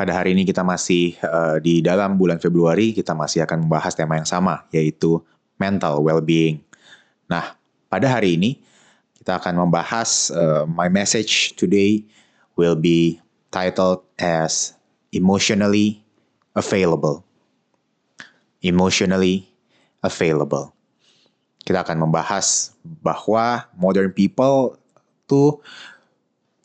Pada 0.00 0.16
hari 0.16 0.32
ini 0.32 0.48
kita 0.48 0.64
masih 0.64 1.12
uh, 1.20 1.60
di 1.60 1.84
dalam 1.84 2.16
bulan 2.16 2.40
Februari, 2.40 2.96
kita 2.96 3.12
masih 3.12 3.44
akan 3.44 3.68
membahas 3.68 3.92
tema 3.92 4.16
yang 4.16 4.24
sama, 4.24 4.64
yaitu 4.72 5.20
mental 5.60 6.00
well-being. 6.00 6.64
Nah, 7.28 7.52
pada 7.92 8.08
hari 8.08 8.40
ini 8.40 8.56
kita 9.20 9.36
akan 9.36 9.60
membahas 9.60 10.32
uh, 10.32 10.64
my 10.64 10.88
message 10.88 11.52
today 11.60 12.00
will 12.56 12.80
be 12.80 13.20
titled 13.52 14.00
as 14.16 14.72
emotionally 15.12 16.00
available. 16.56 17.20
Emotionally 18.64 19.52
available. 20.00 20.72
Kita 21.60 21.84
akan 21.84 22.08
membahas 22.08 22.72
bahwa 23.04 23.68
modern 23.76 24.16
people 24.16 24.80
tuh 25.28 25.60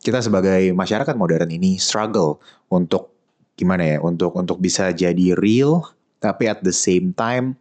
kita 0.00 0.24
sebagai 0.24 0.72
masyarakat 0.72 1.12
modern 1.12 1.52
ini 1.52 1.76
struggle 1.76 2.40
untuk 2.72 3.15
gimana 3.56 3.96
ya 3.96 3.98
untuk 4.04 4.36
untuk 4.36 4.60
bisa 4.60 4.92
jadi 4.92 5.32
real 5.40 5.82
tapi 6.20 6.48
at 6.48 6.60
the 6.62 6.72
same 6.72 7.16
time 7.16 7.56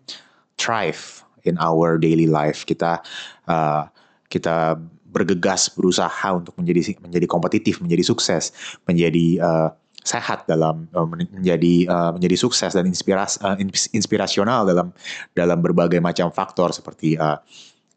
thrive 0.59 1.23
in 1.47 1.55
our 1.59 1.95
daily 1.95 2.27
life 2.27 2.67
kita 2.67 2.99
uh, 3.47 3.87
kita 4.27 4.75
bergegas 5.07 5.71
berusaha 5.71 6.27
untuk 6.35 6.51
menjadi 6.59 6.99
menjadi 6.99 7.27
kompetitif 7.31 7.79
menjadi 7.79 8.03
sukses 8.03 8.51
menjadi 8.83 9.39
uh, 9.39 9.69
sehat 10.05 10.45
dalam 10.45 10.85
uh, 10.91 11.07
menjadi 11.07 11.87
uh, 11.87 12.11
menjadi 12.13 12.35
sukses 12.35 12.75
dan 12.75 12.85
inspiras 12.85 13.39
uh, 13.41 13.55
inspirasional 13.95 14.67
dalam 14.67 14.91
dalam 15.33 15.59
berbagai 15.63 15.97
macam 16.03 16.29
faktor 16.29 16.75
seperti 16.75 17.17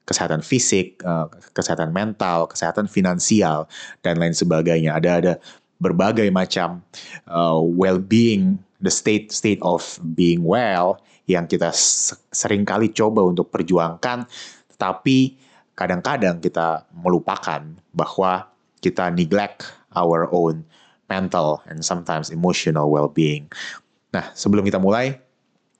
kesehatan 0.08 0.40
fisik, 0.40 1.04
kesehatan 1.52 1.92
mental, 1.92 2.48
kesehatan 2.48 2.88
finansial 2.88 3.68
dan 4.00 4.16
lain 4.16 4.32
sebagainya. 4.32 4.96
Ada 4.96 5.10
ada 5.20 5.32
berbagai 5.78 6.26
macam 6.34 6.82
uh, 7.30 7.62
well-being, 7.62 8.58
the 8.82 8.90
state 8.90 9.30
state 9.30 9.62
of 9.62 9.82
being 10.14 10.42
well 10.42 10.98
yang 11.30 11.46
kita 11.46 11.70
sering 12.32 12.66
kali 12.66 12.90
coba 12.90 13.22
untuk 13.22 13.52
perjuangkan, 13.54 14.26
tetapi 14.74 15.38
kadang-kadang 15.78 16.42
kita 16.42 16.88
melupakan 16.90 17.62
bahwa 17.94 18.50
kita 18.82 19.10
neglect 19.14 19.68
our 19.94 20.26
own 20.34 20.66
mental 21.06 21.62
and 21.70 21.84
sometimes 21.84 22.32
emotional 22.32 22.90
well-being. 22.90 23.46
Nah, 24.10 24.32
sebelum 24.32 24.64
kita 24.64 24.80
mulai, 24.80 25.20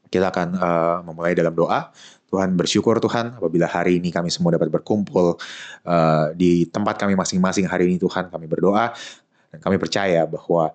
kita 0.08 0.32
akan 0.32 0.48
uh, 0.56 0.98
memulai 1.04 1.36
dalam 1.36 1.52
doa. 1.52 1.92
Tuhan 2.28 2.60
bersyukur 2.60 3.00
Tuhan 3.00 3.40
apabila 3.40 3.64
hari 3.64 3.96
ini 3.96 4.12
kami 4.12 4.28
semua 4.28 4.52
dapat 4.52 4.68
berkumpul 4.68 5.40
uh, 5.88 6.26
di 6.36 6.68
tempat 6.68 7.00
kami 7.00 7.16
masing-masing 7.16 7.64
hari 7.64 7.88
ini 7.88 7.96
Tuhan 7.96 8.28
kami 8.28 8.44
berdoa 8.44 8.92
dan 9.48 9.58
kami 9.58 9.76
percaya 9.80 10.24
bahwa 10.28 10.72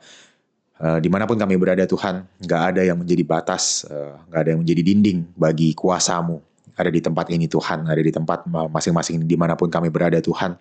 uh, 0.81 0.97
di 0.99 1.09
mana 1.09 1.29
pun 1.29 1.37
kami 1.37 1.55
berada 1.57 1.85
Tuhan, 1.85 2.25
nggak 2.41 2.61
ada 2.73 2.81
yang 2.81 2.97
menjadi 2.97 3.23
batas, 3.25 3.85
uh, 3.85 4.17
nggak 4.29 4.39
ada 4.39 4.49
yang 4.55 4.61
menjadi 4.65 4.81
dinding 4.81 5.19
bagi 5.37 5.71
kuasamu. 5.77 6.41
Ada 6.73 6.89
di 6.89 7.01
tempat 7.05 7.29
ini 7.29 7.45
Tuhan, 7.45 7.85
ada 7.85 8.01
di 8.01 8.09
tempat 8.09 8.49
masing-masing 8.49 9.29
di 9.29 9.37
mana 9.37 9.53
pun 9.53 9.69
kami 9.69 9.93
berada 9.93 10.17
Tuhan. 10.17 10.57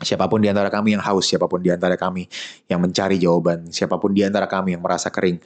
Siapa 0.00 0.24
pun 0.24 0.40
di 0.40 0.48
antara 0.48 0.72
kami 0.72 0.96
yang 0.96 1.04
haus, 1.04 1.28
siapa 1.28 1.44
pun 1.44 1.60
di 1.60 1.68
antara 1.68 1.94
kami 2.00 2.24
yang 2.72 2.80
mencari 2.80 3.20
jawaban, 3.20 3.68
siapa 3.68 4.00
pun 4.00 4.16
di 4.16 4.24
antara 4.24 4.48
kami 4.48 4.72
yang 4.72 4.80
merasa 4.80 5.12
kering, 5.12 5.38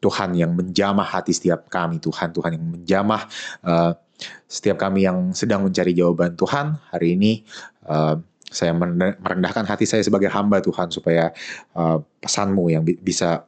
Tuhan 0.00 0.36
yang 0.36 0.52
menjamah 0.52 1.08
hati 1.08 1.32
setiap 1.32 1.72
kami, 1.72 2.00
Tuhan, 2.04 2.36
Tuhan 2.36 2.52
yang 2.60 2.66
menjamah 2.68 3.22
uh, 3.64 3.92
setiap 4.44 4.76
kami 4.76 5.08
yang 5.08 5.32
sedang 5.32 5.64
mencari 5.64 5.96
jawaban 5.96 6.36
Tuhan 6.36 6.76
hari 6.92 7.16
ini 7.16 7.32
saya 8.50 8.74
merendahkan 8.74 9.62
hati 9.62 9.86
saya 9.86 10.02
sebagai 10.02 10.26
hamba 10.26 10.58
Tuhan 10.58 10.90
supaya 10.90 11.30
uh, 11.78 12.02
pesanmu 12.18 12.66
yang 12.74 12.82
bi 12.82 12.98
bisa 12.98 13.46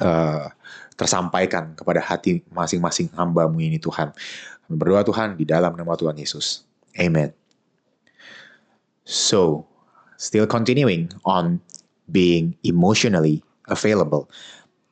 uh, 0.00 0.48
tersampaikan 0.96 1.76
kepada 1.76 2.00
hati 2.00 2.40
masing-masing 2.48 3.12
hambamu 3.12 3.60
ini 3.60 3.76
Tuhan. 3.76 4.16
Kami 4.64 4.74
berdoa 4.80 5.04
Tuhan 5.04 5.36
di 5.36 5.44
dalam 5.44 5.76
nama 5.76 5.92
Tuhan 5.92 6.16
Yesus. 6.16 6.64
Amen. 6.96 7.36
So, 9.04 9.68
still 10.16 10.48
continuing 10.48 11.12
on 11.28 11.60
being 12.08 12.56
emotionally 12.64 13.44
available. 13.68 14.32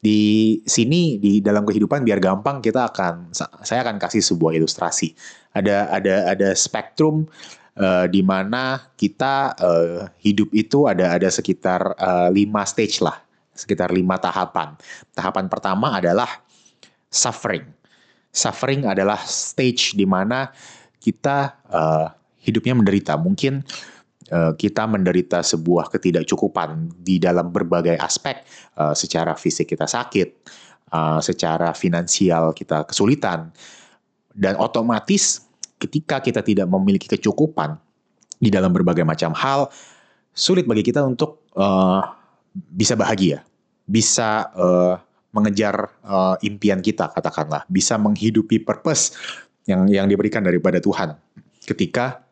Di 0.03 0.59
sini 0.67 1.17
di 1.23 1.39
dalam 1.39 1.63
kehidupan 1.63 2.03
biar 2.03 2.19
gampang 2.19 2.59
kita 2.59 2.91
akan 2.91 3.31
saya 3.63 3.87
akan 3.87 4.03
kasih 4.03 4.21
sebuah 4.21 4.59
ilustrasi. 4.59 5.15
Ada 5.55 5.89
ada 5.95 6.15
ada 6.35 6.49
spektrum 6.59 7.31
uh, 7.79 8.07
di 8.09 8.21
mana 8.21 8.93
kita 8.97 9.57
uh, 9.57 10.09
hidup 10.21 10.53
itu 10.53 10.89
ada 10.89 11.17
ada 11.17 11.29
sekitar 11.29 11.97
uh, 11.97 12.29
lima 12.33 12.65
stage 12.69 13.01
lah, 13.01 13.21
sekitar 13.53 13.93
lima 13.93 14.19
tahapan. 14.21 14.77
Tahapan 15.13 15.47
pertama 15.49 15.97
adalah 15.97 16.29
suffering. 17.13 17.65
Suffering 18.33 18.89
adalah 18.89 19.21
stage 19.21 19.93
di 19.93 20.09
mana 20.09 20.49
kita 20.97 21.61
uh, 21.69 22.09
hidupnya 22.41 22.73
menderita. 22.77 23.15
Mungkin 23.21 23.65
kita 24.33 24.89
menderita 24.89 25.45
sebuah 25.45 25.93
ketidakcukupan 25.93 27.05
di 27.05 27.21
dalam 27.21 27.53
berbagai 27.53 28.01
aspek. 28.01 28.41
Secara 28.97 29.37
fisik 29.37 29.77
kita 29.77 29.85
sakit, 29.85 30.49
secara 31.21 31.77
finansial 31.77 32.57
kita 32.57 32.89
kesulitan, 32.89 33.53
dan 34.33 34.57
otomatis 34.57 35.45
ketika 35.83 36.23
kita 36.23 36.47
tidak 36.47 36.71
memiliki 36.71 37.11
kecukupan 37.11 37.75
di 38.39 38.55
dalam 38.55 38.71
berbagai 38.71 39.03
macam 39.03 39.35
hal, 39.35 39.67
sulit 40.31 40.63
bagi 40.63 40.87
kita 40.87 41.03
untuk 41.03 41.43
uh, 41.59 42.07
bisa 42.55 42.95
bahagia, 42.95 43.43
bisa 43.83 44.47
uh, 44.55 44.95
mengejar 45.35 45.91
uh, 46.07 46.39
impian 46.47 46.79
kita 46.79 47.11
katakanlah, 47.11 47.67
bisa 47.67 47.99
menghidupi 47.99 48.63
purpose 48.63 49.19
yang 49.67 49.91
yang 49.91 50.07
diberikan 50.07 50.47
daripada 50.47 50.79
Tuhan. 50.79 51.19
Ketika 51.63 52.23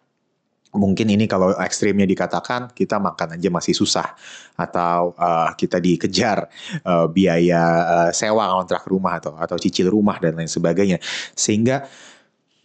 mungkin 0.70 1.10
ini 1.10 1.26
kalau 1.26 1.50
ekstrimnya 1.58 2.06
dikatakan 2.06 2.70
kita 2.70 3.02
makan 3.02 3.38
aja 3.38 3.48
masih 3.50 3.74
susah. 3.74 4.14
Atau 4.54 5.16
uh, 5.18 5.50
kita 5.56 5.82
dikejar 5.82 6.46
uh, 6.86 7.06
biaya 7.10 7.62
uh, 7.86 8.10
sewa 8.14 8.50
kontrak 8.54 8.86
rumah 8.86 9.18
atau 9.18 9.34
atau 9.38 9.56
cicil 9.58 9.90
rumah 9.90 10.18
dan 10.22 10.38
lain 10.38 10.50
sebagainya. 10.50 10.98
Sehingga 11.34 11.86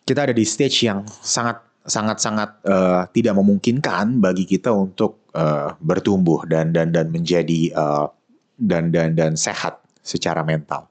kita 0.05 0.29
ada 0.29 0.33
di 0.33 0.45
stage 0.45 0.85
yang 0.85 1.01
sangat 1.21 1.61
sangat 1.85 2.17
sangat 2.17 2.49
uh, 2.65 3.05
tidak 3.13 3.37
memungkinkan 3.37 4.17
bagi 4.21 4.45
kita 4.45 4.73
untuk 4.73 5.29
uh, 5.37 5.73
bertumbuh 5.81 6.45
dan 6.49 6.73
dan 6.73 6.93
dan 6.93 7.13
menjadi 7.13 7.73
uh, 7.73 8.09
dan 8.57 8.89
dan 8.89 9.13
dan 9.13 9.37
sehat 9.37 9.81
secara 10.01 10.41
mental. 10.45 10.89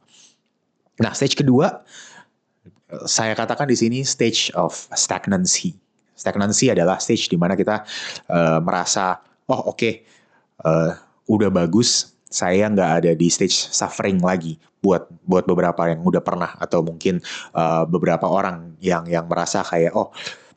Nah, 1.02 1.10
stage 1.10 1.34
kedua 1.34 1.82
saya 3.02 3.34
katakan 3.34 3.66
di 3.66 3.74
sini 3.74 4.06
stage 4.06 4.54
of 4.54 4.70
stagnancy. 4.94 5.74
Stagnancy 6.14 6.70
adalah 6.70 7.02
stage 7.02 7.26
di 7.26 7.34
mana 7.34 7.58
kita 7.58 7.82
uh, 8.30 8.62
merasa 8.62 9.18
oh 9.50 9.74
oke 9.74 9.78
okay, 9.78 9.94
uh, 10.62 10.94
udah 11.26 11.50
bagus 11.50 12.13
saya 12.34 12.66
nggak 12.66 12.90
ada 12.98 13.10
di 13.14 13.30
stage 13.30 13.70
suffering 13.70 14.18
lagi 14.18 14.58
buat 14.82 15.06
buat 15.22 15.46
beberapa 15.46 15.86
yang 15.86 16.02
udah 16.02 16.18
pernah 16.18 16.58
atau 16.58 16.82
mungkin 16.82 17.22
uh, 17.54 17.86
beberapa 17.86 18.26
orang 18.26 18.74
yang 18.82 19.06
yang 19.06 19.30
merasa 19.30 19.62
kayak 19.62 19.94
oh 19.94 20.10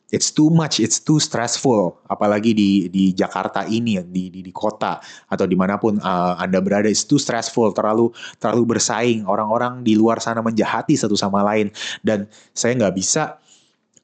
it's 0.08 0.32
too 0.32 0.48
much, 0.48 0.80
it's 0.80 1.00
too 1.00 1.20
stressful, 1.20 2.00
apalagi 2.08 2.56
di 2.56 2.88
di 2.88 3.12
Jakarta 3.12 3.68
ini 3.68 4.00
di 4.08 4.32
di, 4.32 4.40
di 4.40 4.52
kota 4.52 5.00
atau 5.28 5.44
di 5.44 5.56
mana 5.56 5.76
pun 5.76 6.00
uh, 6.00 6.34
anda 6.40 6.64
berada, 6.64 6.88
it's 6.88 7.04
too 7.04 7.20
stressful, 7.20 7.72
terlalu 7.76 8.08
terlalu 8.40 8.76
bersaing, 8.76 9.28
orang-orang 9.28 9.84
di 9.84 9.92
luar 9.94 10.20
sana 10.24 10.40
menjahati 10.40 10.96
satu 10.96 11.14
sama 11.14 11.44
lain. 11.44 11.68
Dan 12.00 12.24
saya 12.56 12.72
nggak 12.76 12.94
bisa 12.96 13.36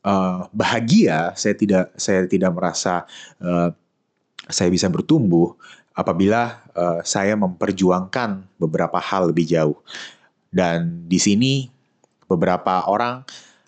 uh, 0.04 0.44
bahagia, 0.52 1.32
saya 1.34 1.56
tidak 1.56 1.96
saya 1.96 2.28
tidak 2.28 2.52
merasa 2.52 3.08
uh, 3.40 3.72
saya 4.44 4.68
bisa 4.68 4.92
bertumbuh 4.92 5.56
apabila 5.94 6.60
uh, 6.74 7.00
saya 7.06 7.38
memperjuangkan 7.38 8.44
beberapa 8.58 8.98
hal 8.98 9.30
lebih 9.30 9.46
jauh. 9.46 9.78
Dan 10.50 11.06
di 11.06 11.18
sini 11.18 11.70
beberapa 12.26 12.86
orang 12.90 13.22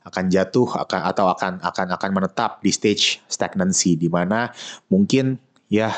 akan 0.07 0.25
jatuh 0.31 0.87
akan 0.87 1.01
atau 1.03 1.27
akan 1.35 1.59
akan 1.63 1.87
akan 1.99 2.11
menetap 2.15 2.63
di 2.63 2.71
stage 2.71 3.19
stagnancy 3.27 3.99
di 3.99 4.07
mana 4.07 4.55
mungkin 4.87 5.35
ya 5.67 5.91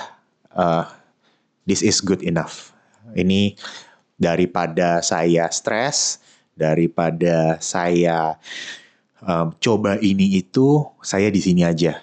uh, 0.56 0.88
this 1.68 1.84
is 1.84 2.00
good 2.00 2.24
enough. 2.24 2.72
Ini 3.12 3.56
daripada 4.16 5.04
saya 5.04 5.48
stres, 5.52 6.20
daripada 6.56 7.60
saya 7.60 8.40
um, 9.22 9.52
coba 9.60 10.00
ini 10.00 10.40
itu, 10.40 10.84
saya 11.04 11.28
di 11.28 11.40
sini 11.40 11.62
aja. 11.64 12.00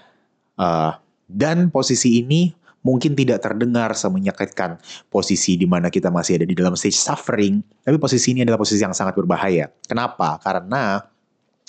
Uh, 0.55 0.95
dan 1.27 1.67
posisi 1.73 2.21
ini 2.21 2.53
mungkin 2.85 3.17
tidak 3.17 3.41
terdengar 3.41 3.97
semenyakitkan 3.97 4.77
posisi 5.09 5.57
di 5.57 5.65
mana 5.65 5.89
kita 5.89 6.13
masih 6.13 6.37
ada 6.37 6.45
di 6.45 6.53
dalam 6.53 6.77
stage 6.77 7.01
suffering, 7.01 7.65
tapi 7.81 7.97
posisi 7.97 8.37
ini 8.37 8.45
adalah 8.45 8.61
posisi 8.61 8.85
yang 8.85 8.93
sangat 8.93 9.17
berbahaya. 9.17 9.65
Kenapa? 9.89 10.37
Karena 10.37 11.01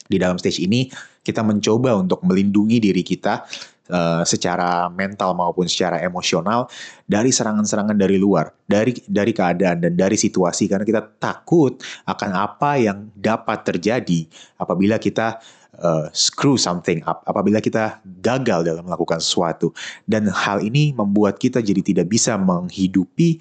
di 0.07 0.21
dalam 0.21 0.37
stage 0.37 0.61
ini 0.61 0.93
kita 1.25 1.41
mencoba 1.43 1.97
untuk 1.99 2.23
melindungi 2.23 2.79
diri 2.79 3.03
kita 3.03 3.43
uh, 3.91 4.23
secara 4.23 4.87
mental 4.93 5.35
maupun 5.35 5.67
secara 5.67 5.99
emosional 6.05 6.71
dari 7.09 7.35
serangan-serangan 7.35 7.99
dari 7.99 8.21
luar, 8.21 8.55
dari 8.69 8.95
dari 9.07 9.33
keadaan 9.35 9.83
dan 9.83 9.93
dari 9.99 10.15
situasi 10.15 10.71
karena 10.71 10.87
kita 10.87 11.03
takut 11.19 11.83
akan 12.07 12.31
apa 12.37 12.79
yang 12.79 13.11
dapat 13.17 13.67
terjadi 13.67 14.29
apabila 14.61 15.03
kita 15.03 15.43
uh, 15.81 16.09
screw 16.13 16.57
something 16.57 17.05
up 17.05 17.25
apabila 17.29 17.61
kita 17.61 18.01
gagal 18.21 18.65
dalam 18.65 18.85
melakukan 18.85 19.21
sesuatu. 19.21 19.73
Dan 20.05 20.29
hal 20.29 20.65
ini 20.65 20.93
membuat 20.97 21.41
kita 21.41 21.61
jadi 21.61 21.81
tidak 21.81 22.07
bisa 22.13 22.37
menghidupi 22.41 23.41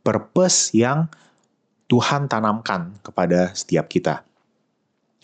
purpose 0.00 0.72
yang 0.76 1.08
Tuhan 1.90 2.30
tanamkan 2.30 2.94
kepada 3.02 3.50
setiap 3.52 3.90
kita. 3.90 4.22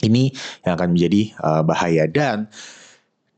Ini 0.02 0.34
yang 0.66 0.72
akan 0.76 0.92
menjadi 0.92 1.32
uh, 1.40 1.62
bahaya. 1.64 2.04
Dan 2.10 2.50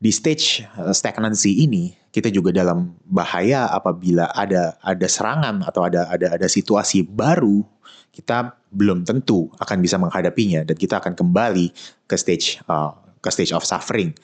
di 0.01 0.11
stage 0.11 0.65
uh, 0.75 0.91
stagnancy 0.91 1.63
ini 1.63 1.95
kita 2.09 2.33
juga 2.33 2.49
dalam 2.49 2.97
bahaya 3.05 3.69
apabila 3.69 4.33
ada 4.33 4.75
ada 4.81 5.07
serangan 5.07 5.61
atau 5.61 5.85
ada 5.85 6.09
ada 6.09 6.35
ada 6.35 6.47
situasi 6.49 7.05
baru 7.05 7.61
kita 8.09 8.57
belum 8.73 9.05
tentu 9.05 9.47
akan 9.61 9.77
bisa 9.79 9.95
menghadapinya. 10.01 10.65
Dan 10.65 10.75
kita 10.75 10.99
akan 10.99 11.13
kembali 11.15 11.71
ke 12.09 12.15
stage 12.17 12.59
uh, 12.67 12.91
ke 13.19 13.29
stage 13.31 13.53
of 13.55 13.67
suffering. 13.67 14.15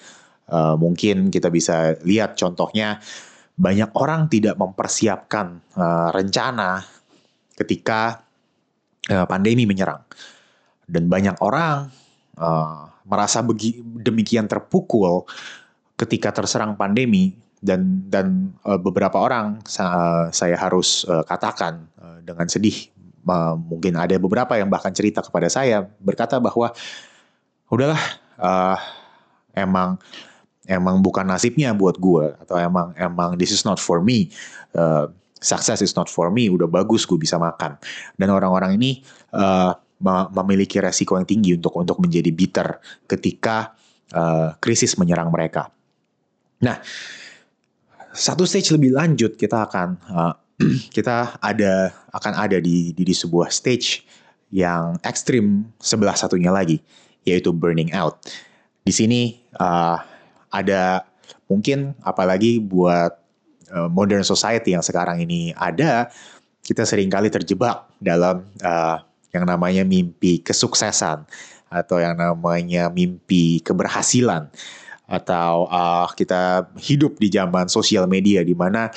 Uh, 0.46 0.78
mungkin 0.78 1.34
kita 1.34 1.50
bisa 1.50 1.98
lihat 2.06 2.38
contohnya 2.38 3.02
banyak 3.56 3.90
orang 3.96 4.28
tidak 4.28 4.60
mempersiapkan 4.60 5.64
uh, 5.74 6.10
rencana 6.14 6.86
ketika 7.56 8.22
uh, 9.10 9.26
pandemi 9.26 9.66
menyerang 9.66 10.04
dan 10.86 11.10
banyak 11.10 11.34
orang 11.42 11.90
uh, 12.38 12.94
merasa 13.08 13.42
begi, 13.42 13.82
demikian 13.82 14.46
terpukul 14.46 15.26
ketika 15.96 16.36
terserang 16.36 16.76
pandemi 16.76 17.34
dan 17.64 18.06
dan 18.12 18.54
uh, 18.68 18.78
beberapa 18.78 19.18
orang 19.18 19.64
uh, 19.82 20.30
saya 20.30 20.60
harus 20.60 21.08
uh, 21.08 21.24
katakan 21.26 21.88
uh, 21.98 22.20
dengan 22.22 22.46
sedih 22.46 22.92
uh, 23.26 23.56
mungkin 23.58 23.98
ada 23.98 24.20
beberapa 24.20 24.60
yang 24.60 24.70
bahkan 24.70 24.94
cerita 24.94 25.24
kepada 25.24 25.50
saya 25.50 25.82
berkata 25.98 26.38
bahwa 26.38 26.76
udahlah 27.72 28.02
uh, 28.40 28.78
emang 29.56 30.00
emang 30.66 31.00
bukan 31.00 31.26
nasibnya 31.26 31.72
buat 31.78 32.02
gue 32.02 32.34
atau 32.42 32.58
emang 32.58 32.92
emang 32.98 33.38
this 33.38 33.54
is 33.54 33.64
not 33.64 33.78
for 33.78 34.02
me. 34.02 34.30
Uh, 34.76 35.10
success 35.40 35.86
is 35.86 35.94
not 35.94 36.10
for 36.10 36.34
me 36.34 36.50
udah 36.50 36.66
bagus 36.66 37.06
gue 37.06 37.20
bisa 37.20 37.38
makan. 37.38 37.78
Dan 38.18 38.34
orang-orang 38.34 38.76
ini 38.82 39.06
uh, 39.36 39.74
memiliki 40.34 40.82
resiko 40.82 41.16
yang 41.16 41.28
tinggi 41.28 41.56
untuk 41.56 41.74
untuk 41.78 41.98
menjadi 42.04 42.30
bitter 42.34 42.68
ketika 43.08 43.78
uh, 44.12 44.58
krisis 44.60 45.00
menyerang 45.00 45.32
mereka. 45.32 45.72
Nah 46.62 46.82
satu 48.16 48.48
stage 48.48 48.72
lebih 48.72 48.96
lanjut 48.96 49.36
kita 49.36 49.68
akan 49.70 49.88
uh, 50.12 50.34
kita 50.96 51.40
ada 51.44 51.92
akan 52.16 52.34
ada 52.36 52.58
di, 52.64 52.96
di 52.96 53.04
di 53.04 53.16
sebuah 53.16 53.52
stage 53.52 54.08
yang 54.56 54.96
ekstrim 55.04 55.68
sebelah 55.84 56.16
satunya 56.16 56.48
lagi 56.48 56.80
yaitu 57.26 57.52
burning 57.52 57.92
out. 57.92 58.22
Di 58.86 58.94
sini 58.94 59.42
uh, 59.58 59.98
ada 60.54 61.04
mungkin 61.50 61.98
apalagi 62.06 62.62
buat 62.62 63.12
uh, 63.74 63.90
modern 63.90 64.24
society 64.24 64.78
yang 64.78 64.86
sekarang 64.86 65.20
ini 65.26 65.52
ada, 65.58 66.10
kita 66.66 66.86
sering 66.86 67.10
kali 67.10 67.34
terjebak 67.34 67.90
dalam 67.98 68.46
uh, 68.62 69.02
yang 69.34 69.44
namanya 69.44 69.84
mimpi 69.84 70.40
kesuksesan 70.40 71.28
atau 71.68 71.98
yang 72.00 72.16
namanya 72.16 72.88
mimpi 72.88 73.60
keberhasilan 73.60 74.48
atau 75.06 75.70
uh, 75.70 76.10
kita 76.18 76.66
hidup 76.82 77.22
di 77.22 77.30
zaman 77.30 77.70
sosial 77.70 78.10
media 78.10 78.42
di 78.42 78.58
mana 78.58 78.90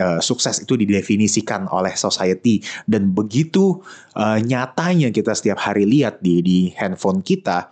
uh, 0.00 0.18
sukses 0.18 0.64
itu 0.64 0.74
didefinisikan 0.80 1.68
oleh 1.68 1.92
society. 1.94 2.64
Dan 2.88 3.12
begitu 3.12 3.78
uh, 4.16 4.40
nyatanya 4.40 5.12
kita 5.12 5.36
setiap 5.36 5.60
hari 5.60 5.84
lihat 5.84 6.24
di 6.24 6.40
di 6.40 6.58
handphone 6.74 7.20
kita 7.20 7.70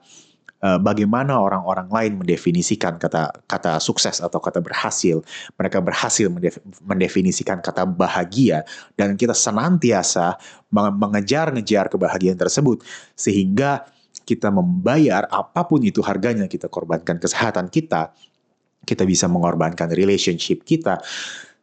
uh, 0.63 0.79
bagaimana 0.79 1.41
orang-orang 1.41 1.89
lain 1.89 2.13
mendefinisikan 2.21 3.01
kata 3.01 3.33
kata 3.49 3.81
sukses 3.81 4.21
atau 4.21 4.39
kata 4.39 4.61
berhasil. 4.61 5.25
Mereka 5.57 5.81
berhasil 5.81 6.29
mendef, 6.29 6.61
mendefinisikan 6.85 7.65
kata 7.65 7.89
bahagia 7.89 8.69
dan 8.95 9.17
kita 9.17 9.33
senantiasa 9.35 10.37
mengejar-ngejar 10.75 11.89
kebahagiaan 11.89 12.37
tersebut 12.37 12.85
sehingga 13.17 13.89
kita 14.29 14.53
membayar 14.53 15.25
apa 15.33 15.65
pun 15.65 15.81
itu 15.81 16.05
harganya 16.05 16.45
kita 16.45 16.69
korbankan 16.69 17.17
kesehatan 17.17 17.73
kita 17.73 18.13
kita 18.85 19.09
bisa 19.09 19.25
mengorbankan 19.25 19.89
relationship 19.93 20.69
kita 20.69 21.01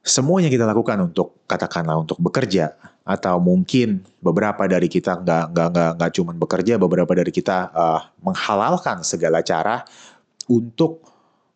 semuanya 0.06 0.54
kita 0.54 0.70
lakukan 0.70 1.02
untuk 1.02 1.42
katakanlah 1.50 1.98
untuk 1.98 2.22
bekerja. 2.22 2.78
Atau 3.06 3.38
mungkin 3.38 4.02
beberapa 4.18 4.66
dari 4.66 4.90
kita 4.90 5.22
nggak 5.22 5.54
nggak 5.54 5.68
nggak 5.74 5.92
nggak 5.98 6.12
cuma 6.18 6.32
bekerja 6.34 6.74
beberapa 6.82 7.14
dari 7.14 7.30
kita 7.30 7.70
uh, 7.70 8.02
menghalalkan 8.22 9.06
segala 9.06 9.46
cara 9.46 9.86
untuk 10.50 11.06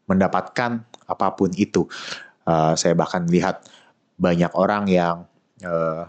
mendapatkan 0.10 0.86
apa 1.10 1.28
pun 1.34 1.50
itu. 1.57 1.86
Uh, 2.46 2.74
saya 2.78 2.94
bahkan 2.98 3.25
lihat 3.30 3.66
banyak 4.18 4.50
orang 4.54 4.90
yang 4.90 5.25
uh, 5.66 6.06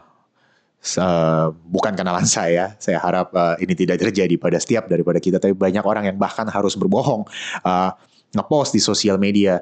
uh, 1.00 1.46
bukan 1.52 1.92
kenalan 1.92 2.26
saya 2.40 2.76
saya 2.80 2.98
harap 3.00 3.32
uh, 3.36 3.56
ini 3.60 3.72
tidak 3.76 4.00
terjadi 4.00 4.34
pada 4.40 4.56
setiap 4.56 4.88
daripada 4.88 5.20
kita 5.20 5.36
tapi 5.38 5.52
banyak 5.52 5.84
orang 5.84 6.08
yang 6.08 6.16
bahkan 6.16 6.48
harus 6.48 6.74
berbohong 6.76 7.24
uh, 7.64 7.90
ngepost 8.34 8.74
di 8.74 8.80
sosial 8.82 9.16
media 9.16 9.60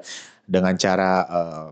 dengan 0.48 0.74
cara 0.80 1.12
uh, 1.28 1.66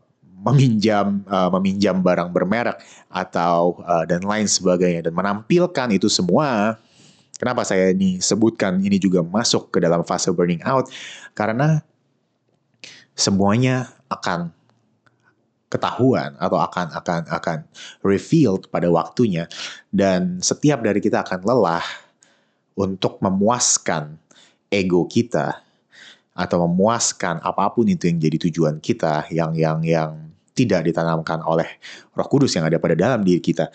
meminjam 0.47 1.27
uh, 1.27 1.51
meminjam 1.59 1.99
barang 1.99 2.31
bermerek 2.31 2.79
atau 3.11 3.83
uh, 3.83 4.07
dan 4.07 4.23
lain 4.23 4.47
sebagainya. 4.47 5.11
Dan 5.11 5.15
menampilkan 5.19 5.91
itu 5.91 6.07
semua 6.07 6.79
kenapa 7.37 7.67
saya 7.67 7.91
ini 7.91 8.23
sebutkan 8.23 8.79
ini 8.79 8.97
juga 9.03 9.27
masuk 9.27 9.75
ke 9.75 9.83
dalam 9.83 10.07
fase 10.07 10.31
burning 10.31 10.63
out? 10.63 10.87
Karena 11.35 11.83
semuanya 13.19 13.91
akan 14.07 14.55
ketahuan 15.67 16.39
atau 16.39 16.63
akan 16.63 16.95
akan 16.95 17.21
akan 17.27 17.59
revealed 18.07 18.71
pada 18.71 18.87
waktunya. 18.87 19.51
Dan 19.91 20.39
setiap 20.39 20.79
dari 20.81 21.03
kita 21.03 21.27
akan 21.27 21.43
lelah 21.43 21.85
untuk 22.79 23.19
memuaskan 23.19 24.15
ego 24.71 25.09
kita 25.11 25.67
atau 26.37 26.69
memuaskan 26.69 27.41
apa 27.41 27.73
pun 27.73 27.89
itu 27.89 28.13
yang 28.13 28.21
jadi 28.21 28.37
tujuan 28.49 28.77
kita 28.79 29.25
yang 29.33 29.57
yang 29.57 29.81
yang 29.81 30.11
tidak 30.57 30.89
ditanamkan 30.89 31.45
oleh 31.45 31.69
Roh 32.17 32.29
Kudus 32.29 32.57
yang 32.57 32.65
ada 32.65 32.81
pada 32.81 32.97
dalam 32.97 33.21
diri 33.21 33.45
kita, 33.45 33.69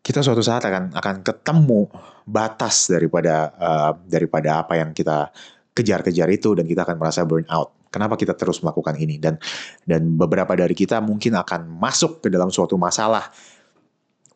kita 0.00 0.24
suatu 0.24 0.40
saat 0.40 0.64
akan 0.64 0.96
akan 0.96 1.16
ketemu 1.20 1.92
batas 2.24 2.88
daripada 2.88 3.52
uh, 3.60 3.92
daripada 4.08 4.64
apa 4.64 4.80
yang 4.80 4.96
kita 4.96 5.28
kejar-kejar 5.76 6.28
itu 6.32 6.56
dan 6.56 6.64
kita 6.64 6.88
akan 6.88 6.96
merasa 6.96 7.28
burn 7.28 7.44
out. 7.52 7.76
Kenapa 7.92 8.16
kita 8.16 8.32
terus 8.38 8.64
melakukan 8.64 8.96
ini 8.96 9.20
dan 9.20 9.36
dan 9.84 10.16
beberapa 10.16 10.56
dari 10.56 10.72
kita 10.72 11.04
mungkin 11.04 11.36
akan 11.36 11.68
masuk 11.68 12.24
ke 12.24 12.32
dalam 12.32 12.48
suatu 12.48 12.80
masalah 12.80 13.28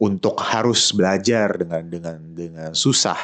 untuk 0.02 0.36
harus 0.42 0.92
belajar 0.92 1.56
dengan 1.56 1.82
dengan 1.86 2.16
dengan 2.34 2.70
susah 2.74 3.16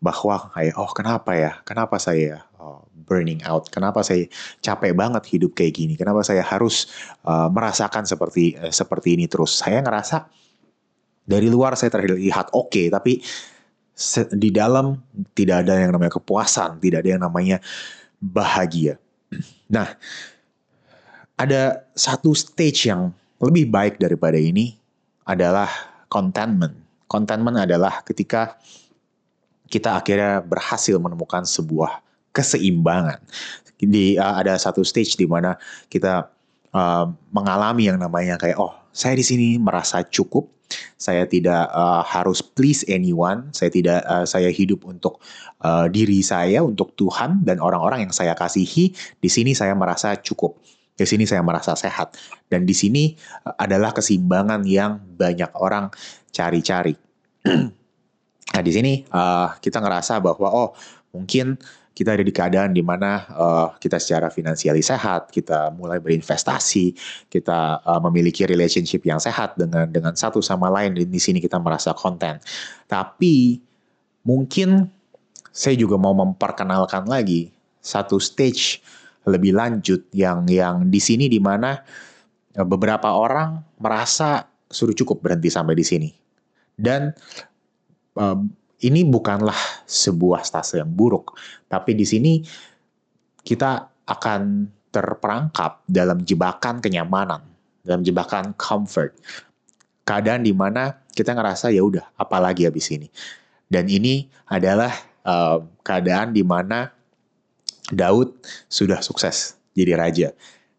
bahwa 0.00 0.52
kayak 0.52 0.74
oh 0.76 0.92
kenapa 0.92 1.32
ya? 1.32 1.52
Kenapa 1.64 1.96
saya 1.96 2.44
oh, 2.60 2.84
burning 2.92 3.40
out? 3.48 3.72
Kenapa 3.72 4.04
saya 4.04 4.28
capek 4.60 4.92
banget 4.92 5.24
hidup 5.32 5.56
kayak 5.56 5.76
gini? 5.76 5.94
Kenapa 5.96 6.20
saya 6.20 6.44
harus 6.44 6.88
uh, 7.24 7.48
merasakan 7.48 8.04
seperti 8.04 8.56
uh, 8.60 8.72
seperti 8.72 9.16
ini 9.16 9.24
terus? 9.26 9.56
Saya 9.56 9.80
ngerasa 9.80 10.28
dari 11.26 11.48
luar 11.50 11.74
saya 11.74 11.90
terlihat 11.90 12.52
oke 12.54 12.70
okay, 12.70 12.86
tapi 12.92 13.18
di 14.36 14.52
dalam 14.52 15.00
tidak 15.32 15.64
ada 15.64 15.80
yang 15.80 15.96
namanya 15.96 16.20
kepuasan 16.20 16.78
tidak 16.78 17.02
ada 17.02 17.10
yang 17.16 17.22
namanya 17.24 17.56
bahagia. 18.20 19.00
Nah 19.72 19.96
ada 21.36 21.84
satu 21.96 22.36
stage 22.36 22.92
yang 22.92 23.12
lebih 23.40 23.68
baik 23.68 24.00
daripada 24.00 24.36
ini 24.36 24.76
adalah 25.26 25.68
contentment. 26.12 26.76
Contentment 27.10 27.58
adalah 27.60 28.00
ketika 28.04 28.56
kita 29.66 29.98
akhirnya 29.98 30.42
berhasil 30.42 30.96
menemukan 30.98 31.42
sebuah 31.42 32.02
keseimbangan. 32.30 33.22
Di 33.76 34.16
uh, 34.16 34.40
ada 34.40 34.56
satu 34.56 34.80
stage 34.86 35.20
di 35.20 35.28
mana 35.28 35.56
kita 35.92 36.32
uh, 36.72 37.06
mengalami 37.32 37.92
yang 37.92 38.00
namanya 38.00 38.40
kayak 38.40 38.56
oh 38.56 38.72
saya 38.96 39.12
di 39.20 39.24
sini 39.26 39.48
merasa 39.60 40.00
cukup, 40.08 40.56
Saya 40.98 41.30
tidak 41.30 41.70
uh, 41.70 42.02
harus 42.02 42.42
please 42.42 42.82
anyone. 42.90 43.54
Saya 43.54 43.70
tidak 43.70 44.02
uh, 44.02 44.26
saya 44.26 44.50
hidup 44.50 44.82
untuk 44.82 45.22
uh, 45.62 45.86
diri 45.86 46.26
saya, 46.26 46.58
untuk 46.58 46.98
Tuhan 46.98 47.46
dan 47.46 47.62
orang-orang 47.62 48.08
yang 48.08 48.10
saya 48.10 48.34
kasihi. 48.34 48.90
Di 49.22 49.30
sini 49.30 49.54
saya 49.54 49.78
merasa 49.78 50.18
cukup. 50.18 50.58
Di 50.98 51.06
sini 51.06 51.22
saya 51.22 51.44
merasa 51.46 51.78
sehat. 51.78 52.18
Dan 52.50 52.66
di 52.66 52.74
sini 52.74 53.14
adalah 53.62 53.94
keseimbangan 53.94 54.66
yang 54.66 54.98
banyak 54.98 55.54
orang 55.54 55.92
cari-cari. 56.34 56.98
nah, 58.54 58.62
di 58.62 58.72
sini 58.74 58.92
uh, 59.10 59.56
kita 59.58 59.80
ngerasa 59.82 60.20
bahwa 60.22 60.48
oh, 60.52 60.70
mungkin 61.16 61.56
kita 61.96 62.12
ada 62.12 62.20
di 62.20 62.28
keadaan 62.28 62.76
di 62.76 62.84
mana 62.84 63.24
uh, 63.32 63.68
kita 63.80 63.96
secara 63.96 64.28
finansial 64.28 64.76
sehat, 64.84 65.32
kita 65.32 65.72
mulai 65.72 65.96
berinvestasi, 65.96 66.92
kita 67.32 67.80
uh, 67.80 68.00
memiliki 68.04 68.44
relationship 68.44 69.00
yang 69.08 69.16
sehat 69.16 69.56
dengan 69.56 69.88
dengan 69.88 70.12
satu 70.12 70.44
sama 70.44 70.68
lain 70.68 70.92
di 70.92 71.20
sini 71.20 71.40
kita 71.40 71.56
merasa 71.56 71.96
konten. 71.96 72.36
Tapi 72.84 73.56
mungkin 74.28 74.92
saya 75.48 75.72
juga 75.72 75.96
mau 75.96 76.12
memperkenalkan 76.12 77.08
lagi 77.08 77.48
satu 77.80 78.20
stage 78.20 78.84
lebih 79.24 79.56
lanjut 79.56 80.04
yang 80.12 80.44
yang 80.52 80.92
di 80.92 81.00
sini 81.00 81.32
di 81.32 81.40
mana 81.40 81.80
beberapa 82.52 83.16
orang 83.16 83.64
merasa 83.80 84.44
sudah 84.68 84.92
cukup 84.92 85.24
berhenti 85.24 85.48
sampai 85.48 85.72
di 85.72 85.84
sini. 85.84 86.10
Dan 86.76 87.08
ini 88.80 89.00
bukanlah 89.08 89.56
sebuah 89.88 90.44
stase 90.44 90.80
yang 90.80 90.92
buruk, 90.92 91.36
tapi 91.68 91.96
di 91.96 92.04
sini 92.04 92.44
kita 93.40 93.88
akan 94.04 94.68
terperangkap 94.92 95.84
dalam 95.88 96.24
jebakan 96.24 96.80
kenyamanan, 96.80 97.44
dalam 97.84 98.00
jebakan 98.04 98.56
comfort. 98.56 99.16
Keadaan 100.06 100.46
di 100.46 100.54
mana 100.54 101.02
kita 101.12 101.34
ngerasa 101.34 101.72
ya 101.74 101.82
udah, 101.82 102.14
apalagi 102.14 102.64
habis 102.68 102.88
ini. 102.94 103.10
Dan 103.66 103.90
ini 103.90 104.30
adalah 104.46 104.94
uh, 105.26 105.58
keadaan 105.82 106.30
di 106.30 106.46
mana 106.46 106.94
Daud 107.90 108.38
sudah 108.70 109.02
sukses 109.02 109.58
jadi 109.74 109.98
raja. 109.98 110.28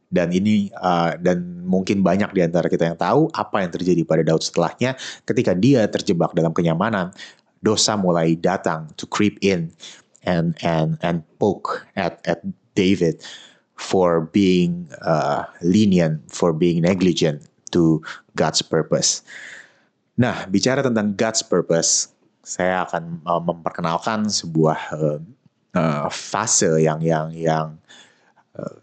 Dan 0.08 0.32
ini 0.32 0.72
uh, 0.80 1.20
dan 1.20 1.68
mungkin 1.68 2.00
banyak 2.00 2.32
di 2.32 2.40
antara 2.40 2.72
kita 2.72 2.88
yang 2.88 2.96
tahu 2.96 3.28
apa 3.36 3.60
yang 3.60 3.72
terjadi 3.76 4.02
pada 4.08 4.24
Daud 4.24 4.40
setelahnya 4.40 4.96
ketika 5.28 5.52
dia 5.52 5.84
terjebak 5.92 6.32
dalam 6.32 6.56
kenyamanan 6.56 7.12
dosa 7.60 8.00
mulai 8.00 8.40
datang 8.40 8.88
to 8.96 9.04
creep 9.04 9.36
in 9.44 9.68
and 10.24 10.56
and 10.64 10.96
and 11.04 11.28
poke 11.42 11.84
at 12.00 12.24
at 12.24 12.40
David 12.78 13.20
for 13.78 14.32
being 14.34 14.90
uh, 15.06 15.46
lenient, 15.62 16.26
for 16.34 16.52
being 16.52 16.82
negligent 16.82 17.46
to 17.72 18.02
God's 18.34 18.62
purpose. 18.62 19.22
Nah, 20.18 20.50
bicara 20.50 20.82
tentang 20.82 21.14
God's 21.14 21.46
purpose, 21.46 22.10
saya 22.42 22.90
akan 22.90 23.22
uh, 23.30 23.42
memperkenalkan 23.42 24.26
sebuah 24.34 24.80
uh, 25.78 26.10
fase 26.10 26.82
yang 26.82 27.00
yang 27.06 27.30
yang 27.38 27.78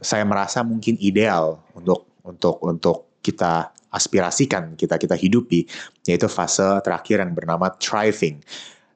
saya 0.01 0.23
merasa 0.23 0.63
mungkin 0.63 0.95
ideal 1.03 1.63
untuk 1.75 2.07
untuk 2.23 2.57
untuk 2.63 2.97
kita 3.25 3.73
aspirasikan 3.95 4.75
kita 4.75 4.99
kita 4.99 5.15
hidupi 5.15 5.67
yaitu 6.07 6.27
fase 6.27 6.65
terakhir 6.83 7.23
yang 7.23 7.33
bernama 7.35 7.71
thriving. 7.79 8.43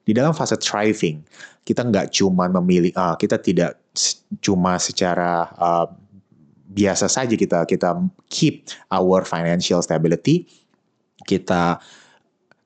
Di 0.02 0.16
dalam 0.16 0.32
fase 0.32 0.56
thriving 0.56 1.22
kita 1.66 1.84
nggak 1.84 2.14
cuma 2.16 2.48
memilih 2.48 2.92
uh, 2.96 3.14
kita 3.18 3.36
tidak 3.36 3.76
cuma 4.40 4.80
secara 4.80 5.52
uh, 5.58 5.86
biasa 6.68 7.10
saja 7.10 7.34
kita 7.34 7.64
kita 7.68 7.96
keep 8.30 8.68
our 8.88 9.24
financial 9.24 9.82
stability 9.84 10.48
kita 11.28 11.80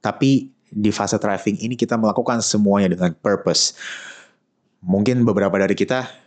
tapi 0.02 0.50
di 0.72 0.90
fase 0.90 1.18
thriving 1.20 1.60
ini 1.60 1.74
kita 1.76 2.00
melakukan 2.00 2.40
semuanya 2.40 2.96
dengan 2.96 3.12
purpose. 3.20 3.76
Mungkin 4.82 5.22
beberapa 5.22 5.54
dari 5.60 5.76
kita 5.78 6.21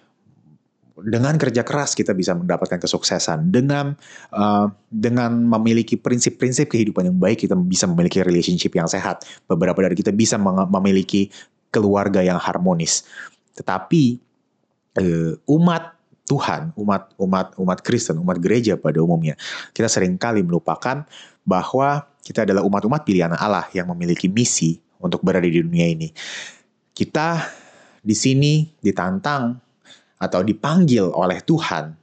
dengan 0.95 1.35
kerja 1.35 1.67
keras 1.67 1.91
kita 1.91 2.15
bisa 2.15 2.31
mendapatkan 2.31 2.79
kesuksesan. 2.79 3.51
Dengan 3.51 3.95
uh, 4.31 4.71
dengan 4.87 5.35
memiliki 5.35 5.99
prinsip-prinsip 5.99 6.71
kehidupan 6.71 7.11
yang 7.11 7.17
baik 7.19 7.43
kita 7.47 7.55
bisa 7.55 7.87
memiliki 7.87 8.23
relationship 8.23 8.71
yang 8.75 8.87
sehat. 8.87 9.27
Beberapa 9.47 9.83
dari 9.83 9.95
kita 9.95 10.15
bisa 10.15 10.39
memiliki 10.39 11.27
keluarga 11.67 12.23
yang 12.23 12.39
harmonis. 12.39 13.03
Tetapi 13.55 14.03
uh, 14.99 15.33
umat 15.51 15.95
Tuhan 16.25 16.73
umat 16.73 17.13
umat 17.21 17.53
umat 17.61 17.79
Kristen 17.85 18.17
umat 18.17 18.41
gereja 18.41 18.73
pada 18.81 18.97
umumnya 18.97 19.37
kita 19.77 19.85
sering 19.85 20.17
kali 20.17 20.41
melupakan 20.41 21.05
bahwa 21.45 22.09
kita 22.25 22.49
adalah 22.49 22.65
umat-umat 22.65 23.05
pilihan 23.05 23.29
Allah 23.37 23.69
yang 23.77 23.85
memiliki 23.93 24.25
misi 24.25 24.81
untuk 24.97 25.21
berada 25.21 25.45
di 25.45 25.61
dunia 25.61 25.85
ini. 25.85 26.09
Kita 26.89 27.37
di 28.01 28.15
sini 28.17 28.65
ditantang 28.81 29.64
atau 30.19 30.41
dipanggil 30.41 31.11
oleh 31.11 31.43
Tuhan 31.43 31.95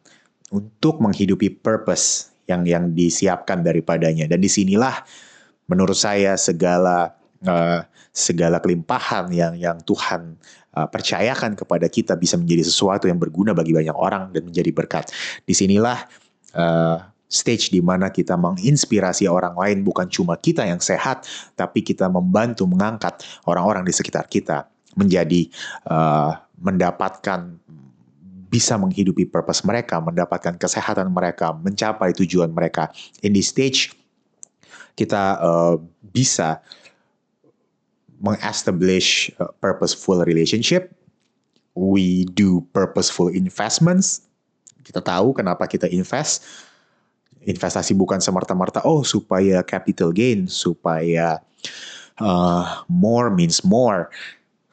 untuk 0.53 1.01
menghidupi 1.01 1.49
purpose 1.63 2.33
yang 2.51 2.67
yang 2.69 2.93
disiapkan 2.93 3.65
daripadanya 3.65 4.29
dan 4.29 4.43
di 4.43 4.51
sinilah 4.51 5.01
menurut 5.71 5.97
saya 5.97 6.37
segala 6.37 7.17
uh, 7.47 7.81
segala 8.13 8.61
kelimpahan 8.61 9.33
yang 9.33 9.57
yang 9.57 9.81
Tuhan 9.81 10.37
uh, 10.77 10.89
percayakan 10.89 11.57
kepada 11.57 11.89
kita 11.89 12.13
bisa 12.21 12.37
menjadi 12.37 12.69
sesuatu 12.69 13.09
yang 13.09 13.17
berguna 13.17 13.57
bagi 13.57 13.73
banyak 13.73 13.97
orang 13.97 14.31
dan 14.37 14.45
menjadi 14.45 14.69
berkat. 14.73 15.09
Di 15.49 15.57
sinilah 15.57 16.05
uh, 16.53 17.01
stage 17.33 17.73
di 17.73 17.81
mana 17.81 18.13
kita 18.13 18.37
menginspirasi 18.37 19.25
orang 19.25 19.57
lain 19.57 19.81
bukan 19.81 20.05
cuma 20.13 20.37
kita 20.37 20.69
yang 20.69 20.85
sehat, 20.85 21.25
tapi 21.57 21.81
kita 21.81 22.13
membantu 22.13 22.69
mengangkat 22.69 23.25
orang-orang 23.49 23.89
di 23.89 23.93
sekitar 23.97 24.29
kita 24.29 24.69
menjadi 24.93 25.49
uh, 25.89 26.37
mendapatkan 26.61 27.57
bisa 28.53 28.77
menghidupi 28.77 29.25
purpose 29.25 29.65
mereka, 29.65 29.97
mendapatkan 29.97 30.61
kesehatan 30.61 31.09
mereka, 31.09 31.57
mencapai 31.57 32.13
tujuan 32.13 32.53
mereka. 32.53 32.93
In 33.25 33.33
this 33.33 33.49
stage, 33.49 33.97
kita 34.93 35.41
uh, 35.41 35.81
bisa 36.13 36.61
mengestablish 38.21 39.33
a 39.41 39.49
purposeful 39.57 40.21
relationship. 40.29 40.93
We 41.73 42.29
do 42.37 42.69
purposeful 42.77 43.33
investments. 43.33 44.29
Kita 44.85 45.01
tahu 45.01 45.33
kenapa 45.33 45.65
kita 45.65 45.89
invest. 45.89 46.45
Investasi 47.43 47.97
bukan 47.97 48.21
semerta-merta, 48.21 48.85
oh 48.85 49.01
supaya 49.03 49.65
capital 49.65 50.13
gain, 50.13 50.47
supaya 50.47 51.41
uh, 52.21 52.85
more 52.87 53.33
means 53.33 53.65
more. 53.65 54.13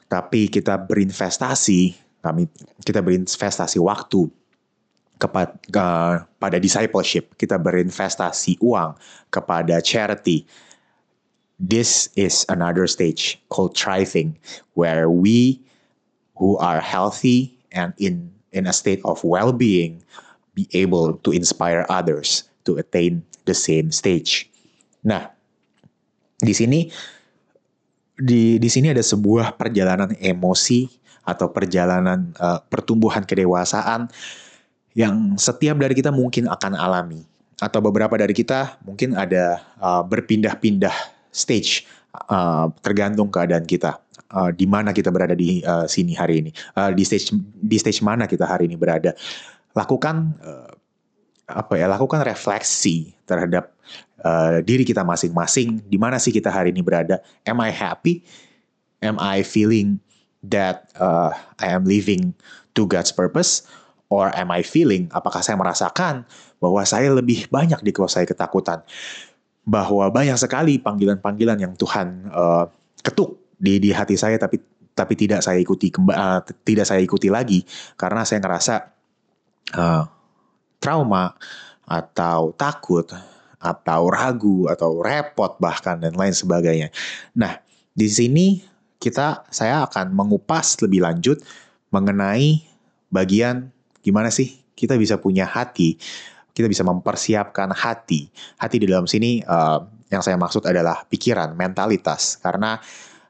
Tapi 0.06 0.52
kita 0.52 0.76
berinvestasi 0.76 2.09
kami 2.20 2.48
kita 2.84 3.00
berinvestasi 3.00 3.80
waktu 3.80 4.28
kepada 5.20 5.52
uh, 5.76 6.14
pada 6.40 6.56
discipleship, 6.56 7.36
kita 7.36 7.60
berinvestasi 7.60 8.56
uang 8.64 8.96
kepada 9.28 9.84
charity. 9.84 10.48
This 11.60 12.08
is 12.16 12.48
another 12.48 12.88
stage 12.88 13.36
called 13.52 13.76
thriving, 13.76 14.40
where 14.72 15.12
we 15.12 15.60
who 16.40 16.56
are 16.56 16.80
healthy 16.80 17.52
and 17.68 17.92
in 18.00 18.32
in 18.56 18.64
a 18.64 18.72
state 18.72 19.04
of 19.04 19.20
well-being 19.20 20.00
be 20.56 20.64
able 20.72 21.20
to 21.20 21.30
inspire 21.36 21.84
others 21.92 22.48
to 22.64 22.80
attain 22.80 23.20
the 23.44 23.52
same 23.52 23.92
stage. 23.92 24.48
Nah, 25.04 25.28
di 26.40 26.56
sini 26.56 26.88
di 28.16 28.56
di 28.56 28.68
sini 28.72 28.88
ada 28.88 29.04
sebuah 29.04 29.56
perjalanan 29.56 30.16
emosi 30.16 30.88
atau 31.30 31.54
perjalanan 31.54 32.34
uh, 32.42 32.58
pertumbuhan 32.66 33.22
kedewasaan 33.22 34.10
yang 34.98 35.38
setiap 35.38 35.78
dari 35.78 35.94
kita 35.94 36.10
mungkin 36.10 36.50
akan 36.50 36.74
alami. 36.74 37.22
Atau 37.60 37.84
beberapa 37.84 38.16
dari 38.16 38.32
kita 38.32 38.80
mungkin 38.82 39.14
ada 39.14 39.60
uh, 39.78 40.02
berpindah-pindah 40.02 40.94
stage 41.28 41.84
uh, 42.26 42.72
tergantung 42.80 43.28
keadaan 43.28 43.68
kita 43.68 44.00
uh, 44.32 44.50
di 44.50 44.64
mana 44.64 44.90
kita 44.96 45.12
berada 45.12 45.36
di 45.36 45.60
uh, 45.62 45.84
sini 45.84 46.16
hari 46.16 46.40
ini 46.40 46.50
uh, 46.74 46.90
di 46.90 47.04
stage 47.04 47.36
di 47.60 47.76
stage 47.76 48.00
mana 48.00 48.24
kita 48.24 48.48
hari 48.48 48.66
ini 48.66 48.80
berada. 48.80 49.12
Lakukan 49.76 50.34
uh, 50.40 50.72
apa 51.50 51.74
ya 51.76 51.90
lakukan 51.90 52.22
refleksi 52.24 53.12
terhadap 53.28 53.74
uh, 54.22 54.62
diri 54.64 54.86
kita 54.86 55.02
masing-masing 55.02 55.82
di 55.84 55.98
mana 55.98 56.16
sih 56.16 56.32
kita 56.32 56.48
hari 56.48 56.72
ini 56.72 56.80
berada. 56.80 57.20
Am 57.44 57.60
I 57.60 57.68
happy? 57.68 58.24
Am 59.04 59.20
I 59.20 59.44
feeling 59.44 60.00
that 60.44 60.88
uh, 60.96 61.32
I 61.60 61.72
am 61.72 61.84
living 61.84 62.32
to 62.74 62.88
God's 62.88 63.12
purpose 63.12 63.66
or 64.10 64.32
am 64.34 64.50
I 64.50 64.64
feeling 64.64 65.12
apakah 65.12 65.44
saya 65.44 65.60
merasakan 65.60 66.24
bahwa 66.58 66.82
saya 66.84 67.12
lebih 67.12 67.46
banyak 67.48 67.80
dikuasai 67.84 68.26
ketakutan 68.26 68.82
bahwa 69.64 70.08
banyak 70.10 70.34
sekali 70.40 70.80
panggilan-panggilan 70.80 71.58
yang 71.60 71.72
Tuhan 71.76 72.32
uh, 72.32 72.66
ketuk 73.04 73.38
di 73.60 73.76
di 73.78 73.92
hati 73.92 74.16
saya 74.16 74.40
tapi 74.40 74.58
tapi 74.96 75.14
tidak 75.14 75.44
saya 75.44 75.60
ikuti 75.60 75.92
uh, 75.92 76.40
tidak 76.64 76.88
saya 76.88 77.00
ikuti 77.00 77.30
lagi 77.30 77.62
karena 77.94 78.26
saya 78.26 78.42
ngerasa 78.42 78.74
uh, 79.76 80.04
trauma 80.80 81.36
atau 81.84 82.56
takut 82.56 83.06
atau 83.60 84.00
ragu 84.08 84.66
atau 84.72 85.04
repot 85.04 85.60
bahkan 85.60 86.00
dan 86.00 86.16
lain 86.16 86.32
sebagainya. 86.32 86.88
Nah, 87.36 87.60
di 87.92 88.08
sini 88.08 88.64
kita 89.00 89.48
saya 89.48 89.88
akan 89.88 90.12
mengupas 90.12 90.76
lebih 90.84 91.00
lanjut 91.00 91.40
mengenai 91.88 92.60
bagian 93.08 93.72
gimana 94.04 94.28
sih 94.28 94.60
kita 94.76 94.96
bisa 94.96 95.20
punya 95.20 95.44
hati, 95.44 96.00
kita 96.56 96.64
bisa 96.64 96.80
mempersiapkan 96.84 97.68
hati. 97.76 98.32
Hati 98.56 98.76
di 98.80 98.86
dalam 98.88 99.04
sini 99.04 99.44
uh, 99.44 99.84
yang 100.08 100.24
saya 100.24 100.40
maksud 100.40 100.64
adalah 100.64 101.04
pikiran, 101.04 101.52
mentalitas 101.52 102.40
karena 102.40 102.80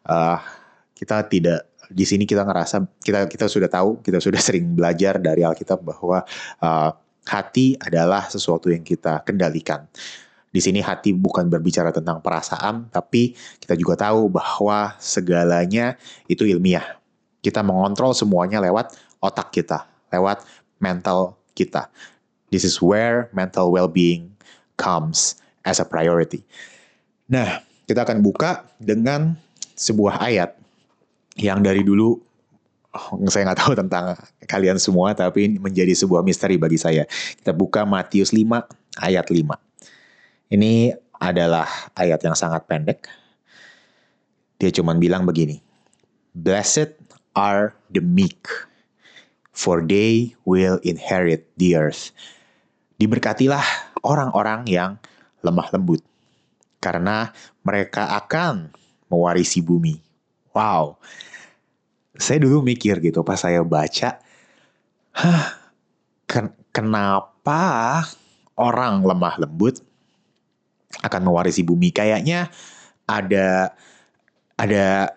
uh, 0.07 0.39
kita 0.95 1.27
tidak 1.27 1.71
di 1.91 2.07
sini 2.07 2.23
kita 2.23 2.47
ngerasa 2.47 2.87
kita 3.03 3.27
kita 3.27 3.51
sudah 3.51 3.67
tahu 3.67 3.99
kita 3.99 4.23
sudah 4.23 4.39
sering 4.47 4.79
belajar 4.79 5.19
dari 5.19 5.43
Alkitab 5.43 5.83
bahwa 5.83 6.23
uh, 6.63 6.91
hati 7.27 7.75
adalah 7.83 8.31
sesuatu 8.31 8.71
yang 8.71 8.87
kita 8.87 9.27
kendalikan. 9.27 9.91
Di 10.51 10.59
sini 10.59 10.83
hati 10.83 11.15
bukan 11.15 11.47
berbicara 11.47 11.95
tentang 11.95 12.19
perasaan, 12.19 12.91
tapi 12.91 13.39
kita 13.63 13.79
juga 13.79 13.95
tahu 14.11 14.27
bahwa 14.27 14.99
segalanya 14.99 15.95
itu 16.27 16.43
ilmiah. 16.43 16.99
Kita 17.39 17.63
mengontrol 17.63 18.11
semuanya 18.13 18.59
lewat 18.59 18.99
otak 19.23 19.55
kita, 19.55 19.87
lewat 20.11 20.43
mental 20.83 21.39
kita. 21.55 21.87
This 22.51 22.67
is 22.67 22.83
where 22.83 23.31
mental 23.31 23.71
well-being 23.71 24.35
comes 24.75 25.39
as 25.63 25.79
a 25.79 25.87
priority. 25.87 26.43
Nah, 27.31 27.63
kita 27.87 28.03
akan 28.03 28.19
buka 28.19 28.67
dengan 28.83 29.39
sebuah 29.79 30.19
ayat 30.19 30.59
yang 31.39 31.63
dari 31.63 31.87
dulu 31.87 32.19
oh, 32.91 33.31
saya 33.31 33.47
nggak 33.47 33.61
tahu 33.63 33.73
tentang 33.79 34.19
kalian 34.51 34.83
semua, 34.83 35.15
tapi 35.15 35.63
menjadi 35.63 35.95
sebuah 35.95 36.27
misteri 36.27 36.59
bagi 36.59 36.77
saya. 36.77 37.07
Kita 37.39 37.55
buka 37.55 37.87
Matius 37.87 38.35
5 38.35 38.67
ayat 38.99 39.31
5. 39.31 39.70
Ini 40.51 40.91
adalah 41.23 41.95
ayat 41.95 42.27
yang 42.27 42.35
sangat 42.35 42.67
pendek. 42.67 43.07
Dia 44.59 44.75
cuma 44.75 44.99
bilang 44.99 45.23
begini. 45.23 45.63
Blessed 46.35 46.99
are 47.39 47.79
the 47.87 48.03
meek, 48.03 48.51
for 49.55 49.79
they 49.79 50.35
will 50.43 50.83
inherit 50.83 51.47
the 51.55 51.79
earth. 51.79 52.11
Diberkatilah 52.99 53.63
orang-orang 54.03 54.67
yang 54.67 54.99
lemah 55.47 55.71
lembut, 55.71 56.03
karena 56.83 57.31
mereka 57.63 58.19
akan 58.19 58.75
mewarisi 59.07 59.63
bumi. 59.63 60.03
Wow, 60.51 60.99
saya 62.19 62.43
dulu 62.43 62.67
mikir 62.67 62.99
gitu 62.99 63.23
pas 63.23 63.39
saya 63.39 63.63
baca, 63.63 64.19
Hah, 65.15 65.47
ken 66.27 66.51
kenapa 66.75 68.03
orang 68.59 69.07
lemah 69.07 69.39
lembut 69.39 69.79
akan 71.05 71.21
mewarisi 71.25 71.65
bumi. 71.65 71.93
Kayaknya 71.93 72.49
ada 73.09 73.73
ada 74.61 75.11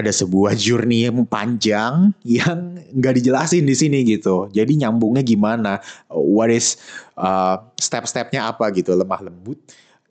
ada 0.00 0.12
sebuah 0.14 0.56
journey 0.56 1.04
yang 1.04 1.26
panjang 1.28 2.14
yang 2.24 2.80
nggak 2.94 3.20
dijelasin 3.20 3.66
di 3.66 3.76
sini 3.76 4.06
gitu. 4.06 4.48
Jadi 4.48 4.80
nyambungnya 4.80 5.20
gimana? 5.20 5.82
What 6.08 6.48
is 6.48 6.80
uh, 7.20 7.60
step-stepnya 7.76 8.48
apa 8.48 8.70
gitu? 8.72 8.96
Lemah 8.96 9.20
lembut. 9.20 9.60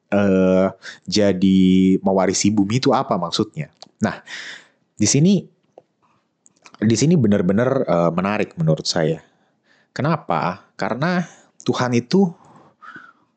Uh, 0.09 0.73
jadi 1.05 1.97
mewarisi 2.01 2.49
bumi 2.49 2.81
itu 2.81 2.89
apa 2.89 3.13
maksudnya? 3.13 3.69
Nah, 4.01 4.25
di 4.97 5.05
sini 5.05 5.45
di 6.79 6.95
sini 6.95 7.13
benar-benar 7.19 7.69
uh, 7.85 8.11
menarik 8.13 8.57
menurut 8.57 8.89
saya. 8.89 9.21
Kenapa? 9.93 10.69
Karena 10.79 11.21
Tuhan 11.61 11.91
itu 11.93 12.31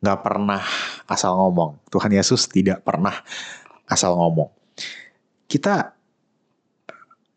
nggak 0.02 0.21
pernah 0.21 0.61
asal 1.06 1.38
ngomong. 1.38 1.78
Tuhan 1.87 2.11
Yesus 2.11 2.50
tidak 2.50 2.82
pernah 2.82 3.14
asal 3.87 4.18
ngomong. 4.18 4.50
Kita 5.47 5.94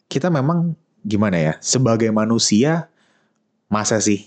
kita 0.10 0.34
memang 0.34 0.74
gimana 1.06 1.38
ya? 1.38 1.54
Sebagai 1.62 2.10
manusia 2.10 2.90
masa 3.70 4.02
sih 4.02 4.26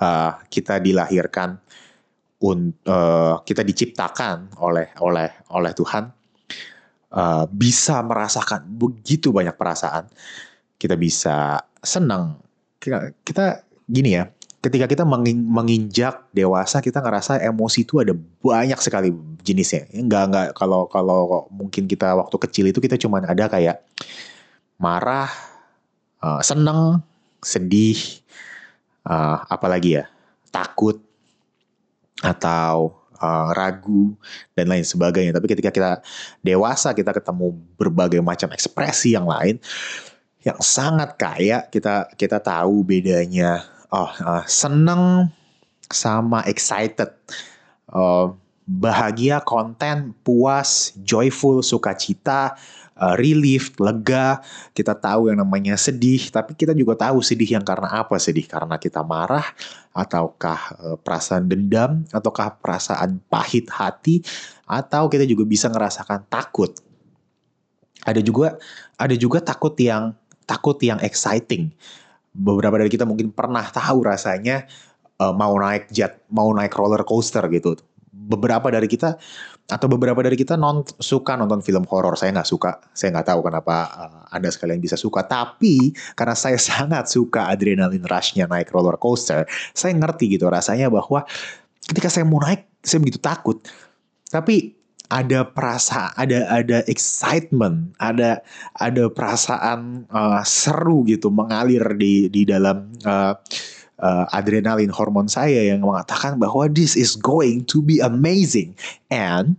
uh, 0.00 0.32
kita 0.48 0.80
dilahirkan 0.80 1.60
un, 2.40 2.72
uh, 2.88 3.44
kita 3.44 3.60
diciptakan 3.60 4.56
oleh 4.64 4.88
oleh 5.04 5.28
oleh 5.52 5.72
Tuhan 5.76 6.08
uh, 7.12 7.44
bisa 7.52 8.00
merasakan 8.00 8.64
begitu 8.64 9.28
banyak 9.28 9.54
perasaan. 9.54 10.08
Kita 10.80 10.96
bisa 10.96 11.60
senang. 11.84 12.40
Kita, 12.80 13.12
kita 13.24 13.64
gini 13.88 14.16
ya, 14.16 14.28
ketika 14.64 14.88
kita 14.88 15.04
menginjak 15.04 16.24
dewasa 16.32 16.80
kita 16.80 17.04
ngerasa 17.04 17.36
emosi 17.44 17.84
itu 17.84 18.00
ada 18.00 18.16
banyak 18.16 18.80
sekali 18.80 19.12
jenisnya. 19.44 19.84
Enggak 19.92 20.32
enggak 20.32 20.46
kalau 20.56 20.88
kalau 20.88 21.44
mungkin 21.52 21.84
kita 21.84 22.16
waktu 22.16 22.36
kecil 22.48 22.64
itu 22.72 22.80
kita 22.80 22.96
cuma 22.96 23.20
ada 23.20 23.44
kayak 23.52 23.84
marah 24.80 25.28
uh, 26.24 26.40
seneng 26.40 27.04
sedih 27.44 28.00
uh, 29.04 29.44
apalagi 29.52 30.00
ya 30.00 30.08
takut 30.48 30.96
atau 32.24 33.04
uh, 33.20 33.52
ragu 33.52 34.16
dan 34.56 34.72
lain 34.72 34.88
sebagainya. 34.88 35.36
Tapi 35.36 35.44
ketika 35.52 35.68
kita 35.68 35.92
dewasa 36.40 36.96
kita 36.96 37.12
ketemu 37.12 37.52
berbagai 37.76 38.24
macam 38.24 38.48
ekspresi 38.48 39.12
yang 39.12 39.28
lain 39.28 39.60
yang 40.40 40.56
sangat 40.60 41.20
kaya 41.20 41.68
kita 41.68 42.08
kita 42.16 42.40
tahu 42.40 42.80
bedanya 42.80 43.73
oh 43.94 44.10
uh, 44.26 44.42
seneng 44.50 45.30
sama 45.86 46.42
excited. 46.50 47.14
Uh, 47.86 48.34
bahagia 48.64 49.44
konten 49.44 50.16
puas 50.24 50.96
joyful 51.04 51.60
sukacita 51.60 52.58
uh, 52.98 53.14
relief 53.14 53.76
lega. 53.78 54.42
Kita 54.74 54.98
tahu 54.98 55.30
yang 55.30 55.38
namanya 55.38 55.78
sedih 55.78 56.32
tapi 56.34 56.58
kita 56.58 56.74
juga 56.74 56.98
tahu 57.06 57.22
sedih 57.22 57.60
yang 57.60 57.62
karena 57.62 58.02
apa? 58.02 58.18
Sedih 58.18 58.50
karena 58.50 58.74
kita 58.80 59.06
marah 59.06 59.46
ataukah 59.94 60.60
uh, 60.80 60.96
perasaan 60.98 61.46
dendam 61.46 62.02
ataukah 62.10 62.58
perasaan 62.58 63.22
pahit 63.30 63.70
hati 63.70 64.24
atau 64.66 65.06
kita 65.06 65.22
juga 65.28 65.46
bisa 65.46 65.70
ngerasakan 65.70 66.26
takut. 66.26 66.74
Ada 68.04 68.20
juga 68.20 68.58
ada 68.98 69.14
juga 69.14 69.38
takut 69.40 69.72
yang 69.78 70.16
takut 70.44 70.76
yang 70.84 71.00
exciting 71.00 71.72
beberapa 72.34 72.76
dari 72.82 72.90
kita 72.90 73.06
mungkin 73.06 73.30
pernah 73.30 73.62
tahu 73.70 74.10
rasanya 74.10 74.66
uh, 75.22 75.30
mau 75.30 75.54
naik 75.54 75.88
jet, 75.94 76.26
mau 76.34 76.50
naik 76.50 76.74
roller 76.74 77.06
coaster 77.06 77.46
gitu. 77.48 77.78
Beberapa 78.10 78.70
dari 78.70 78.90
kita 78.90 79.18
atau 79.64 79.88
beberapa 79.88 80.20
dari 80.20 80.36
kita 80.36 80.60
non 80.60 80.84
suka 80.98 81.38
nonton 81.38 81.62
film 81.62 81.86
horor. 81.88 82.18
Saya 82.18 82.34
nggak 82.34 82.48
suka. 82.50 82.72
Saya 82.92 83.14
nggak 83.14 83.28
tahu 83.30 83.40
kenapa 83.46 83.76
uh, 83.94 84.22
anda 84.34 84.50
sekalian 84.50 84.82
bisa 84.82 84.98
suka. 84.98 85.24
Tapi 85.24 85.94
karena 86.18 86.34
saya 86.34 86.58
sangat 86.68 87.06
suka 87.06 87.46
adrenalin 87.48 88.02
rushnya 88.04 88.50
naik 88.50 88.74
roller 88.74 88.98
coaster, 88.98 89.46
saya 89.72 89.94
ngerti 89.94 90.34
gitu 90.34 90.50
rasanya 90.50 90.90
bahwa 90.90 91.22
ketika 91.86 92.10
saya 92.10 92.26
mau 92.26 92.42
naik, 92.42 92.66
saya 92.82 92.98
begitu 92.98 93.22
takut. 93.22 93.62
Tapi 94.28 94.83
ada 95.12 95.44
perasaan 95.44 96.16
ada 96.16 96.48
ada 96.48 96.78
excitement 96.88 97.92
ada 98.00 98.40
ada 98.76 99.12
perasaan 99.12 100.08
uh, 100.08 100.40
seru 100.42 101.04
gitu 101.04 101.28
mengalir 101.28 101.84
di 101.96 102.32
di 102.32 102.48
dalam 102.48 102.88
uh, 103.04 103.36
uh, 104.00 104.26
adrenalin 104.34 104.90
hormon 104.90 105.30
saya 105.30 105.64
yang 105.64 105.84
mengatakan 105.84 106.36
bahwa 106.40 106.66
this 106.66 106.98
is 106.98 107.14
going 107.14 107.62
to 107.64 107.84
be 107.84 108.00
amazing. 108.02 108.74
And 109.12 109.56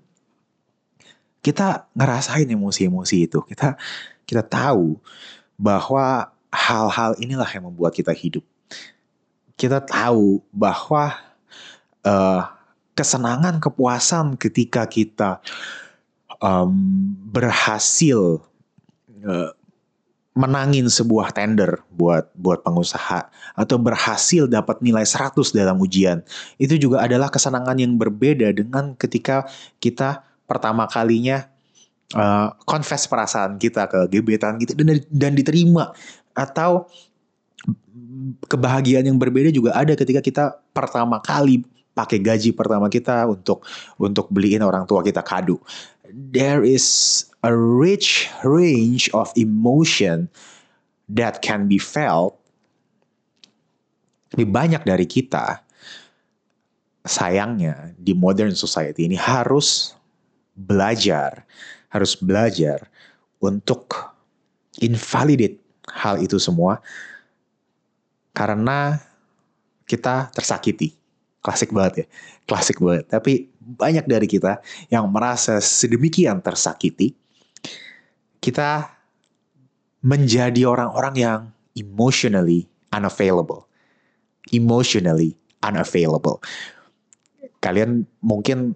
kita 1.45 1.85
ngerasain 1.93 2.49
emosi-emosi 2.49 3.29
itu. 3.29 3.39
Kita 3.45 3.77
kita 4.25 4.41
tahu 4.45 4.97
bahwa 5.55 6.33
hal-hal 6.49 7.15
inilah 7.21 7.47
yang 7.53 7.69
membuat 7.69 7.93
kita 7.93 8.11
hidup. 8.11 8.43
Kita 9.55 9.79
tahu 9.79 10.43
bahwa 10.51 11.15
uh, 12.03 12.54
kesenangan, 12.95 13.59
kepuasan 13.59 14.39
ketika 14.39 14.87
kita 14.87 15.43
um, 16.39 16.71
berhasil 17.29 18.39
uh, 19.27 19.51
menangin 20.35 20.91
sebuah 20.91 21.31
tender 21.31 21.79
buat 21.95 22.27
buat 22.35 22.59
pengusaha 22.59 23.31
atau 23.55 23.77
berhasil 23.79 24.51
dapat 24.51 24.83
nilai 24.83 25.07
100 25.07 25.35
dalam 25.55 25.79
ujian. 25.79 26.23
Itu 26.59 26.75
juga 26.75 27.07
adalah 27.07 27.31
kesenangan 27.31 27.79
yang 27.79 27.95
berbeda 27.95 28.51
dengan 28.51 28.99
ketika 28.99 29.47
kita 29.79 30.27
pertama 30.43 30.91
kalinya 30.91 31.47
uh, 32.15 32.51
confess 32.67 33.07
perasaan 33.07 33.55
kita 33.55 33.87
ke 33.87 34.11
gebetan 34.11 34.59
kita 34.59 34.75
dan 34.75 34.99
dan 35.07 35.31
diterima 35.39 35.95
atau 36.35 36.91
kebahagiaan 38.51 39.07
yang 39.07 39.15
berbeda 39.15 39.49
juga 39.55 39.71
ada 39.71 39.95
ketika 39.95 40.19
kita 40.19 40.43
pertama 40.75 41.23
kali 41.23 41.63
pakai 41.95 42.19
gaji 42.19 42.51
pertama 42.51 42.91
kita 42.91 43.23
untuk 43.25 43.63
untuk 43.95 44.27
beliin 44.27 44.61
orang 44.61 44.83
tua 44.83 44.99
kita 44.99 45.23
kado. 45.23 45.57
There 46.11 46.61
is 46.61 47.25
a 47.41 47.55
rich 47.55 48.27
range 48.43 49.07
of 49.15 49.31
emotion 49.39 50.27
that 51.09 51.39
can 51.39 51.71
be 51.71 51.79
felt. 51.79 52.35
Lebih 54.35 54.51
banyak 54.51 54.83
dari 54.83 55.07
kita 55.07 55.63
sayangnya 57.07 57.95
di 57.95 58.11
modern 58.11 58.51
society 58.51 59.07
ini 59.07 59.15
harus 59.15 59.95
belajar, 60.57 61.47
harus 61.87 62.19
belajar 62.19 62.91
untuk 63.39 64.11
invalidate 64.83 65.61
hal 65.87 66.19
itu 66.19 66.35
semua 66.41 66.81
karena 68.35 68.99
kita 69.87 70.33
tersakiti. 70.33 71.04
Klasik 71.45 71.69
banget 71.69 71.93
ya, 71.93 72.05
klasik 72.49 72.81
banget. 72.81 73.05
Tapi 73.05 73.53
banyak 73.61 74.09
dari 74.09 74.25
kita 74.25 74.65
yang 74.89 75.05
merasa 75.13 75.61
sedemikian 75.61 76.41
tersakiti, 76.41 77.13
kita 78.41 78.89
menjadi 80.01 80.65
orang-orang 80.65 81.15
yang 81.17 81.39
emotionally 81.77 82.65
unavailable. 82.89 83.69
Emotionally 84.49 85.37
unavailable. 85.61 86.41
Kalian 87.61 88.09
mungkin 88.25 88.73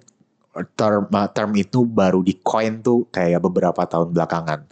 term 0.77 1.09
term 1.09 1.51
itu 1.57 1.85
baru 1.85 2.21
di 2.21 2.37
coin 2.41 2.81
tuh 2.81 3.09
kayak 3.13 3.41
beberapa 3.45 3.85
tahun 3.85 4.13
belakangan 4.13 4.65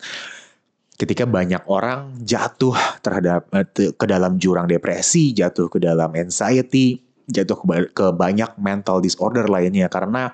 ketika 0.98 1.30
banyak 1.30 1.62
orang 1.70 2.18
jatuh 2.26 2.74
terhadap 3.06 3.46
eh, 3.54 3.94
ke 3.94 4.06
dalam 4.10 4.42
jurang 4.42 4.66
depresi, 4.66 5.30
jatuh 5.32 5.70
ke 5.70 5.78
dalam 5.78 6.10
anxiety, 6.18 7.07
jatuh 7.28 7.60
ke, 7.60 7.66
ke 7.92 8.06
banyak 8.16 8.56
mental 8.60 9.04
disorder 9.04 9.46
lainnya 9.48 9.92
karena 9.92 10.32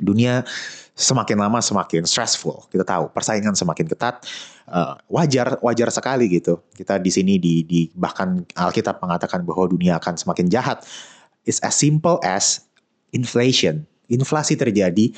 dunia 0.00 0.44
semakin 0.96 1.36
lama 1.36 1.60
semakin 1.60 2.08
stressful. 2.08 2.66
Kita 2.72 2.82
tahu 2.82 3.12
persaingan 3.12 3.52
semakin 3.52 3.86
ketat. 3.86 4.24
Uh, 4.66 4.98
wajar 5.06 5.60
wajar 5.62 5.92
sekali 5.92 6.26
gitu. 6.26 6.58
Kita 6.74 6.98
di 6.98 7.12
sini 7.12 7.38
di, 7.38 7.62
di 7.62 7.86
bahkan 7.94 8.42
Alkitab 8.56 8.98
mengatakan 8.98 9.44
bahwa 9.44 9.68
dunia 9.68 10.00
akan 10.00 10.16
semakin 10.16 10.48
jahat. 10.48 10.82
It's 11.44 11.62
as 11.62 11.76
simple 11.76 12.18
as 12.24 12.66
inflation. 13.12 13.86
Inflasi 14.10 14.58
terjadi 14.58 15.14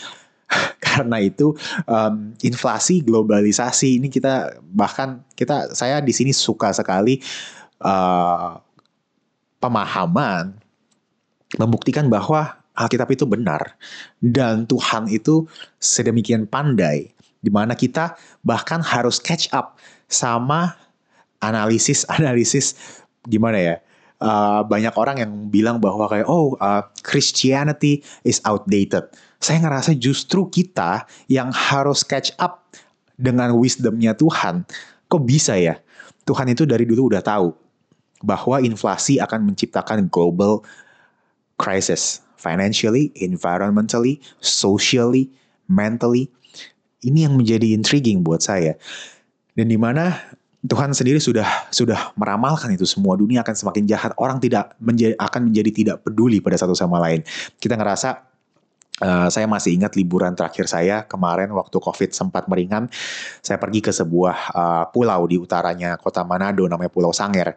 karena 0.85 1.23
itu 1.23 1.55
um, 1.87 2.35
inflasi 2.43 3.01
globalisasi 3.01 4.03
ini 4.03 4.09
kita 4.11 4.59
bahkan 4.75 5.23
kita 5.39 5.73
saya 5.73 6.03
di 6.03 6.13
sini 6.13 6.35
suka 6.35 6.75
sekali 6.75 7.21
uh, 7.85 8.59
pemahaman 9.63 10.57
membuktikan 11.57 12.13
bahwa 12.13 12.61
Alkitab 12.77 13.09
itu 13.11 13.25
benar 13.25 13.75
dan 14.21 14.69
Tuhan 14.69 15.09
itu 15.09 15.49
sedemikian 15.81 16.45
pandai 16.45 17.11
di 17.41 17.51
mana 17.51 17.73
kita 17.73 18.19
bahkan 18.45 18.85
harus 18.85 19.17
catch 19.23 19.49
up 19.57 19.81
sama 20.11 20.77
analisis-analisis 21.41 22.77
gimana 23.33 23.59
ya 23.59 23.75
uh, 24.21 24.61
banyak 24.67 24.93
orang 24.95 25.17
yang 25.25 25.33
bilang 25.49 25.81
bahwa 25.81 26.07
kayak 26.11 26.29
oh 26.29 26.55
uh, 26.61 26.85
Christianity 27.01 28.05
is 28.23 28.43
outdated 28.45 29.09
saya 29.39 29.63
ngerasa 29.63 29.95
justru 29.95 30.51
kita 30.51 31.07
yang 31.31 31.55
harus 31.55 32.03
catch 32.03 32.35
up 32.43 32.67
dengan 33.19 33.55
wisdomnya 33.59 34.15
Tuhan. 34.15 34.67
Kok 35.11 35.23
bisa 35.27 35.59
ya? 35.59 35.79
Tuhan 36.27 36.51
itu 36.51 36.67
dari 36.67 36.87
dulu 36.87 37.11
udah 37.15 37.23
tahu 37.23 37.55
bahwa 38.23 38.59
inflasi 38.63 39.23
akan 39.23 39.55
menciptakan 39.55 40.11
global 40.11 40.67
crisis. 41.59 42.23
Financially, 42.39 43.11
environmentally, 43.19 44.23
socially, 44.39 45.27
mentally. 45.67 46.31
Ini 47.03 47.27
yang 47.27 47.35
menjadi 47.35 47.75
intriguing 47.75 48.23
buat 48.23 48.43
saya. 48.47 48.79
Dan 49.59 49.75
di 49.75 49.79
mana 49.79 50.15
Tuhan 50.63 50.91
sendiri 50.91 51.23
sudah 51.23 51.47
sudah 51.71 52.15
meramalkan 52.19 52.75
itu 52.75 52.83
semua 52.83 53.15
dunia 53.15 53.47
akan 53.47 53.55
semakin 53.55 53.87
jahat 53.87 54.11
orang 54.19 54.43
tidak 54.43 54.75
menjadi, 54.83 55.15
akan 55.19 55.51
menjadi 55.51 55.71
tidak 55.71 55.97
peduli 56.03 56.43
pada 56.43 56.59
satu 56.59 56.75
sama 56.75 56.99
lain 56.99 57.23
kita 57.63 57.79
ngerasa 57.79 58.27
Uh, 58.99 59.31
saya 59.31 59.47
masih 59.47 59.79
ingat 59.79 59.95
liburan 59.95 60.35
terakhir 60.35 60.67
saya 60.67 61.07
kemarin 61.07 61.55
waktu 61.55 61.79
COVID 61.79 62.11
sempat 62.11 62.51
meringan. 62.51 62.91
Saya 63.39 63.55
pergi 63.55 63.79
ke 63.79 63.95
sebuah 63.95 64.37
uh, 64.51 64.85
pulau 64.91 65.23
di 65.31 65.39
utaranya 65.39 65.95
kota 65.95 66.27
Manado 66.27 66.67
namanya 66.67 66.91
Pulau 66.91 67.15
Sanger. 67.15 67.55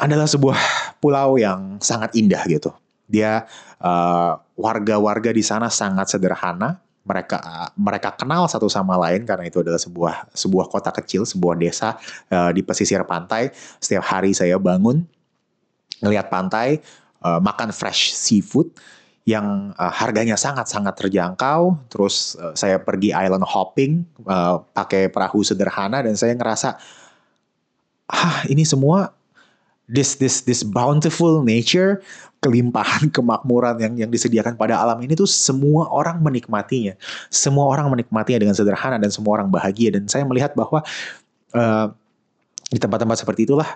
Adalah 0.00 0.24
sebuah 0.24 0.56
pulau 0.96 1.36
yang 1.36 1.76
sangat 1.84 2.16
indah 2.16 2.40
gitu. 2.48 2.72
Dia 3.04 3.44
uh, 3.84 4.40
warga-warga 4.56 5.28
di 5.28 5.44
sana 5.44 5.68
sangat 5.68 6.08
sederhana. 6.16 6.80
Mereka 7.04 7.36
uh, 7.36 7.68
mereka 7.76 8.16
kenal 8.16 8.48
satu 8.48 8.64
sama 8.72 8.96
lain 8.96 9.28
karena 9.28 9.44
itu 9.44 9.60
adalah 9.60 9.76
sebuah 9.76 10.32
sebuah 10.32 10.66
kota 10.72 10.88
kecil, 10.88 11.28
sebuah 11.28 11.60
desa 11.60 12.00
uh, 12.32 12.48
di 12.48 12.64
pesisir 12.64 13.04
pantai. 13.04 13.52
Setiap 13.76 14.08
hari 14.08 14.32
saya 14.32 14.56
bangun 14.56 15.04
ngelihat 16.00 16.32
pantai, 16.32 16.80
uh, 17.20 17.36
makan 17.36 17.68
fresh 17.68 18.16
seafood 18.16 18.72
yang 19.28 19.76
uh, 19.76 19.92
harganya 19.92 20.36
sangat-sangat 20.40 20.96
terjangkau. 20.96 21.76
Terus 21.92 22.40
uh, 22.40 22.56
saya 22.56 22.80
pergi 22.80 23.12
island 23.12 23.44
hopping 23.44 24.08
uh, 24.24 24.64
pakai 24.72 25.12
perahu 25.12 25.44
sederhana 25.44 26.00
dan 26.00 26.16
saya 26.16 26.32
ngerasa 26.32 26.80
ah 28.10 28.42
ini 28.48 28.64
semua 28.64 29.19
this 29.90 30.14
this 30.22 30.46
this 30.46 30.62
bountiful 30.62 31.42
nature 31.42 31.98
kelimpahan 32.40 33.10
kemakmuran 33.16 33.76
yang 33.82 33.94
yang 34.06 34.10
disediakan 34.10 34.54
pada 34.54 34.78
alam 34.78 35.02
ini 35.02 35.18
tuh 35.18 35.28
semua 35.28 35.90
orang 35.90 36.22
menikmatinya. 36.22 36.94
Semua 37.28 37.68
orang 37.68 37.90
menikmatinya 37.90 38.40
dengan 38.40 38.56
sederhana 38.56 38.96
dan 38.96 39.10
semua 39.10 39.42
orang 39.42 39.50
bahagia 39.50 39.98
dan 39.98 40.06
saya 40.06 40.22
melihat 40.24 40.54
bahwa 40.54 40.80
uh, 41.52 41.86
di 42.70 42.78
tempat-tempat 42.78 43.26
seperti 43.26 43.50
itulah 43.50 43.66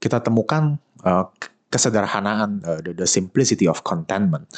kita 0.00 0.18
temukan 0.24 0.80
uh, 1.04 1.28
kesederhanaan, 1.68 2.64
uh, 2.64 2.80
the, 2.80 2.96
the 2.96 3.08
simplicity 3.08 3.68
of 3.68 3.84
contentment. 3.84 4.48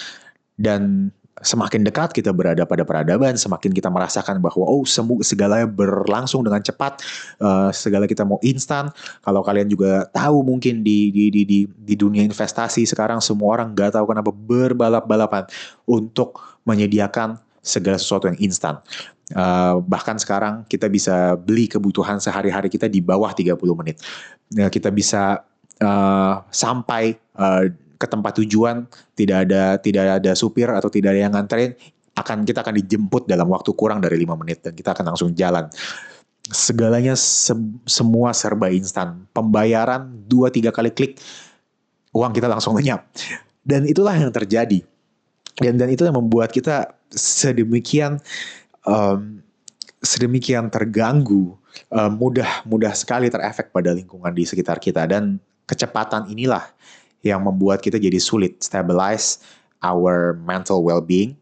Dan 0.57 1.13
semakin 1.45 1.85
dekat 1.85 2.17
kita 2.17 2.33
berada 2.33 2.65
pada 2.65 2.81
peradaban, 2.89 3.37
semakin 3.37 3.69
kita 3.77 3.93
merasakan 3.93 4.41
bahwa 4.41 4.65
oh 4.65 4.89
semua 4.89 5.21
segalanya 5.21 5.69
berlangsung 5.69 6.41
dengan 6.41 6.65
cepat, 6.65 7.05
uh, 7.45 7.69
segala 7.77 8.09
kita 8.09 8.25
mau 8.25 8.41
instan. 8.41 8.89
Kalau 9.21 9.45
kalian 9.45 9.69
juga 9.69 10.09
tahu 10.17 10.41
mungkin 10.41 10.81
di 10.81 11.13
di 11.13 11.29
di 11.29 11.43
di, 11.45 11.59
di 11.69 11.95
dunia 11.95 12.25
investasi 12.25 12.89
sekarang 12.89 13.21
semua 13.21 13.61
orang 13.61 13.77
nggak 13.77 14.01
tahu 14.01 14.09
kenapa 14.09 14.33
berbalap-balapan 14.33 15.45
untuk 15.85 16.41
menyediakan 16.65 17.37
segala 17.61 18.01
sesuatu 18.01 18.33
yang 18.33 18.39
instan. 18.41 18.81
Uh, 19.35 19.83
bahkan 19.83 20.17
sekarang 20.17 20.63
kita 20.71 20.87
bisa 20.87 21.35
beli 21.35 21.67
kebutuhan 21.67 22.23
sehari-hari 22.23 22.71
kita 22.71 22.87
di 22.87 23.03
bawah 23.03 23.35
30 23.35 23.59
menit. 23.75 23.99
Uh, 24.55 24.71
kita 24.71 24.89
bisa 24.89 25.43
uh, 25.83 26.35
sampai 26.49 27.19
uh, 27.37 27.67
ke 27.97 28.07
tempat 28.07 28.37
tujuan 28.45 28.85
tidak 29.17 29.49
ada 29.49 29.81
tidak 29.81 30.21
ada 30.21 30.33
supir 30.37 30.69
atau 30.69 30.93
tidak 30.93 31.17
ada 31.17 31.21
yang 31.21 31.33
nganterin 31.33 31.73
akan 32.17 32.49
kita 32.49 32.65
akan 32.65 32.75
dijemput 32.81 33.29
dalam 33.29 33.45
waktu 33.53 33.77
kurang 33.77 34.01
dari 34.01 34.17
lima 34.17 34.33
menit 34.41 34.65
dan 34.65 34.73
kita 34.73 34.97
akan 34.97 35.13
langsung 35.13 35.37
jalan. 35.37 35.69
Segalanya 36.49 37.13
se 37.13 37.53
semua 37.85 38.33
serba 38.33 38.73
instan. 38.73 39.29
Pembayaran 39.37 40.09
dua 40.25 40.49
tiga 40.49 40.73
kali 40.73 40.89
klik 40.89 41.21
uang 42.17 42.33
kita 42.33 42.49
langsung 42.49 42.73
lenyap. 42.73 43.05
Dan 43.61 43.85
itulah 43.85 44.17
yang 44.17 44.33
terjadi. 44.33 44.81
Dan 45.61 45.77
dan 45.77 45.93
itu 45.93 46.09
yang 46.09 46.17
membuat 46.17 46.53
kita 46.53 46.97
sedemikian 47.13 48.17
um, 48.89 49.45
sedemikian 50.01 50.73
terganggu 50.73 51.57
um, 51.93 52.11
mudah 52.17 52.65
mudah 52.65 52.97
sekali 52.97 53.29
terefek 53.29 53.75
pada 53.75 53.93
lingkungan 53.93 54.33
di 54.33 54.49
sekitar 54.49 54.81
kita. 54.81 55.05
Dan 55.05 55.37
kecepatan 55.69 56.33
inilah 56.33 56.65
yang 57.27 57.43
membuat 57.43 57.83
kita 57.83 57.99
jadi 57.99 58.17
sulit 58.23 58.63
stabilize 58.63 59.43
our 59.83 60.39
mental 60.47 60.83
well-being 60.87 61.35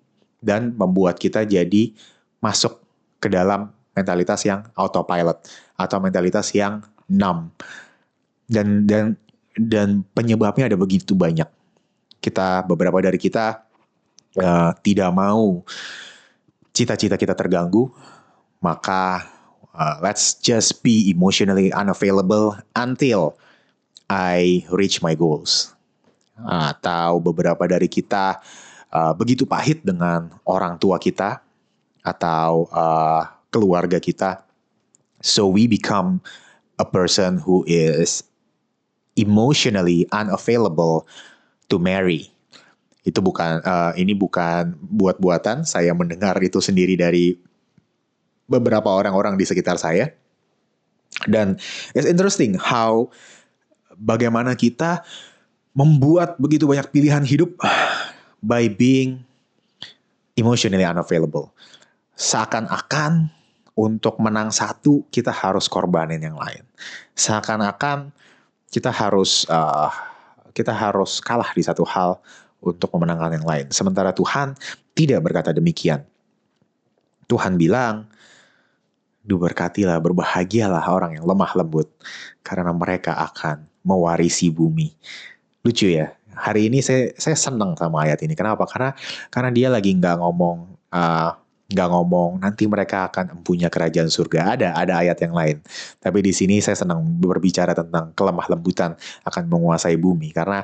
dan 0.44 0.76
membuat 0.76 1.16
kita 1.16 1.44
jadi 1.44 1.92
masuk 2.40 2.80
ke 3.20 3.32
dalam 3.32 3.72
mentalitas 3.96 4.44
yang 4.44 4.68
autopilot 4.76 5.40
atau 5.80 5.98
mentalitas 6.02 6.52
yang 6.52 6.84
numb. 7.08 7.48
Dan 8.44 8.84
dan 8.84 9.16
dan 9.56 10.04
penyebabnya 10.12 10.68
ada 10.68 10.76
begitu 10.76 11.16
banyak. 11.16 11.48
Kita 12.20 12.64
beberapa 12.68 13.00
dari 13.00 13.16
kita 13.16 13.64
uh, 14.36 14.70
tidak 14.84 15.10
mau 15.14 15.64
cita-cita 16.74 17.16
kita 17.16 17.32
terganggu, 17.32 17.88
maka 18.60 19.24
uh, 19.72 19.96
let's 20.02 20.36
just 20.40 20.82
be 20.84 21.08
emotionally 21.08 21.70
unavailable 21.72 22.56
until 22.76 23.38
I 24.10 24.66
reach 24.68 25.00
my 25.00 25.16
goals. 25.16 25.73
Atau 26.40 27.22
beberapa 27.22 27.62
dari 27.70 27.86
kita 27.86 28.42
uh, 28.90 29.12
begitu 29.14 29.46
pahit 29.46 29.82
dengan 29.86 30.34
orang 30.46 30.78
tua 30.78 30.98
kita 30.98 31.42
atau 32.02 32.66
uh, 32.74 33.22
keluarga 33.54 34.02
kita. 34.02 34.42
So 35.24 35.48
we 35.48 35.70
become 35.70 36.20
a 36.78 36.84
person 36.84 37.38
who 37.38 37.62
is 37.64 38.26
emotionally 39.14 40.10
unavailable 40.10 41.06
to 41.70 41.78
marry. 41.78 42.28
Itu 43.06 43.22
bukan 43.22 43.62
uh, 43.64 43.92
ini 43.94 44.12
bukan 44.12 44.76
buat-buatan, 44.80 45.64
saya 45.64 45.92
mendengar 45.94 46.36
itu 46.42 46.58
sendiri 46.58 46.98
dari 46.98 47.36
beberapa 48.48 48.90
orang-orang 48.92 49.40
di 49.40 49.44
sekitar 49.48 49.80
saya. 49.80 50.12
Dan 51.24 51.56
it's 51.94 52.08
interesting 52.08 52.58
how 52.58 53.08
bagaimana 53.94 54.58
kita 54.58 55.06
membuat 55.74 56.38
begitu 56.38 56.64
banyak 56.64 56.86
pilihan 56.94 57.26
hidup 57.26 57.58
by 58.40 58.70
being 58.70 59.20
emotionally 60.38 60.86
unavailable. 60.86 61.50
Seakan-akan 62.14 63.28
untuk 63.74 64.22
menang 64.22 64.54
satu 64.54 65.02
kita 65.10 65.34
harus 65.34 65.66
korbanin 65.66 66.22
yang 66.22 66.38
lain. 66.38 66.62
Seakan-akan 67.18 68.14
kita 68.70 68.94
harus 68.94 69.46
uh, 69.50 69.90
kita 70.54 70.70
harus 70.70 71.18
kalah 71.18 71.50
di 71.50 71.66
satu 71.66 71.82
hal 71.82 72.22
untuk 72.62 72.94
memenangkan 72.94 73.42
yang 73.42 73.46
lain. 73.46 73.66
Sementara 73.74 74.14
Tuhan 74.14 74.54
tidak 74.94 75.20
berkata 75.26 75.50
demikian. 75.50 76.06
Tuhan 77.26 77.58
bilang, 77.58 78.08
Diberkatilah, 79.24 80.04
berbahagialah 80.04 80.84
orang 80.84 81.16
yang 81.16 81.24
lemah 81.24 81.56
lembut, 81.56 81.88
karena 82.44 82.76
mereka 82.76 83.16
akan 83.16 83.64
mewarisi 83.80 84.52
bumi. 84.52 84.92
Lucu 85.64 85.88
ya, 85.96 86.12
hari 86.36 86.68
ini 86.68 86.84
saya 86.84 87.08
saya 87.16 87.32
senang 87.40 87.72
sama 87.80 88.04
ayat 88.04 88.20
ini. 88.20 88.36
Kenapa? 88.36 88.68
Karena 88.68 88.92
karena 89.32 89.48
dia 89.48 89.68
lagi 89.72 89.96
nggak 89.96 90.20
ngomong 90.20 90.76
uh, 90.92 91.32
nggak 91.72 91.88
ngomong 91.88 92.44
nanti 92.44 92.68
mereka 92.68 93.08
akan 93.08 93.40
punya 93.40 93.72
kerajaan 93.72 94.12
surga. 94.12 94.60
Ada 94.60 94.68
ada 94.76 95.00
ayat 95.00 95.24
yang 95.24 95.32
lain. 95.32 95.64
Tapi 96.04 96.20
di 96.20 96.36
sini 96.36 96.60
saya 96.60 96.76
senang 96.76 97.00
berbicara 97.00 97.72
tentang 97.72 98.12
kelemah 98.12 98.44
lembutan 98.52 98.92
akan 99.24 99.48
menguasai 99.48 99.96
bumi 99.96 100.36
karena 100.36 100.60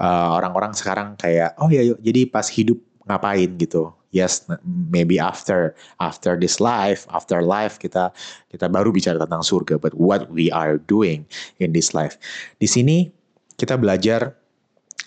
uh, 0.00 0.40
orang-orang 0.40 0.72
uh, 0.72 0.78
sekarang 0.80 1.08
kayak 1.20 1.52
oh 1.60 1.68
ya 1.68 1.84
yuk 1.84 2.00
jadi 2.00 2.32
pas 2.32 2.48
hidup 2.48 2.80
ngapain 3.04 3.60
gitu. 3.60 3.92
Yes, 4.10 4.42
maybe 4.66 5.22
after 5.22 5.76
after 6.02 6.34
this 6.34 6.58
life, 6.58 7.06
after 7.12 7.44
life 7.44 7.76
kita 7.76 8.10
kita 8.48 8.72
baru 8.72 8.88
bicara 8.88 9.20
tentang 9.20 9.44
surga. 9.44 9.76
But 9.76 9.94
what 9.94 10.32
we 10.32 10.48
are 10.48 10.80
doing 10.80 11.28
in 11.60 11.76
this 11.76 11.92
life. 11.92 12.16
Di 12.58 12.66
sini 12.66 13.19
kita 13.60 13.76
belajar 13.76 14.32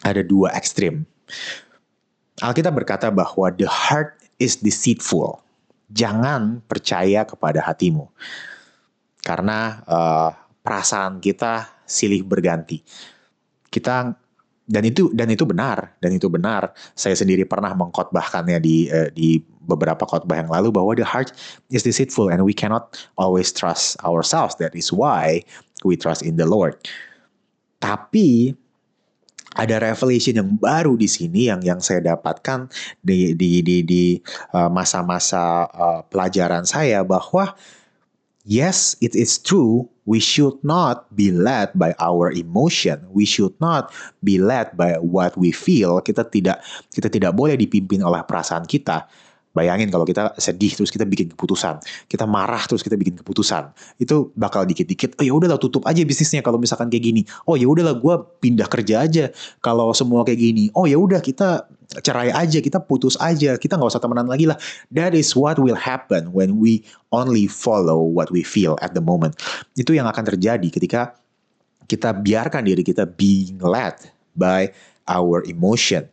ada 0.05 0.21
dua 0.21 0.53
ekstrim. 0.53 1.09
Alkitab 2.37 2.77
berkata 2.77 3.09
bahwa 3.09 3.49
the 3.49 3.65
heart 3.65 4.21
is 4.37 4.61
deceitful. 4.61 5.41
Jangan 5.89 6.61
percaya 6.69 7.25
kepada 7.25 7.65
hatimu. 7.65 8.05
Karena 9.25 9.81
uh, 9.89 10.29
perasaan 10.61 11.17
kita 11.17 11.65
silih 11.89 12.21
berganti. 12.21 12.85
Kita 13.73 14.13
dan 14.63 14.83
itu 14.87 15.11
dan 15.11 15.27
itu 15.27 15.43
benar 15.43 15.91
dan 15.99 16.15
itu 16.15 16.31
benar 16.31 16.71
saya 16.95 17.19
sendiri 17.19 17.43
pernah 17.43 17.75
mengkhotbahkannya 17.75 18.63
di 18.63 18.87
uh, 18.87 19.11
di 19.11 19.43
beberapa 19.67 20.07
khotbah 20.07 20.39
yang 20.39 20.47
lalu 20.47 20.71
bahwa 20.71 20.95
the 20.95 21.03
heart 21.03 21.35
is 21.67 21.83
deceitful 21.83 22.31
and 22.31 22.39
we 22.47 22.55
cannot 22.55 22.95
always 23.19 23.51
trust 23.51 23.99
ourselves 24.07 24.55
that 24.63 24.71
is 24.71 24.87
why 24.87 25.43
we 25.83 25.99
trust 25.99 26.23
in 26.23 26.39
the 26.39 26.47
Lord 26.47 26.79
tapi 27.83 28.55
ada 29.53 29.75
revelation 29.83 30.39
yang 30.39 30.55
baru 30.55 30.95
di 30.95 31.05
sini 31.05 31.51
yang 31.51 31.59
yang 31.59 31.83
saya 31.83 32.15
dapatkan 32.15 32.71
di 33.03 33.35
di 33.35 33.61
di 33.61 34.03
uh, 34.55 34.71
masa-masa 34.71 35.67
uh, 35.69 36.01
pelajaran 36.07 36.63
saya 36.63 37.03
bahwa 37.03 37.53
yes 38.47 38.95
it 39.03 39.13
is 39.13 39.35
true 39.37 39.85
we 40.09 40.17
should 40.17 40.57
not 40.63 41.07
be 41.15 41.31
led 41.31 41.71
by 41.75 41.95
our 41.99 42.27
emotion. 42.31 43.07
We 43.11 43.23
should 43.23 43.55
not 43.63 43.91
be 44.19 44.35
led 44.35 44.75
by 44.75 44.99
what 44.99 45.39
we 45.39 45.55
feel. 45.55 46.03
Kita 46.03 46.27
tidak 46.27 46.59
kita 46.91 47.07
tidak 47.07 47.31
boleh 47.35 47.55
dipimpin 47.55 48.03
oleh 48.03 48.19
perasaan 48.27 48.67
kita 48.67 49.07
Bayangin 49.53 49.93
kalau 49.93 50.01
kita 50.01 50.33
sedih 50.41 50.73
terus 50.73 50.89
kita 50.89 51.05
bikin 51.05 51.29
keputusan, 51.29 51.77
kita 52.09 52.25
marah 52.25 52.65
terus 52.65 52.81
kita 52.81 52.97
bikin 52.97 53.21
keputusan, 53.21 53.69
itu 54.01 54.33
bakal 54.33 54.65
dikit-dikit. 54.65 55.13
Oh 55.21 55.25
ya 55.25 55.29
udahlah 55.29 55.61
tutup 55.61 55.85
aja 55.85 56.01
bisnisnya 56.01 56.41
kalau 56.41 56.57
misalkan 56.57 56.89
kayak 56.89 57.05
gini. 57.05 57.21
Oh 57.45 57.53
ya 57.53 57.69
udahlah 57.69 57.93
gue 57.93 58.15
pindah 58.41 58.65
kerja 58.65 59.05
aja 59.05 59.29
kalau 59.61 59.93
semua 59.93 60.25
kayak 60.25 60.41
gini. 60.41 60.73
Oh 60.73 60.89
ya 60.89 60.97
udah 60.97 61.21
kita 61.21 61.69
cerai 62.01 62.33
aja, 62.33 62.57
kita 62.65 62.81
putus 62.81 63.13
aja, 63.21 63.53
kita 63.61 63.77
nggak 63.77 63.93
usah 63.93 64.01
temenan 64.01 64.25
lagi 64.25 64.49
lah. 64.49 64.57
That 64.89 65.13
is 65.13 65.37
what 65.37 65.61
will 65.61 65.77
happen 65.77 66.33
when 66.33 66.57
we 66.57 66.81
only 67.13 67.45
follow 67.45 68.01
what 68.01 68.33
we 68.33 68.41
feel 68.41 68.73
at 68.81 68.97
the 68.97 69.05
moment. 69.05 69.37
Itu 69.77 69.93
yang 69.93 70.09
akan 70.09 70.33
terjadi 70.33 70.65
ketika 70.73 71.13
kita 71.85 72.09
biarkan 72.09 72.65
diri 72.65 72.81
kita 72.81 73.05
being 73.05 73.61
led 73.61 73.93
by 74.33 74.73
our 75.05 75.45
emotion. 75.45 76.09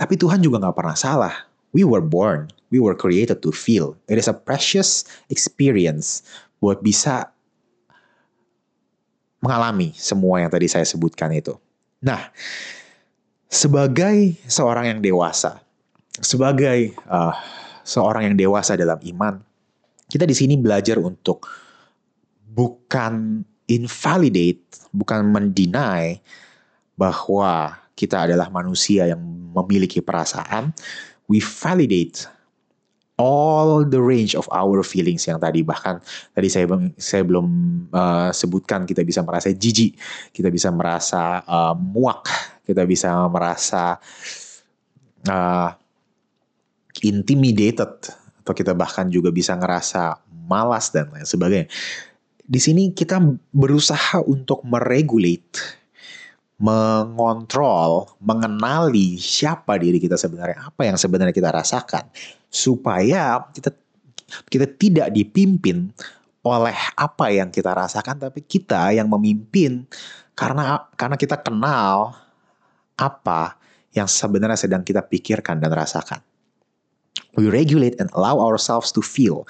Tapi 0.00 0.16
Tuhan 0.16 0.40
juga 0.40 0.56
nggak 0.56 0.72
pernah 0.72 0.96
salah 0.96 1.51
we 1.72 1.82
were 1.82 2.04
born, 2.04 2.52
we 2.70 2.78
were 2.78 2.94
created 2.94 3.40
to 3.42 3.50
feel. 3.50 3.96
It 4.08 4.20
is 4.20 4.28
a 4.28 4.36
precious 4.36 5.04
experience 5.32 6.24
buat 6.60 6.84
bisa 6.84 7.32
mengalami 9.42 9.90
semua 9.98 10.38
yang 10.38 10.50
tadi 10.52 10.70
saya 10.70 10.86
sebutkan 10.86 11.34
itu. 11.34 11.58
Nah, 11.98 12.30
sebagai 13.50 14.38
seorang 14.46 14.94
yang 14.94 15.00
dewasa, 15.02 15.58
sebagai 16.22 16.94
uh, 17.10 17.34
seorang 17.82 18.30
yang 18.30 18.36
dewasa 18.38 18.78
dalam 18.78 19.02
iman, 19.02 19.42
kita 20.06 20.22
di 20.28 20.36
sini 20.36 20.54
belajar 20.54 21.02
untuk 21.02 21.50
bukan 22.46 23.42
invalidate, 23.66 24.62
bukan 24.94 25.26
mendeny 25.26 26.22
bahwa 26.94 27.80
kita 27.98 28.30
adalah 28.30 28.46
manusia 28.52 29.10
yang 29.10 29.20
memiliki 29.52 29.98
perasaan, 29.98 30.70
we 31.32 31.40
validate 31.40 32.28
all 33.16 33.80
the 33.88 33.96
range 33.96 34.36
of 34.36 34.44
our 34.52 34.84
feelings 34.84 35.24
yang 35.24 35.40
tadi 35.40 35.64
bahkan 35.64 36.04
tadi 36.36 36.52
saya 36.52 36.68
saya 37.00 37.24
belum 37.24 37.46
uh, 37.88 38.28
sebutkan 38.36 38.84
kita 38.84 39.00
bisa 39.00 39.24
merasa 39.24 39.48
jijik, 39.48 39.96
kita 40.36 40.52
bisa 40.52 40.68
merasa 40.68 41.40
uh, 41.48 41.72
muak, 41.72 42.28
kita 42.68 42.84
bisa 42.84 43.16
merasa 43.32 43.96
uh, 45.28 45.70
intimidated 47.00 48.12
atau 48.44 48.52
kita 48.52 48.76
bahkan 48.76 49.08
juga 49.08 49.32
bisa 49.32 49.56
ngerasa 49.56 50.20
malas 50.28 50.92
dan 50.92 51.08
lain 51.14 51.24
sebagainya. 51.24 51.68
Di 52.42 52.60
sini 52.60 52.92
kita 52.92 53.22
berusaha 53.54 54.20
untuk 54.26 54.66
meregulate 54.66 55.81
mengontrol, 56.62 58.06
mengenali 58.22 59.18
siapa 59.18 59.74
diri 59.82 59.98
kita 59.98 60.14
sebenarnya, 60.14 60.70
apa 60.70 60.86
yang 60.86 60.94
sebenarnya 60.94 61.34
kita 61.34 61.50
rasakan, 61.50 62.06
supaya 62.46 63.42
kita 63.50 63.74
kita 64.46 64.70
tidak 64.78 65.10
dipimpin 65.10 65.90
oleh 66.46 66.78
apa 66.94 67.34
yang 67.34 67.50
kita 67.50 67.74
rasakan, 67.74 68.22
tapi 68.30 68.46
kita 68.46 68.94
yang 68.94 69.10
memimpin 69.10 69.90
karena 70.38 70.86
karena 70.94 71.18
kita 71.18 71.42
kenal 71.42 72.14
apa 72.94 73.58
yang 73.90 74.06
sebenarnya 74.06 74.56
sedang 74.56 74.86
kita 74.86 75.02
pikirkan 75.02 75.58
dan 75.58 75.74
rasakan. 75.74 76.22
We 77.34 77.50
regulate 77.50 77.98
and 77.98 78.06
allow 78.14 78.38
ourselves 78.38 78.94
to 78.94 79.02
feel 79.02 79.48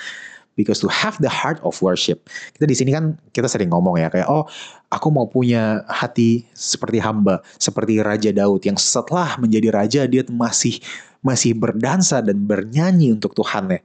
because 0.54 0.80
to 0.80 0.88
have 0.88 1.16
the 1.20 1.30
heart 1.30 1.58
of 1.64 1.78
worship. 1.80 2.28
Kita 2.56 2.64
di 2.68 2.76
sini 2.76 2.90
kan 2.92 3.16
kita 3.32 3.48
sering 3.48 3.72
ngomong 3.72 4.00
ya 4.00 4.12
kayak 4.12 4.28
oh 4.28 4.44
aku 4.92 5.08
mau 5.08 5.28
punya 5.28 5.84
hati 5.88 6.44
seperti 6.52 7.00
hamba, 7.00 7.40
seperti 7.56 8.00
Raja 8.04 8.30
Daud 8.30 8.60
yang 8.64 8.76
setelah 8.76 9.40
menjadi 9.40 9.68
raja 9.72 10.00
dia 10.04 10.22
masih 10.28 10.80
masih 11.22 11.54
berdansa 11.56 12.20
dan 12.20 12.42
bernyanyi 12.44 13.14
untuk 13.14 13.32
Tuhan 13.32 13.78
ya. 13.78 13.80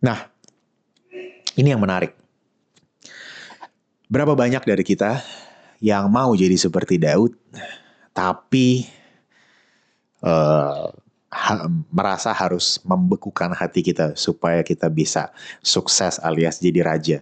Nah, 0.00 0.18
ini 1.58 1.68
yang 1.68 1.82
menarik. 1.82 2.16
Berapa 4.10 4.34
banyak 4.34 4.64
dari 4.64 4.82
kita 4.82 5.22
yang 5.82 6.10
mau 6.10 6.34
jadi 6.34 6.54
seperti 6.56 6.98
Daud, 6.98 7.36
tapi 8.10 8.86
uh, 10.24 10.88
ha, 11.30 11.70
merasa 11.94 12.34
harus 12.34 12.82
membekukan 12.82 13.54
hati 13.54 13.86
kita 13.86 14.18
supaya 14.18 14.66
kita 14.66 14.90
bisa 14.90 15.30
sukses 15.62 16.18
alias 16.20 16.58
jadi 16.58 16.80
raja 16.82 17.18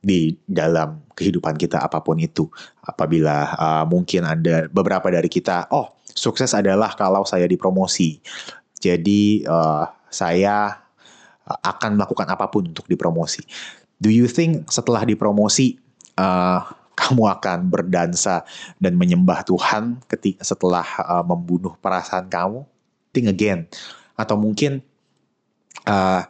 di 0.00 0.34
dalam 0.48 1.04
kehidupan 1.12 1.54
kita 1.60 1.78
apa 1.80 2.00
pun 2.00 2.18
itu. 2.18 2.48
Apabila 2.82 3.54
uh, 3.54 3.84
mungkin 3.86 4.26
ada 4.26 4.66
beberapa 4.72 5.12
dari 5.12 5.28
kita, 5.30 5.70
oh 5.70 6.00
sukses 6.10 6.50
adalah 6.56 6.96
kalau 6.98 7.22
saya 7.22 7.46
dipromosi. 7.46 8.18
Jadi 8.80 9.44
uh, 9.44 9.84
saya 10.08 10.80
akan 11.46 12.00
melakukan 12.00 12.28
apa 12.30 12.46
pun 12.48 12.70
untuk 12.70 12.88
dipromosi. 12.88 13.44
Do 14.00 14.08
you 14.08 14.24
think 14.24 14.72
setelah 14.72 15.04
dipromosi 15.04 15.76
uh, 16.16 16.64
kamu 17.00 17.28
akan 17.28 17.58
berdansa 17.68 18.44
dan 18.80 18.96
menyembah 18.96 19.44
Tuhan 19.44 20.00
ketika 20.08 20.40
setelah 20.46 20.86
uh, 21.04 21.24
membunuh 21.24 21.76
perasaan 21.76 22.28
kamu? 22.32 22.64
Think 23.10 23.30
again 23.30 23.66
atau 24.18 24.36
mungkin 24.36 24.84
uh, 25.88 26.22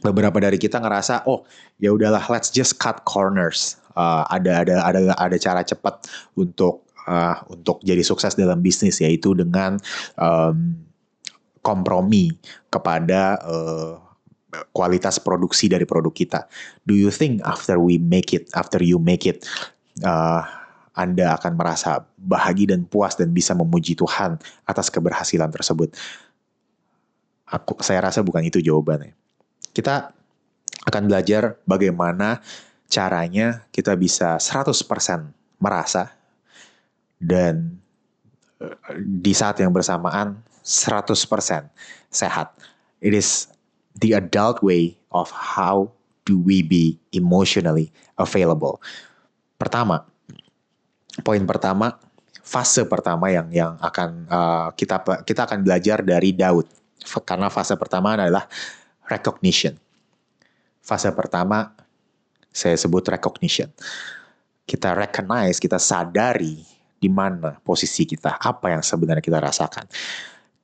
beberapa 0.00 0.40
dari 0.40 0.56
kita 0.56 0.80
ngerasa 0.80 1.28
oh 1.28 1.44
ya 1.76 1.92
udahlah 1.92 2.22
let's 2.32 2.48
just 2.48 2.80
cut 2.80 3.04
corners 3.04 3.76
uh, 3.96 4.24
ada 4.32 4.64
ada 4.64 4.74
ada 4.82 5.00
ada 5.20 5.36
cara 5.36 5.60
cepat 5.60 6.08
untuk 6.38 6.88
uh, 7.06 7.36
untuk 7.52 7.82
jadi 7.84 8.00
sukses 8.00 8.34
dalam 8.38 8.64
bisnis 8.64 9.02
yaitu 9.02 9.36
dengan 9.36 9.76
um, 10.16 10.76
kompromi 11.62 12.34
kepada 12.68 13.38
uh, 13.44 13.94
kualitas 14.74 15.16
produksi 15.16 15.70
dari 15.70 15.88
produk 15.88 16.12
kita. 16.12 16.40
Do 16.84 16.92
you 16.92 17.08
think 17.08 17.40
after 17.46 17.80
we 17.80 17.96
make 17.96 18.36
it, 18.36 18.52
after 18.52 18.82
you 18.84 19.00
make 19.00 19.24
it, 19.24 19.48
uh, 20.04 20.44
Anda 20.92 21.40
akan 21.40 21.56
merasa 21.56 22.04
bahagia 22.22 22.78
dan 22.78 22.86
puas 22.86 23.18
dan 23.18 23.34
bisa 23.34 23.52
memuji 23.52 23.98
Tuhan 23.98 24.38
atas 24.64 24.88
keberhasilan 24.88 25.50
tersebut? 25.50 25.92
Aku 27.50 27.76
saya 27.82 28.06
rasa 28.06 28.22
bukan 28.22 28.46
itu 28.46 28.62
jawabannya. 28.62 29.12
Kita 29.74 30.14
akan 30.86 31.02
belajar 31.10 31.60
bagaimana 31.68 32.40
caranya 32.88 33.66
kita 33.74 33.92
bisa 33.98 34.36
100% 34.40 34.82
merasa 35.60 36.12
dan 37.20 37.78
eh, 38.58 38.76
di 38.98 39.32
saat 39.36 39.60
yang 39.60 39.70
bersamaan 39.70 40.42
100% 40.62 41.18
sehat. 42.10 42.48
It 43.02 43.14
is 43.14 43.50
the 43.98 44.14
adult 44.14 44.62
way 44.62 44.94
of 45.10 45.28
how 45.32 45.90
do 46.24 46.38
we 46.38 46.62
be 46.62 46.98
emotionally 47.10 47.90
available. 48.18 48.78
Pertama, 49.58 50.06
poin 51.22 51.42
pertama, 51.46 51.98
fase 52.42 52.82
pertama 52.84 53.30
yang 53.30 53.48
yang 53.54 53.72
akan 53.78 54.26
uh, 54.26 54.68
kita 54.74 55.00
kita 55.22 55.46
akan 55.46 55.62
belajar 55.62 56.02
dari 56.02 56.34
Daud. 56.34 56.66
Karena 57.26 57.50
fase 57.50 57.74
pertama 57.78 58.14
adalah 58.14 58.46
recognition. 59.10 59.74
Fase 60.82 61.10
pertama 61.14 61.70
saya 62.50 62.76
sebut 62.76 63.06
recognition. 63.08 63.70
Kita 64.62 64.94
recognize, 64.94 65.58
kita 65.58 65.78
sadari 65.78 66.62
di 67.02 67.10
mana 67.10 67.58
posisi 67.66 68.06
kita, 68.06 68.38
apa 68.38 68.70
yang 68.70 68.82
sebenarnya 68.84 69.24
kita 69.24 69.42
rasakan. 69.42 69.90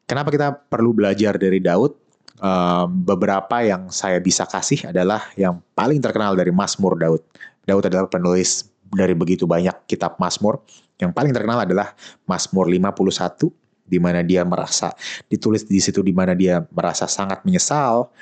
Kenapa 0.07 0.31
kita 0.31 0.55
perlu 0.55 0.95
belajar 0.95 1.35
dari 1.35 1.59
Daud? 1.59 1.99
Um, 2.38 3.03
beberapa 3.03 3.67
yang 3.67 3.91
saya 3.91 4.23
bisa 4.23 4.47
kasih 4.47 4.95
adalah 4.95 5.27
yang 5.35 5.59
paling 5.75 5.99
terkenal 5.99 6.38
dari 6.38 6.55
Mazmur 6.55 6.95
Daud. 6.95 7.19
Daud 7.67 7.83
adalah 7.91 8.07
penulis 8.07 8.71
dari 8.95 9.19
begitu 9.19 9.45
banyak 9.45 9.75
kitab 9.91 10.14
Mazmur. 10.23 10.62
Yang 10.99 11.13
paling 11.15 11.33
terkenal 11.33 11.63
adalah 11.63 11.95
Mazmur 12.27 12.67
51 12.67 13.49
di 13.89 13.99
mana 14.03 14.21
dia 14.21 14.45
merasa 14.45 14.93
ditulis 15.31 15.65
di 15.65 15.81
situ 15.81 16.05
di 16.05 16.13
mana 16.13 16.37
dia 16.37 16.61
merasa 16.69 17.09
sangat 17.09 17.41
menyesal 17.49 18.13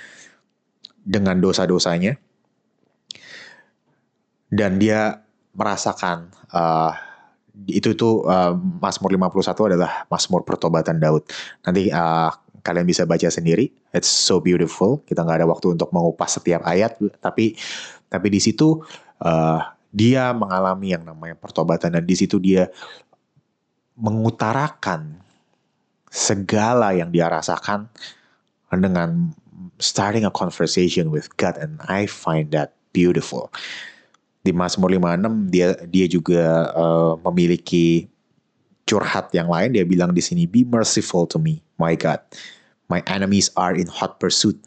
dengan 1.02 1.34
dosa-dosanya 1.42 2.14
dan 4.52 4.78
dia 4.78 5.26
merasakan 5.56 6.30
uh, 6.54 6.94
itu 7.66 7.96
itu 7.96 8.20
uh, 8.28 8.52
Mazmur 8.54 9.16
51 9.16 9.72
adalah 9.72 10.04
Mazmur 10.12 10.44
pertobatan 10.44 11.00
Daud. 11.00 11.24
Nanti 11.64 11.88
uh, 11.88 12.28
kalian 12.60 12.84
bisa 12.84 13.08
baca 13.08 13.32
sendiri. 13.32 13.72
It's 13.96 14.12
so 14.12 14.44
beautiful. 14.44 15.00
Kita 15.08 15.24
nggak 15.24 15.40
ada 15.40 15.48
waktu 15.48 15.72
untuk 15.72 15.88
mengupas 15.88 16.36
setiap 16.36 16.60
ayat, 16.68 17.00
tapi 17.16 17.56
tapi 18.12 18.28
di 18.28 18.40
situ 18.44 18.84
uh, 19.24 19.60
dia 19.96 20.28
mengalami 20.36 20.92
yang 20.92 21.08
namanya 21.08 21.32
pertobatan 21.40 21.96
dan 21.96 22.04
di 22.04 22.12
situ 22.12 22.36
dia 22.36 22.68
mengutarakan 23.96 25.16
segala 26.12 26.92
yang 26.92 27.08
dia 27.08 27.32
rasakan 27.32 27.88
dengan 28.68 29.32
starting 29.80 30.28
a 30.28 30.32
conversation 30.32 31.08
with 31.08 31.32
God 31.40 31.56
and 31.56 31.80
I 31.88 32.04
find 32.04 32.52
that 32.52 32.76
beautiful. 32.92 33.48
Di 34.44 34.52
Mazmur 34.52 34.92
56 34.92 35.48
dia 35.48 35.68
dia 35.88 36.06
juga 36.12 36.68
uh, 36.76 37.16
memiliki 37.32 38.04
curhat 38.84 39.32
yang 39.32 39.48
lain. 39.48 39.72
Dia 39.72 39.88
bilang 39.88 40.12
di 40.12 40.20
sini 40.20 40.44
be 40.44 40.68
merciful 40.68 41.24
to 41.24 41.40
me 41.40 41.64
my 41.80 41.96
God. 41.96 42.20
My 42.92 43.00
enemies 43.08 43.48
are 43.56 43.72
in 43.72 43.88
hot 43.88 44.20
pursuit. 44.20 44.60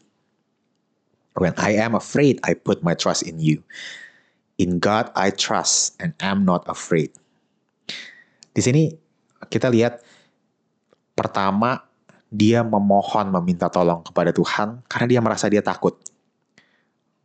When 1.38 1.54
I 1.54 1.78
am 1.78 1.94
afraid 1.94 2.42
I 2.42 2.58
put 2.58 2.82
my 2.82 2.98
trust 2.98 3.22
in 3.22 3.38
you 3.38 3.62
In 4.60 4.76
God 4.76 5.08
I 5.16 5.32
trust 5.32 5.96
and 5.96 6.12
am 6.20 6.44
not 6.44 6.68
afraid. 6.68 7.16
Di 8.52 8.60
sini 8.60 8.92
kita 9.48 9.72
lihat 9.72 10.04
pertama 11.16 11.80
dia 12.28 12.60
memohon 12.60 13.32
meminta 13.40 13.72
tolong 13.72 14.04
kepada 14.04 14.30
Tuhan 14.36 14.84
karena 14.84 15.06
dia 15.08 15.20
merasa 15.24 15.48
dia 15.48 15.64
takut. 15.64 15.96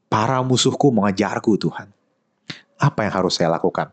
Para 0.08 0.39
musuhku 0.39 0.95
mengejarku 0.95 1.60
Tuhan. 1.60 1.91
Apa 2.80 3.04
yang 3.04 3.13
harus 3.13 3.36
saya 3.36 3.52
lakukan? 3.52 3.91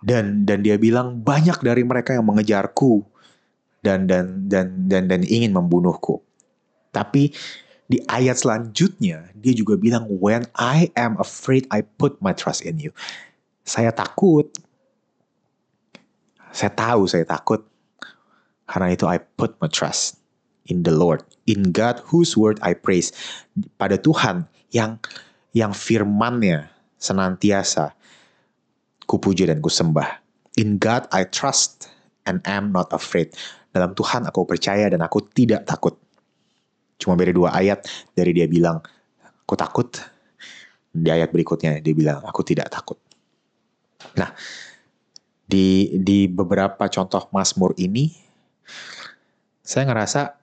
Dan 0.00 0.48
dan 0.48 0.64
dia 0.64 0.80
bilang 0.80 1.20
banyak 1.20 1.60
dari 1.60 1.84
mereka 1.84 2.16
yang 2.16 2.24
mengejarku 2.24 3.04
dan 3.84 4.08
dan 4.08 4.48
dan 4.48 4.88
dan 4.88 5.04
dan 5.04 5.20
ingin 5.20 5.52
membunuhku. 5.52 6.24
Tapi 6.96 7.30
di 7.86 8.02
ayat 8.10 8.42
selanjutnya 8.42 9.30
dia 9.38 9.54
juga 9.54 9.78
bilang 9.78 10.10
when 10.10 10.42
I 10.58 10.90
am 10.98 11.14
afraid 11.22 11.70
I 11.70 11.86
put 11.86 12.18
my 12.18 12.34
trust 12.34 12.66
in 12.66 12.82
you. 12.82 12.90
Saya 13.62 13.94
takut. 13.94 14.50
Saya 16.50 16.70
tahu 16.74 17.06
saya 17.06 17.22
takut. 17.26 17.62
Karena 18.66 18.90
itu 18.90 19.06
I 19.06 19.22
put 19.22 19.54
my 19.62 19.70
trust 19.70 20.18
in 20.66 20.82
the 20.82 20.90
Lord, 20.90 21.22
in 21.46 21.70
God 21.70 22.02
whose 22.10 22.34
word 22.34 22.58
I 22.62 22.74
praise. 22.74 23.14
Pada 23.78 23.94
Tuhan 23.98 24.50
yang 24.74 24.98
yang 25.54 25.70
firmannya 25.70 26.66
senantiasa 26.98 27.94
kupuji 29.06 29.46
dan 29.46 29.62
kusembah. 29.62 30.18
In 30.58 30.82
God 30.82 31.06
I 31.14 31.22
trust 31.30 31.86
and 32.26 32.42
am 32.42 32.74
not 32.74 32.90
afraid. 32.90 33.30
Dalam 33.70 33.94
Tuhan 33.94 34.26
aku 34.26 34.42
percaya 34.48 34.90
dan 34.90 35.04
aku 35.06 35.22
tidak 35.30 35.68
takut. 35.68 35.94
Cuma 36.96 37.14
beda 37.14 37.32
dua 37.32 37.52
ayat 37.52 37.84
dari 38.16 38.32
dia 38.32 38.48
bilang, 38.48 38.80
aku 39.44 39.54
takut. 39.54 39.88
Di 40.96 41.12
ayat 41.12 41.28
berikutnya 41.28 41.76
dia 41.84 41.92
bilang, 41.92 42.24
aku 42.24 42.40
tidak 42.40 42.72
takut. 42.72 42.96
Nah, 44.16 44.32
di 45.44 45.92
di 46.00 46.24
beberapa 46.26 46.88
contoh 46.88 47.28
Mazmur 47.30 47.76
ini, 47.76 48.10
saya 49.60 49.84
ngerasa 49.84 50.34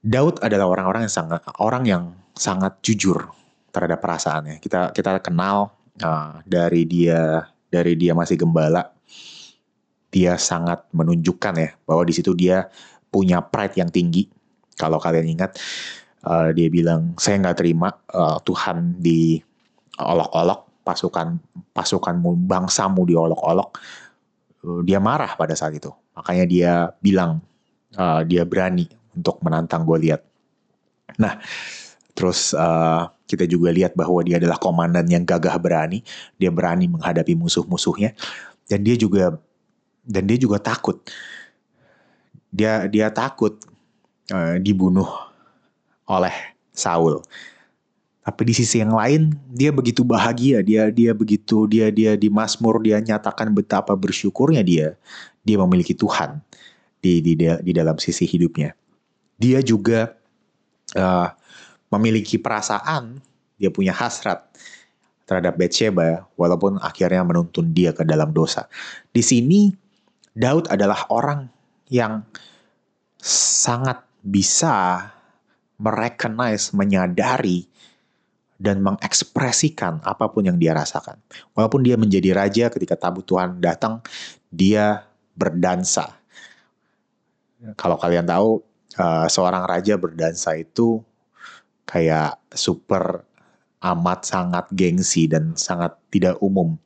Daud 0.00 0.42
adalah 0.42 0.66
orang-orang 0.66 1.06
yang 1.06 1.14
sangat 1.14 1.40
orang 1.60 1.84
yang 1.86 2.04
sangat 2.34 2.80
jujur 2.82 3.30
terhadap 3.70 4.02
perasaannya. 4.02 4.58
Kita 4.58 4.90
kita 4.90 5.22
kenal 5.22 5.70
uh, 6.02 6.42
dari 6.42 6.88
dia 6.88 7.46
dari 7.70 7.94
dia 7.94 8.18
masih 8.18 8.34
gembala, 8.34 8.90
dia 10.10 10.34
sangat 10.40 10.90
menunjukkan 10.90 11.54
ya 11.54 11.70
bahwa 11.86 12.02
di 12.02 12.14
situ 12.18 12.34
dia 12.34 12.66
punya 13.14 13.38
pride 13.38 13.78
yang 13.78 13.90
tinggi 13.94 14.26
kalau 14.80 14.96
kalian 14.96 15.36
ingat, 15.36 15.60
uh, 16.24 16.48
dia 16.56 16.72
bilang 16.72 17.12
saya 17.20 17.36
nggak 17.36 17.58
terima 17.60 17.92
uh, 18.16 18.40
Tuhan 18.40 18.96
di 18.96 19.36
olok-olok 20.00 20.80
pasukan 20.80 21.36
pasukanmu 21.76 22.48
bangsamu 22.48 23.04
diolok-olok. 23.04 23.76
Uh, 24.64 24.80
dia 24.80 24.96
marah 24.96 25.36
pada 25.36 25.52
saat 25.52 25.76
itu. 25.76 25.92
Makanya 26.16 26.44
dia 26.48 26.72
bilang 27.04 27.44
uh, 28.00 28.24
dia 28.24 28.48
berani 28.48 28.88
untuk 29.12 29.40
menantang 29.44 29.84
Goliat. 29.84 30.24
Nah, 31.20 31.36
terus 32.16 32.56
uh, 32.56 33.10
kita 33.28 33.46
juga 33.46 33.70
lihat 33.70 33.94
bahwa 33.94 34.24
dia 34.26 34.42
adalah 34.42 34.58
komandan 34.58 35.06
yang 35.06 35.22
gagah 35.22 35.56
berani. 35.60 36.02
Dia 36.40 36.50
berani 36.50 36.90
menghadapi 36.90 37.36
musuh-musuhnya 37.38 38.16
dan 38.66 38.80
dia 38.82 38.96
juga 38.98 39.38
dan 40.02 40.26
dia 40.26 40.38
juga 40.40 40.58
takut. 40.58 40.98
Dia 42.50 42.90
dia 42.90 43.06
takut 43.14 43.62
uh, 44.30 44.56
dibunuh 44.62 45.08
oleh 46.06 46.32
Saul. 46.74 47.22
Tapi 48.20 48.42
di 48.46 48.54
sisi 48.54 48.78
yang 48.78 48.94
lain 48.94 49.34
dia 49.50 49.74
begitu 49.74 50.06
bahagia, 50.06 50.62
dia 50.62 50.88
dia 50.92 51.10
begitu 51.16 51.66
dia 51.66 51.90
dia 51.90 52.14
di 52.14 52.30
Mazmur 52.30 52.78
dia 52.82 53.00
nyatakan 53.02 53.50
betapa 53.50 53.96
bersyukurnya 53.98 54.62
dia 54.62 54.94
dia 55.42 55.56
memiliki 55.58 55.96
Tuhan 55.96 56.38
di 57.00 57.18
di 57.24 57.32
di 57.36 57.72
dalam 57.72 57.96
sisi 57.96 58.28
hidupnya. 58.28 58.76
Dia 59.40 59.64
juga 59.64 60.14
uh, 60.94 61.28
memiliki 61.90 62.36
perasaan, 62.36 63.18
dia 63.56 63.72
punya 63.72 63.96
hasrat 63.96 64.46
terhadap 65.24 65.56
Bathsheba 65.56 66.26
walaupun 66.34 66.76
akhirnya 66.82 67.22
menuntun 67.22 67.72
dia 67.72 67.94
ke 67.96 68.04
dalam 68.04 68.34
dosa. 68.34 68.68
Di 69.14 69.24
sini 69.24 69.72
Daud 70.36 70.68
adalah 70.68 71.08
orang 71.08 71.48
yang 71.88 72.26
sangat 73.22 74.09
bisa 74.20 75.08
merecognize, 75.80 76.76
menyadari 76.76 77.64
dan 78.60 78.84
mengekspresikan 78.84 80.04
apa 80.04 80.28
pun 80.28 80.44
yang 80.44 80.60
dia 80.60 80.76
rasakan. 80.76 81.16
Walaupun 81.56 81.80
dia 81.80 81.96
menjadi 81.96 82.36
raja 82.36 82.68
ketika 82.68 82.92
tabut 83.00 83.24
Tuhan 83.24 83.56
datang, 83.56 84.04
dia 84.52 85.08
berdansa. 85.32 86.12
Kalau 87.80 87.96
kalian 87.96 88.28
tahu, 88.28 88.60
uh, 89.00 89.26
seorang 89.32 89.64
raja 89.64 89.96
berdansa 89.96 90.52
itu 90.60 91.00
kayak 91.88 92.36
super 92.52 93.24
amat 93.80 94.28
sangat 94.28 94.68
gengsi 94.76 95.24
dan 95.24 95.56
sangat 95.56 95.96
tidak 96.12 96.36
umum 96.44 96.76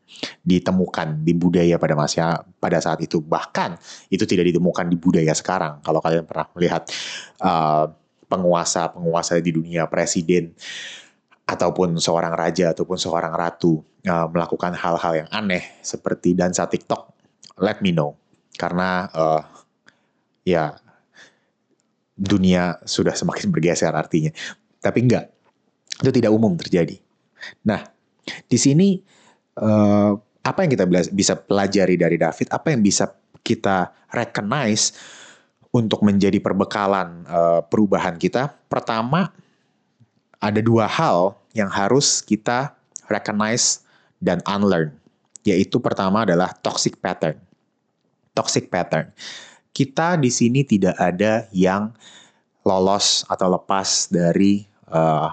ditemukan 0.47 1.27
di 1.27 1.35
budaya 1.35 1.75
pada 1.75 1.99
masa 1.99 2.47
pada 2.63 2.79
saat 2.79 3.03
itu. 3.03 3.19
Bahkan 3.19 3.75
itu 4.15 4.23
tidak 4.25 4.55
ditemukan 4.55 4.87
di 4.87 4.95
budaya 4.95 5.35
sekarang 5.35 5.83
kalau 5.83 5.99
kalian 5.99 6.23
pernah 6.23 6.47
melihat 6.55 6.87
penguasa 7.35 7.43
uh, 7.43 7.87
penguasa-penguasa 8.31 9.43
di 9.43 9.51
dunia 9.51 9.91
presiden 9.91 10.55
ataupun 11.45 11.99
seorang 11.99 12.33
raja 12.33 12.73
ataupun 12.73 12.97
seorang 12.97 13.35
ratu 13.35 13.83
uh, 14.07 14.27
melakukan 14.31 14.73
hal-hal 14.79 15.27
yang 15.27 15.29
aneh 15.35 15.67
seperti 15.83 16.33
dansa 16.33 16.71
TikTok, 16.71 17.11
let 17.59 17.83
me 17.83 17.91
know. 17.91 18.15
Karena 18.55 19.11
uh, 19.11 19.43
ya 20.47 20.79
dunia 22.15 22.79
sudah 22.87 23.19
semakin 23.19 23.51
bergeser 23.51 23.91
artinya. 23.91 24.31
Tapi 24.79 24.99
enggak, 25.03 25.34
itu 26.05 26.21
tidak 26.21 26.33
umum 26.37 26.53
terjadi. 26.61 27.01
Nah, 27.65 27.85
di 28.49 28.59
sini 28.61 29.01
uh, 29.57 30.13
apa 30.45 30.59
yang 30.65 30.71
kita 30.77 30.85
bisa 31.11 31.35
pelajari 31.41 31.97
dari 31.97 32.21
David? 32.21 32.53
Apa 32.53 32.77
yang 32.77 32.85
bisa 32.85 33.09
kita 33.41 33.89
recognize 34.13 34.93
untuk 35.73 36.05
menjadi 36.05 36.37
perbekalan 36.39 37.25
uh, 37.25 37.61
perubahan 37.65 38.21
kita? 38.21 38.53
Pertama, 38.69 39.33
ada 40.37 40.61
dua 40.61 40.85
hal 40.85 41.33
yang 41.57 41.73
harus 41.73 42.21
kita 42.21 42.77
recognize 43.09 43.81
dan 44.21 44.45
unlearn. 44.45 44.93
Yaitu 45.45 45.81
pertama 45.81 46.29
adalah 46.29 46.53
toxic 46.61 47.01
pattern. 47.01 47.41
Toxic 48.37 48.69
pattern. 48.69 49.13
Kita 49.73 50.21
di 50.21 50.29
sini 50.29 50.65
tidak 50.65 50.97
ada 51.01 51.49
yang 51.53 51.93
lolos 52.65 53.29
atau 53.29 53.53
lepas 53.53 54.09
dari 54.09 54.65
eh, 54.89 55.29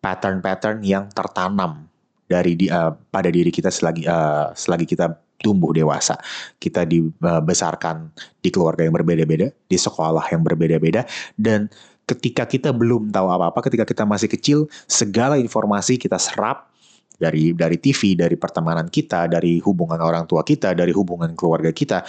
pattern-pattern 0.00 0.80
yang 0.84 1.08
tertanam 1.12 1.88
dari 2.24 2.56
di, 2.56 2.66
uh, 2.72 2.92
pada 3.12 3.28
diri 3.28 3.52
kita 3.52 3.68
selagi 3.68 4.08
uh, 4.08 4.52
selagi 4.56 4.86
kita 4.88 5.12
tumbuh 5.40 5.72
dewasa. 5.72 6.20
Kita 6.60 6.84
dibesarkan 6.84 8.12
di 8.40 8.48
keluarga 8.52 8.84
yang 8.84 8.96
berbeda-beda, 8.96 9.48
di 9.48 9.78
sekolah 9.80 10.28
yang 10.32 10.44
berbeda-beda 10.44 11.08
dan 11.40 11.72
ketika 12.10 12.42
kita 12.42 12.74
belum 12.74 13.14
tahu 13.14 13.30
apa-apa, 13.30 13.70
ketika 13.70 13.86
kita 13.86 14.02
masih 14.02 14.26
kecil, 14.26 14.58
segala 14.90 15.38
informasi 15.38 15.94
kita 15.94 16.18
serap 16.18 16.66
dari 17.14 17.54
dari 17.54 17.78
TV, 17.78 18.18
dari 18.18 18.34
pertemanan 18.34 18.90
kita, 18.90 19.30
dari 19.30 19.62
hubungan 19.62 20.00
orang 20.02 20.26
tua 20.26 20.42
kita, 20.42 20.74
dari 20.74 20.90
hubungan 20.90 21.36
keluarga 21.38 21.70
kita. 21.70 22.02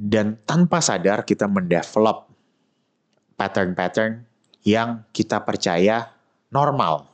Dan 0.00 0.38
tanpa 0.46 0.80
sadar 0.80 1.26
kita 1.26 1.50
mendevelop 1.50 2.30
pattern-pattern 3.34 4.22
yang 4.64 5.04
kita 5.10 5.42
percaya 5.42 6.19
normal 6.50 7.06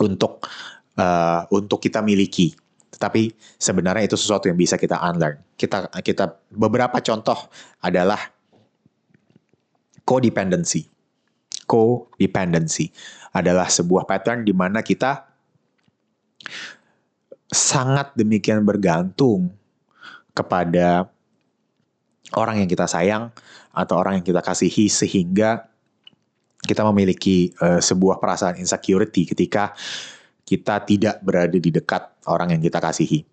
untuk 0.00 0.44
uh, 0.98 1.46
untuk 1.52 1.78
kita 1.78 2.00
miliki. 2.00 2.56
Tetapi 2.94 3.30
sebenarnya 3.58 4.06
itu 4.06 4.16
sesuatu 4.18 4.48
yang 4.48 4.58
bisa 4.58 4.80
kita 4.80 4.98
unlearn. 4.98 5.38
Kita 5.54 5.90
kita 6.02 6.34
beberapa 6.50 6.98
contoh 7.04 7.36
adalah 7.84 8.18
codependency. 10.06 10.88
Codependency 11.64 12.92
adalah 13.34 13.66
sebuah 13.68 14.06
pattern 14.06 14.44
di 14.46 14.54
mana 14.54 14.84
kita 14.84 15.26
sangat 17.50 18.14
demikian 18.18 18.66
bergantung 18.66 19.52
kepada 20.34 21.06
orang 22.34 22.62
yang 22.62 22.68
kita 22.68 22.90
sayang 22.90 23.30
atau 23.70 23.94
orang 23.98 24.20
yang 24.20 24.26
kita 24.26 24.42
kasihi 24.42 24.90
sehingga 24.90 25.73
kita 26.64 26.82
memiliki 26.88 27.52
uh, 27.60 27.78
sebuah 27.78 28.18
perasaan 28.18 28.56
insecurity 28.56 29.28
ketika 29.28 29.76
kita 30.44 30.84
tidak 30.84 31.20
berada 31.24 31.56
di 31.56 31.70
dekat 31.72 32.04
orang 32.28 32.56
yang 32.56 32.62
kita 32.64 32.80
kasihi. 32.80 33.24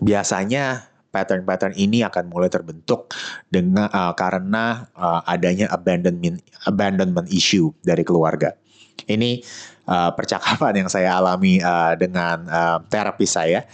Biasanya 0.00 0.88
pattern-pattern 1.12 1.76
ini 1.76 2.00
akan 2.00 2.32
mulai 2.32 2.48
terbentuk 2.48 3.12
dengan 3.52 3.92
uh, 3.92 4.16
karena 4.16 4.88
uh, 4.96 5.20
adanya 5.28 5.68
abandonment 5.68 6.40
abandonment 6.64 7.28
issue 7.28 7.68
dari 7.84 8.00
keluarga. 8.00 8.56
Ini 9.04 9.44
uh, 9.84 10.16
percakapan 10.16 10.84
yang 10.84 10.88
saya 10.88 11.20
alami 11.20 11.60
uh, 11.60 11.92
dengan 12.00 12.48
uh, 12.48 12.78
terapis 12.88 13.36
saya 13.36 13.68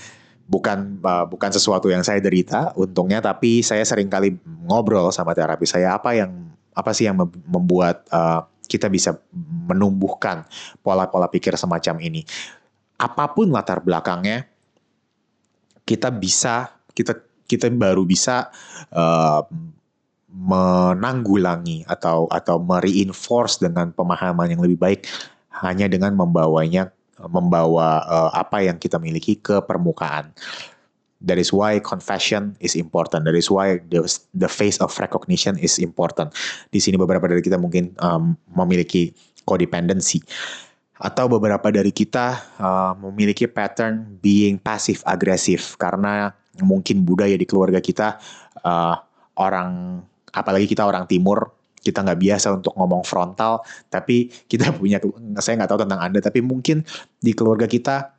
bukan 0.49 0.99
uh, 1.05 1.29
bukan 1.29 1.53
sesuatu 1.53 1.93
yang 1.93 2.01
saya 2.01 2.25
derita 2.25 2.73
untungnya 2.75 3.21
tapi 3.21 3.61
saya 3.61 3.85
sering 3.85 4.09
kali 4.09 4.41
ngobrol 4.65 5.13
sama 5.13 5.37
terapis 5.37 5.77
saya 5.77 5.93
apa 6.01 6.17
yang 6.17 6.49
apa 6.79 6.95
sih 6.95 7.11
yang 7.11 7.19
membuat 7.51 8.07
uh, 8.15 8.47
kita 8.71 8.87
bisa 8.87 9.19
menumbuhkan 9.67 10.47
pola-pola 10.87 11.27
pikir 11.27 11.59
semacam 11.59 11.99
ini 11.99 12.23
apa 12.95 13.35
pun 13.35 13.51
latar 13.51 13.83
belakangnya 13.83 14.47
kita 15.83 16.15
bisa 16.15 16.71
kita 16.95 17.19
kita 17.49 17.67
baru 17.73 18.07
bisa 18.07 18.53
uh, 18.93 19.43
menanggulangi 20.29 21.89
atau 21.89 22.29
atau 22.29 22.61
mereinforce 22.61 23.65
dengan 23.65 23.91
pemahaman 23.97 24.53
yang 24.53 24.61
lebih 24.61 24.77
baik 24.77 25.01
hanya 25.65 25.89
dengan 25.89 26.13
membawanya 26.13 26.93
membawa 27.27 28.05
uh, 28.07 28.31
apa 28.31 28.63
yang 28.63 28.79
kita 28.79 29.01
miliki 29.03 29.41
ke 29.41 29.59
permukaan. 29.65 30.31
That 31.19 31.39
is 31.39 31.51
why 31.51 31.83
confession 31.83 32.55
is 32.63 32.79
important. 32.79 33.27
That 33.27 33.35
is 33.35 33.51
why 33.51 33.83
the 33.91 34.07
the 34.39 34.47
face 34.47 34.79
of 34.79 34.95
recognition 35.03 35.59
is 35.59 35.83
important. 35.83 36.31
Di 36.71 36.79
sini 36.79 36.95
beberapa 36.95 37.27
dari 37.27 37.43
kita 37.43 37.59
mungkin 37.59 37.91
um, 37.99 38.39
memiliki 38.55 39.11
codependency 39.43 40.23
atau 40.99 41.31
beberapa 41.31 41.71
dari 41.71 41.95
kita 41.95 42.59
uh, 42.59 42.93
memiliki 42.99 43.47
pattern 43.47 44.19
being 44.19 44.59
passive 44.59 44.99
agresif 45.07 45.79
karena 45.79 46.35
mungkin 46.59 47.07
budaya 47.07 47.39
di 47.39 47.47
keluarga 47.47 47.79
kita 47.79 48.19
uh, 48.67 48.99
orang 49.39 50.03
apalagi 50.35 50.67
kita 50.67 50.83
orang 50.83 51.07
timur 51.07 51.55
kita 51.79 52.03
nggak 52.03 52.19
biasa 52.19 52.59
untuk 52.59 52.75
ngomong 52.75 53.07
frontal 53.07 53.63
tapi 53.87 54.27
kita 54.51 54.75
punya 54.75 54.99
saya 55.39 55.63
nggak 55.63 55.71
tahu 55.71 55.81
tentang 55.87 56.01
anda 56.03 56.19
tapi 56.19 56.43
mungkin 56.43 56.83
di 57.23 57.31
keluarga 57.31 57.71
kita 57.71 58.18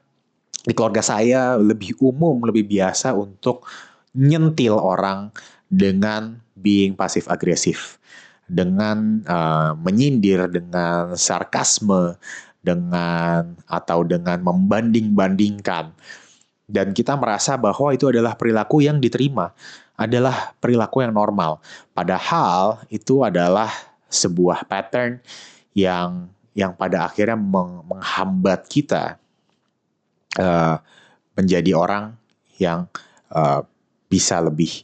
di 0.69 0.77
keluarga 0.77 1.01
saya 1.01 1.57
lebih 1.57 1.97
umum 1.97 2.45
lebih 2.45 2.69
biasa 2.69 3.17
untuk 3.17 3.65
nyentil 4.13 4.77
orang 4.77 5.33
dengan 5.65 6.37
being 6.53 6.93
pasif 6.93 7.25
agresif 7.25 7.97
dengan 8.45 9.25
uh, 9.25 9.73
menyindir 9.73 10.45
dengan 10.49 11.17
sarkasme 11.17 12.17
dengan 12.61 13.57
atau 13.65 14.05
dengan 14.05 14.37
membanding-bandingkan 14.45 15.93
dan 16.69 16.93
kita 16.93 17.17
merasa 17.17 17.57
bahwa 17.57 17.89
itu 17.89 18.13
adalah 18.13 18.37
perilaku 18.37 18.85
yang 18.85 19.01
diterima, 19.01 19.57
adalah 19.97 20.53
perilaku 20.61 21.01
yang 21.01 21.17
normal. 21.17 21.57
Padahal 21.97 22.85
itu 22.93 23.25
adalah 23.25 23.73
sebuah 24.05 24.69
pattern 24.69 25.17
yang 25.73 26.29
yang 26.53 26.77
pada 26.77 27.09
akhirnya 27.09 27.33
meng, 27.33 27.81
menghambat 27.89 28.69
kita 28.69 29.17
uh, 30.37 30.77
menjadi 31.33 31.71
orang 31.73 32.13
yang 32.59 32.85
uh, 33.33 33.63
bisa 34.11 34.43
lebih 34.43 34.83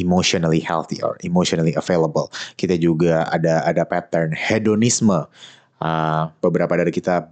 emotionally 0.00 0.62
healthy 0.62 1.04
or 1.04 1.20
emotionally 1.20 1.76
available. 1.76 2.32
Kita 2.56 2.80
juga 2.80 3.28
ada 3.28 3.62
ada 3.62 3.84
pattern 3.84 4.32
hedonisme. 4.32 5.28
Uh, 5.82 6.30
beberapa 6.38 6.78
dari 6.78 6.94
kita 6.94 7.26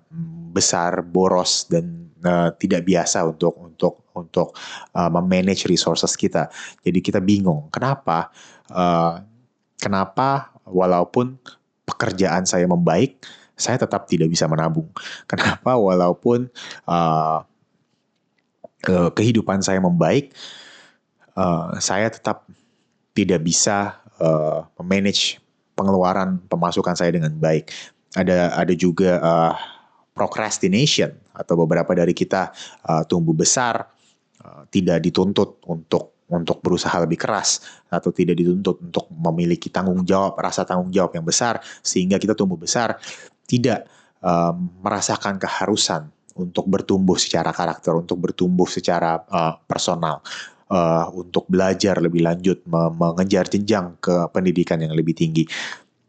besar, 0.50 1.06
boros 1.06 1.70
dan 1.70 2.10
uh, 2.26 2.50
tidak 2.58 2.82
biasa 2.82 3.22
untuk 3.22 3.54
untuk 3.62 4.02
untuk 4.18 4.52
uh, 4.98 5.06
memanage 5.06 5.70
resources 5.70 6.18
kita. 6.18 6.50
Jadi 6.82 6.98
kita 6.98 7.22
bingung 7.22 7.70
kenapa 7.70 8.34
uh, 8.74 9.22
kenapa 9.78 10.50
walaupun 10.66 11.38
pekerjaan 11.86 12.46
saya 12.46 12.66
membaik, 12.66 13.22
saya 13.60 13.76
tetap 13.76 14.08
tidak 14.08 14.32
bisa 14.32 14.48
menabung. 14.48 14.88
Kenapa 15.30 15.76
walaupun 15.76 16.48
uh, 16.88 17.44
kehidupan 19.12 19.60
saya 19.60 19.76
membaik, 19.78 20.32
uh, 21.36 21.76
saya 21.76 22.08
tetap 22.08 22.48
tidak 23.12 23.44
bisa 23.44 24.00
uh, 24.16 24.64
memanage 24.80 25.36
pengeluaran 25.76 26.40
pemasukan 26.48 26.96
saya 26.96 27.12
dengan 27.12 27.36
baik. 27.36 27.68
Ada 28.16 28.56
ada 28.58 28.74
juga 28.74 29.20
uh, 29.20 29.54
procrastination 30.16 31.14
atau 31.30 31.54
beberapa 31.60 31.94
dari 31.94 32.12
kita 32.12 32.50
uh, 32.84 33.02
tumbuh 33.06 33.32
besar 33.32 33.86
uh, 34.42 34.62
tidak 34.68 35.00
dituntut 35.00 35.62
untuk 35.70 36.20
untuk 36.30 36.62
berusaha 36.62 36.94
lebih 37.02 37.18
keras 37.18 37.82
atau 37.90 38.14
tidak 38.14 38.38
dituntut 38.38 38.78
untuk 38.78 39.10
memiliki 39.10 39.66
tanggung 39.66 40.06
jawab 40.06 40.38
rasa 40.38 40.62
tanggung 40.62 40.94
jawab 40.94 41.10
yang 41.18 41.26
besar 41.26 41.58
sehingga 41.82 42.22
kita 42.22 42.38
tumbuh 42.38 42.54
besar 42.54 43.02
tidak 43.50 43.90
um, 44.22 44.70
merasakan 44.78 45.42
keharusan 45.42 46.06
untuk 46.38 46.70
bertumbuh 46.70 47.18
secara 47.18 47.50
karakter 47.50 47.98
untuk 47.98 48.22
bertumbuh 48.22 48.70
secara 48.70 49.18
uh, 49.26 49.58
personal 49.66 50.22
uh, 50.70 51.10
untuk 51.10 51.50
belajar 51.50 51.98
lebih 51.98 52.22
lanjut 52.22 52.62
mengejar 52.70 53.50
jenjang 53.50 53.98
ke 53.98 54.30
pendidikan 54.30 54.78
yang 54.78 54.94
lebih 54.94 55.18
tinggi 55.18 55.50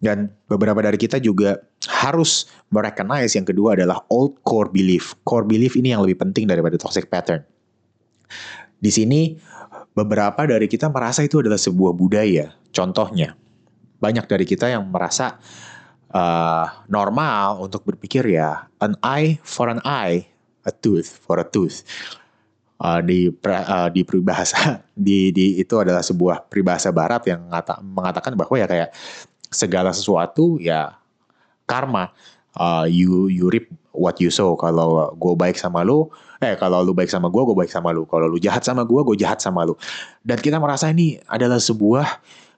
dan 0.02 0.34
beberapa 0.50 0.82
dari 0.82 0.98
kita 0.98 1.22
juga 1.22 1.62
harus 2.02 2.50
merecognize 2.74 3.38
yang 3.38 3.46
kedua 3.46 3.78
adalah 3.78 4.02
old 4.10 4.42
core 4.42 4.74
belief. 4.74 5.14
Core 5.22 5.46
belief 5.46 5.78
ini 5.78 5.94
yang 5.94 6.02
lebih 6.02 6.18
penting 6.18 6.50
daripada 6.50 6.74
toxic 6.82 7.06
pattern. 7.06 7.46
Di 8.82 8.90
sini 8.90 9.38
beberapa 9.94 10.42
dari 10.50 10.66
kita 10.66 10.90
merasa 10.90 11.22
itu 11.22 11.46
adalah 11.46 11.62
sebuah 11.62 11.94
budaya. 11.94 12.50
Contohnya, 12.74 13.38
banyak 14.02 14.26
dari 14.26 14.46
kita 14.50 14.74
yang 14.74 14.90
merasa 14.90 15.38
uh, 16.12 16.66
normal 16.92 17.64
untuk 17.64 17.88
berpikir 17.88 18.28
ya 18.28 18.68
an 18.84 18.96
eye 19.02 19.40
for 19.42 19.72
an 19.72 19.80
eye, 19.88 20.28
a 20.68 20.72
tooth 20.72 21.08
for 21.24 21.40
a 21.40 21.48
tooth. 21.48 21.84
Uh, 22.82 22.98
di 22.98 23.30
uh, 23.30 23.94
di 23.94 24.02
peribahasa 24.02 24.82
di 24.98 25.30
di 25.30 25.62
itu 25.62 25.78
adalah 25.78 26.02
sebuah 26.02 26.50
peribahasa 26.50 26.90
barat 26.90 27.22
yang 27.30 27.46
ngata, 27.50 27.78
mengatakan 27.86 28.34
bahwa 28.34 28.56
ya 28.58 28.66
kayak 28.66 28.90
segala 29.50 29.94
sesuatu 29.96 30.58
ya 30.62 30.98
karma. 31.66 32.12
Uh, 32.52 32.84
you 32.84 33.32
you 33.32 33.48
reap 33.48 33.72
what 33.96 34.20
you 34.20 34.28
sow. 34.28 34.60
Kalau 34.60 35.16
gue 35.16 35.34
baik 35.40 35.56
sama 35.56 35.88
lu 35.88 36.12
eh 36.42 36.58
kalau 36.58 36.82
lu 36.82 36.92
baik 36.92 37.08
sama 37.08 37.32
gue 37.32 37.40
gue 37.48 37.56
baik 37.56 37.72
sama 37.72 37.96
lu. 37.96 38.04
Kalau 38.04 38.28
lu 38.28 38.36
jahat 38.44 38.66
sama 38.66 38.84
gue 38.84 39.00
gue 39.08 39.16
jahat 39.16 39.40
sama 39.40 39.64
lu. 39.64 39.80
Dan 40.20 40.36
kita 40.42 40.60
merasa 40.60 40.92
ini 40.92 41.16
adalah 41.32 41.64
sebuah 41.64 42.08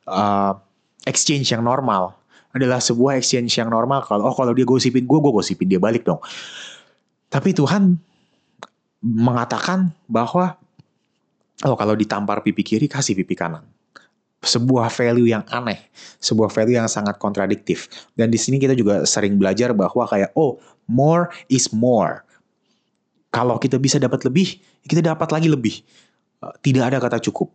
uh, 0.10 0.58
exchange 1.06 1.52
yang 1.54 1.62
normal 1.62 2.23
adalah 2.54 2.80
sebuah 2.80 3.18
exchange 3.18 3.58
yang 3.58 3.74
normal 3.74 4.06
kalau 4.06 4.30
oh 4.30 4.36
kalau 4.38 4.54
dia 4.54 4.64
gosipin 4.64 5.04
gue 5.04 5.20
gue 5.20 5.32
gosipin 5.34 5.68
dia 5.68 5.82
balik 5.82 6.06
dong 6.06 6.22
tapi 7.28 7.52
Tuhan 7.52 7.98
mengatakan 9.04 9.92
bahwa 10.06 10.56
oh 11.66 11.76
kalau 11.76 11.98
ditampar 11.98 12.46
pipi 12.46 12.62
kiri 12.62 12.86
kasih 12.86 13.18
pipi 13.18 13.34
kanan 13.34 13.66
sebuah 14.44 14.92
value 14.92 15.32
yang 15.32 15.44
aneh, 15.50 15.80
sebuah 16.20 16.52
value 16.52 16.76
yang 16.76 16.92
sangat 16.92 17.16
kontradiktif. 17.16 17.88
Dan 18.14 18.30
di 18.30 18.36
sini 18.36 18.60
kita 18.60 18.76
juga 18.76 19.08
sering 19.08 19.40
belajar 19.40 19.72
bahwa 19.72 20.04
kayak 20.04 20.36
oh, 20.36 20.60
more 20.86 21.32
is 21.48 21.72
more. 21.72 22.22
Kalau 23.34 23.58
kita 23.58 23.80
bisa 23.80 23.98
dapat 23.98 24.22
lebih, 24.28 24.60
kita 24.86 25.02
dapat 25.02 25.32
lagi 25.32 25.48
lebih. 25.50 25.82
Eh, 26.44 26.54
tidak 26.62 26.94
ada 26.94 26.98
kata 27.02 27.18
cukup. 27.24 27.50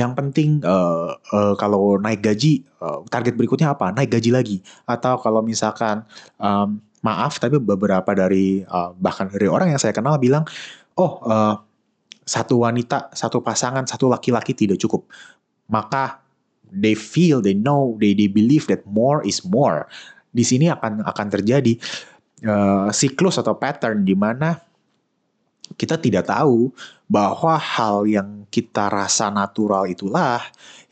Yang 0.00 0.12
penting 0.16 0.50
uh, 0.64 1.12
uh, 1.20 1.54
kalau 1.60 2.00
naik 2.00 2.24
gaji, 2.24 2.64
uh, 2.80 3.04
target 3.12 3.36
berikutnya 3.36 3.76
apa? 3.76 3.92
Naik 3.92 4.16
gaji 4.16 4.32
lagi. 4.32 4.56
Atau 4.88 5.20
kalau 5.20 5.44
misalkan 5.44 6.08
um, 6.40 6.80
maaf, 7.04 7.36
tapi 7.36 7.60
beberapa 7.60 8.16
dari 8.16 8.64
uh, 8.64 8.96
bahkan 8.96 9.28
dari 9.28 9.44
orang 9.44 9.76
yang 9.76 9.80
saya 9.80 9.92
kenal 9.92 10.16
bilang, 10.16 10.48
oh 10.96 11.20
uh, 11.28 11.60
satu 12.24 12.64
wanita, 12.64 13.12
satu 13.12 13.44
pasangan, 13.44 13.84
satu 13.84 14.08
laki-laki 14.08 14.56
tidak 14.56 14.80
cukup. 14.80 15.04
Maka 15.68 16.24
they 16.72 16.96
feel, 16.96 17.44
they 17.44 17.52
know, 17.52 18.00
they 18.00 18.16
they 18.16 18.30
believe 18.30 18.64
that 18.72 18.80
more 18.88 19.20
is 19.20 19.44
more. 19.44 19.84
Di 20.32 20.46
sini 20.46 20.72
akan 20.72 21.04
akan 21.04 21.26
terjadi 21.28 21.76
uh, 22.48 22.88
siklus 22.88 23.36
atau 23.36 23.58
pattern 23.58 24.06
di 24.06 24.16
mana 24.16 24.56
kita 25.74 25.98
tidak 26.00 26.26
tahu 26.30 26.70
bahwa 27.10 27.58
hal 27.58 28.06
yang 28.06 28.46
kita 28.46 28.86
rasa 28.86 29.34
natural 29.34 29.90
itulah 29.90 30.38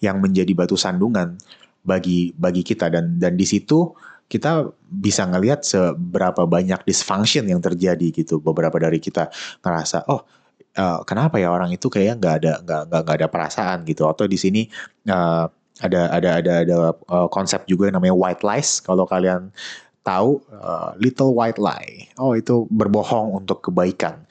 yang 0.03 0.19
menjadi 0.19 0.51
batu 0.51 0.75
sandungan 0.75 1.39
bagi 1.87 2.35
bagi 2.35 2.67
kita. 2.67 2.91
Dan 2.91 3.23
dan 3.23 3.39
di 3.39 3.47
situ 3.47 3.95
kita 4.27 4.67
bisa 4.91 5.25
ngelihat 5.31 5.63
seberapa 5.63 6.43
banyak 6.45 6.83
dysfunction 6.83 7.47
yang 7.47 7.63
terjadi 7.63 8.11
gitu. 8.11 8.43
Beberapa 8.43 8.83
dari 8.83 8.99
kita 8.99 9.31
ngerasa 9.63 10.11
oh 10.11 10.27
uh, 10.75 11.07
kenapa 11.07 11.39
ya 11.39 11.55
orang 11.55 11.71
itu 11.71 11.87
kayak 11.87 12.19
nggak 12.19 12.35
ada 12.43 12.53
nggak 12.67 12.83
nggak 12.91 13.17
ada 13.23 13.29
perasaan 13.31 13.79
gitu. 13.87 14.11
Atau 14.11 14.27
di 14.27 14.35
sini 14.35 14.67
uh, 15.07 15.47
ada 15.79 16.01
ada 16.11 16.31
ada 16.43 16.53
ada 16.67 16.77
uh, 16.91 17.31
konsep 17.31 17.63
juga 17.71 17.87
yang 17.87 18.03
namanya 18.03 18.19
white 18.19 18.43
lies. 18.43 18.83
Kalau 18.83 19.07
kalian 19.07 19.55
tahu 20.03 20.43
uh, 20.51 20.99
little 20.99 21.31
white 21.39 21.63
lie. 21.63 22.11
Oh 22.19 22.35
itu 22.35 22.67
berbohong 22.75 23.39
untuk 23.39 23.71
kebaikan 23.71 24.27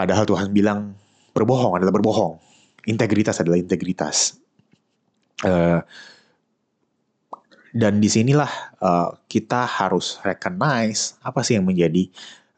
padahal 0.00 0.24
Tuhan 0.24 0.48
bilang 0.56 0.96
berbohong 1.36 1.76
adalah 1.76 1.92
berbohong. 1.92 2.40
Integritas 2.88 3.36
adalah 3.44 3.60
integritas. 3.60 4.40
Uh, 5.44 5.84
dan 7.76 8.00
di 8.00 8.08
sinilah 8.08 8.48
uh, 8.80 9.12
kita 9.28 9.68
harus 9.68 10.16
recognize 10.24 11.20
apa 11.20 11.44
sih 11.44 11.60
yang 11.60 11.68
menjadi 11.68 12.08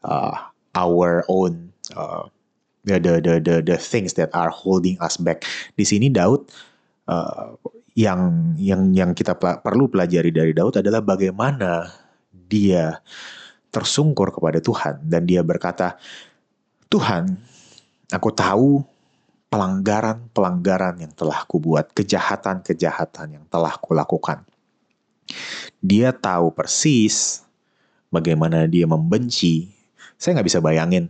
uh, 0.07 0.47
our 0.71 1.27
own 1.27 1.75
uh, 1.99 2.23
the, 2.87 3.03
the 3.03 3.19
the 3.43 3.55
the 3.59 3.75
things 3.75 4.15
that 4.15 4.31
are 4.31 4.49
holding 4.49 4.95
us 5.03 5.19
back. 5.19 5.43
Di 5.75 5.83
sini 5.83 6.07
Daud 6.07 6.47
uh, 7.11 7.59
yang 7.99 8.55
yang 8.55 8.95
yang 8.95 9.11
kita 9.11 9.35
perlu 9.37 9.91
pelajari 9.91 10.31
dari 10.31 10.55
Daud 10.55 10.79
adalah 10.79 11.03
bagaimana 11.03 11.91
dia 12.31 13.03
tersungkur 13.69 14.33
kepada 14.33 14.61
Tuhan. 14.61 15.01
Dan 15.05 15.25
dia 15.25 15.41
berkata, 15.45 15.97
"Tuhan, 16.93 17.33
aku 18.13 18.29
tahu 18.29 18.85
pelanggaran-pelanggaran 19.49 21.01
yang 21.01 21.13
telah 21.17 21.41
kubuat, 21.49 21.89
kejahatan-kejahatan 21.97 23.41
yang 23.41 23.45
telah 23.49 23.73
kulakukan." 23.81 24.45
Dia 25.81 26.13
tahu 26.13 26.53
persis 26.53 27.41
bagaimana 28.13 28.69
dia 28.69 28.85
membenci. 28.85 29.73
Saya 30.21 30.37
nggak 30.37 30.47
bisa 30.53 30.61
bayangin 30.61 31.09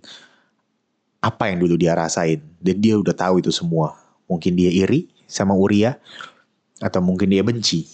apa 1.20 1.52
yang 1.52 1.60
dulu 1.60 1.76
dia 1.76 1.94
rasain 2.00 2.40
dan 2.64 2.80
dia 2.80 2.96
udah 2.96 3.12
tahu 3.12 3.44
itu 3.44 3.52
semua. 3.52 4.00
Mungkin 4.32 4.56
dia 4.56 4.72
iri, 4.72 5.12
sama 5.28 5.58
Uria 5.58 5.98
atau 6.84 7.02
mungkin 7.02 7.32
dia 7.32 7.42
benci 7.42 7.90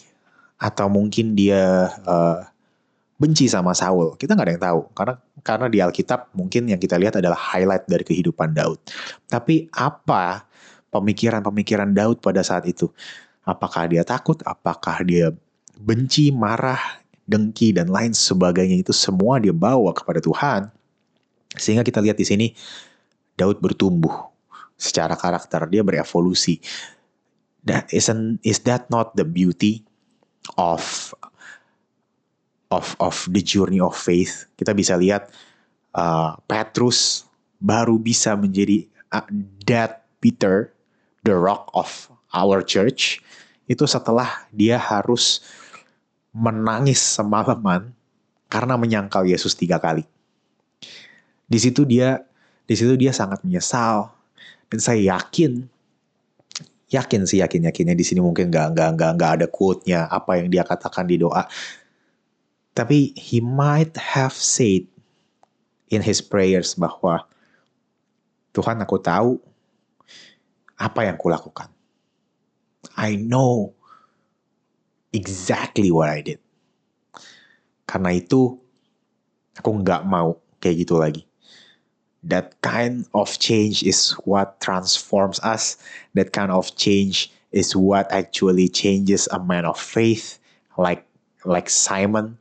atau 0.60 0.92
mungkin 0.92 1.38
dia 1.38 1.88
uh, 2.04 2.44
benci 3.20 3.52
sama 3.52 3.76
Saul. 3.76 4.16
Kita 4.16 4.34
nggak 4.34 4.48
ada 4.48 4.54
yang 4.56 4.64
tahu. 4.64 4.82
Karena 4.96 5.16
karena 5.44 5.68
di 5.68 5.78
Alkitab 5.84 6.32
mungkin 6.32 6.72
yang 6.72 6.80
kita 6.80 6.96
lihat 6.96 7.20
adalah 7.20 7.36
highlight 7.36 7.86
dari 7.86 8.08
kehidupan 8.08 8.56
Daud. 8.56 8.80
Tapi 9.28 9.68
apa 9.76 10.48
pemikiran-pemikiran 10.90 11.92
Daud 11.92 12.24
pada 12.24 12.40
saat 12.42 12.64
itu? 12.66 12.88
Apakah 13.44 13.92
dia 13.92 14.08
takut? 14.08 14.40
Apakah 14.48 15.04
dia 15.04 15.36
benci 15.76 16.32
marah 16.32 16.80
dengki 17.28 17.76
dan 17.76 17.92
lain 17.92 18.16
sebagainya? 18.16 18.80
Itu 18.80 18.96
semua 18.96 19.38
dia 19.44 19.52
bawa 19.52 19.92
kepada 19.92 20.24
Tuhan. 20.24 20.72
Sehingga 21.60 21.84
kita 21.84 22.00
lihat 22.00 22.16
di 22.16 22.24
sini 22.24 22.48
Daud 23.36 23.60
bertumbuh 23.60 24.32
secara 24.80 25.20
karakter. 25.20 25.68
Dia 25.68 25.84
berevolusi. 25.84 26.64
That 27.68 27.92
isn't 27.92 28.40
is 28.48 28.64
that 28.64 28.88
not 28.88 29.20
the 29.20 29.28
beauty 29.28 29.84
of 30.56 31.12
of 32.70 32.94
of 33.02 33.26
the 33.30 33.42
journey 33.42 33.82
of 33.82 33.98
faith. 33.98 34.46
Kita 34.54 34.74
bisa 34.78 34.94
lihat 34.96 35.30
uh, 35.98 36.38
Petrus 36.46 37.26
baru 37.58 37.98
bisa 37.98 38.38
menjadi 38.38 38.86
uh, 39.12 39.26
that 39.66 40.06
Peter 40.22 40.72
the 41.26 41.34
rock 41.34 41.70
of 41.74 41.90
our 42.34 42.62
church. 42.62 43.22
Itu 43.70 43.86
setelah 43.86 44.46
dia 44.54 44.78
harus 44.78 45.42
menangis 46.34 47.02
semalaman 47.02 47.94
karena 48.50 48.78
menyangkal 48.78 49.26
Yesus 49.26 49.54
tiga 49.54 49.78
kali. 49.78 50.06
Di 51.50 51.58
situ 51.58 51.86
dia, 51.86 52.22
di 52.66 52.78
situ 52.78 52.94
dia 52.98 53.14
sangat 53.14 53.42
menyesal. 53.42 54.14
Dan 54.70 54.78
saya 54.78 55.18
yakin 55.18 55.66
yakin 56.90 57.22
sih 57.30 57.42
yakin 57.42 57.70
yakinnya 57.70 57.94
di 57.94 58.02
sini 58.02 58.18
mungkin 58.18 58.50
nggak 58.50 58.74
nggak 58.74 58.90
nggak 58.98 59.12
nggak 59.18 59.32
ada 59.40 59.46
quote-nya 59.46 60.10
apa 60.10 60.42
yang 60.42 60.50
dia 60.50 60.66
katakan 60.66 61.06
di 61.06 61.22
doa 61.22 61.46
tapi 62.78 63.12
he 63.18 63.42
might 63.44 63.96
have 63.98 64.34
said 64.34 64.86
in 65.90 66.06
his 66.06 66.22
prayers 66.22 66.78
bahwa 66.78 67.26
Tuhan 68.54 68.82
aku 68.82 68.98
tahu 69.02 69.42
apa 70.80 71.06
yang 71.06 71.18
kulakukan. 71.20 71.70
I 72.96 73.20
know 73.20 73.76
exactly 75.12 75.92
what 75.92 76.08
I 76.08 76.24
did. 76.24 76.40
Karena 77.90 78.14
itu 78.16 78.56
aku 79.58 79.70
nggak 79.82 80.06
mau 80.06 80.38
kayak 80.62 80.86
gitu 80.86 80.96
lagi. 81.02 81.24
That 82.22 82.60
kind 82.60 83.08
of 83.16 83.32
change 83.40 83.82
is 83.82 84.12
what 84.28 84.60
transforms 84.60 85.40
us. 85.42 85.80
That 86.14 86.36
kind 86.36 86.52
of 86.52 86.76
change 86.76 87.32
is 87.50 87.74
what 87.74 88.12
actually 88.12 88.70
changes 88.70 89.26
a 89.32 89.40
man 89.40 89.64
of 89.66 89.80
faith, 89.80 90.38
like 90.76 91.09
like 91.46 91.72
Simon, 91.72 92.36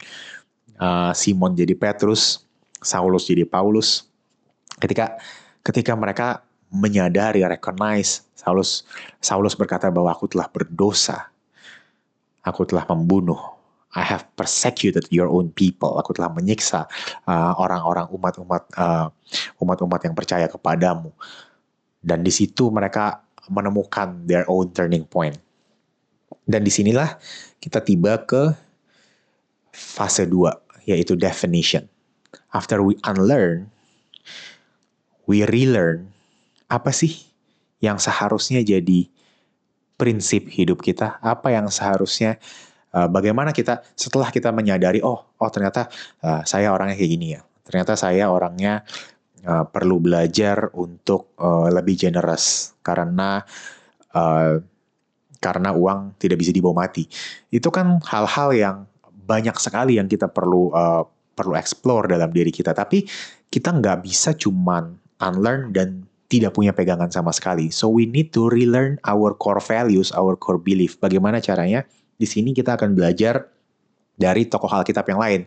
uh, 0.80 1.14
Simon 1.14 1.54
jadi 1.54 1.74
Petrus, 1.74 2.42
Saulus 2.82 3.26
jadi 3.26 3.46
Paulus. 3.46 4.06
Ketika 4.78 5.18
ketika 5.62 5.92
mereka 5.98 6.46
menyadari, 6.70 7.42
recognize, 7.42 8.26
Saulus 8.38 8.86
Saulus 9.18 9.58
berkata 9.58 9.90
bahwa 9.90 10.14
aku 10.14 10.30
telah 10.30 10.46
berdosa, 10.50 11.30
aku 12.42 12.64
telah 12.66 12.86
membunuh, 12.86 13.58
I 13.94 14.04
have 14.04 14.28
persecuted 14.36 15.08
your 15.10 15.26
own 15.32 15.50
people. 15.50 15.96
Aku 15.98 16.12
telah 16.14 16.30
menyiksa 16.30 16.86
uh, 17.26 17.52
orang-orang 17.58 18.06
umat-umat 18.12 18.62
uh, 18.76 19.08
umat-umat 19.58 20.00
yang 20.06 20.14
percaya 20.14 20.46
kepadamu. 20.46 21.10
Dan 21.98 22.22
di 22.22 22.30
situ 22.30 22.70
mereka 22.70 23.26
menemukan 23.50 24.22
their 24.28 24.46
own 24.46 24.70
turning 24.70 25.02
point. 25.08 25.34
Dan 26.48 26.64
di 26.64 26.72
sinilah 26.72 27.16
kita 27.58 27.82
tiba 27.82 28.22
ke 28.24 28.67
fase 29.78 30.26
2, 30.26 30.90
yaitu 30.90 31.14
definition. 31.14 31.86
After 32.50 32.82
we 32.82 32.98
unlearn, 33.06 33.70
we 35.30 35.46
relearn 35.46 36.10
apa 36.66 36.90
sih 36.90 37.14
yang 37.78 38.02
seharusnya 38.02 38.66
jadi 38.66 39.06
prinsip 39.94 40.50
hidup 40.50 40.82
kita, 40.82 41.22
apa 41.22 41.54
yang 41.54 41.70
seharusnya 41.70 42.42
Uh, 42.88 43.04
bagaimana 43.04 43.52
kita 43.52 43.84
setelah 43.92 44.32
kita 44.32 44.48
menyadari 44.48 45.04
oh 45.04 45.36
oh 45.36 45.50
ternyata 45.52 45.92
uh, 46.24 46.40
saya 46.48 46.72
orangnya 46.72 46.96
kayak 46.96 47.12
gini 47.12 47.36
ya. 47.36 47.44
Ternyata 47.60 48.00
saya 48.00 48.32
orangnya 48.32 48.80
uh, 49.44 49.68
perlu 49.68 50.00
belajar 50.00 50.72
untuk 50.72 51.36
uh, 51.36 51.68
lebih 51.68 52.00
generous 52.00 52.72
karena 52.80 53.44
uh, 54.16 54.56
karena 55.36 55.70
uang 55.76 56.16
tidak 56.16 56.40
bisa 56.40 56.48
dibawa 56.48 56.88
mati. 56.88 57.04
Itu 57.52 57.68
kan 57.68 58.00
hal-hal 58.08 58.56
yang 58.56 58.76
banyak 59.28 59.52
sekali 59.60 60.00
yang 60.00 60.08
kita 60.08 60.32
perlu 60.32 60.72
uh, 60.72 61.04
perlu 61.36 61.52
explore 61.54 62.08
dalam 62.08 62.32
diri 62.32 62.48
kita. 62.48 62.72
Tapi 62.72 63.04
kita 63.52 63.76
nggak 63.76 64.08
bisa 64.08 64.32
cuman 64.32 64.96
unlearn 65.20 65.76
dan 65.76 66.08
tidak 66.28 66.56
punya 66.56 66.72
pegangan 66.72 67.12
sama 67.12 67.32
sekali. 67.32 67.68
So 67.68 67.92
we 67.92 68.08
need 68.08 68.32
to 68.32 68.48
relearn 68.48 68.96
our 69.04 69.36
core 69.36 69.60
values, 69.60 70.08
our 70.16 70.36
core 70.36 70.60
belief. 70.60 70.96
Bagaimana 70.96 71.44
caranya? 71.44 71.84
Di 72.18 72.24
sini 72.24 72.56
kita 72.56 72.74
akan 72.80 72.96
belajar 72.96 73.46
dari 74.18 74.48
tokoh 74.50 74.68
Alkitab 74.68 75.06
yang 75.06 75.20
lain, 75.22 75.40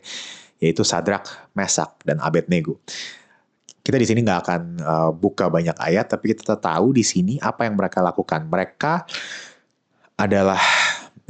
yaitu 0.64 0.88
Sadrak, 0.88 1.52
Mesak, 1.52 2.00
dan 2.08 2.22
Abednego 2.24 2.80
kita 3.82 3.98
di 3.98 4.06
sini 4.06 4.22
nggak 4.22 4.40
akan 4.46 4.62
uh, 4.82 5.10
buka 5.10 5.50
banyak 5.50 5.74
ayat, 5.82 6.06
tapi 6.06 6.38
kita 6.38 6.54
tahu 6.54 6.94
di 6.94 7.02
sini 7.02 7.42
apa 7.42 7.66
yang 7.66 7.74
mereka 7.74 7.98
lakukan. 8.06 8.46
Mereka 8.46 9.10
adalah 10.22 10.62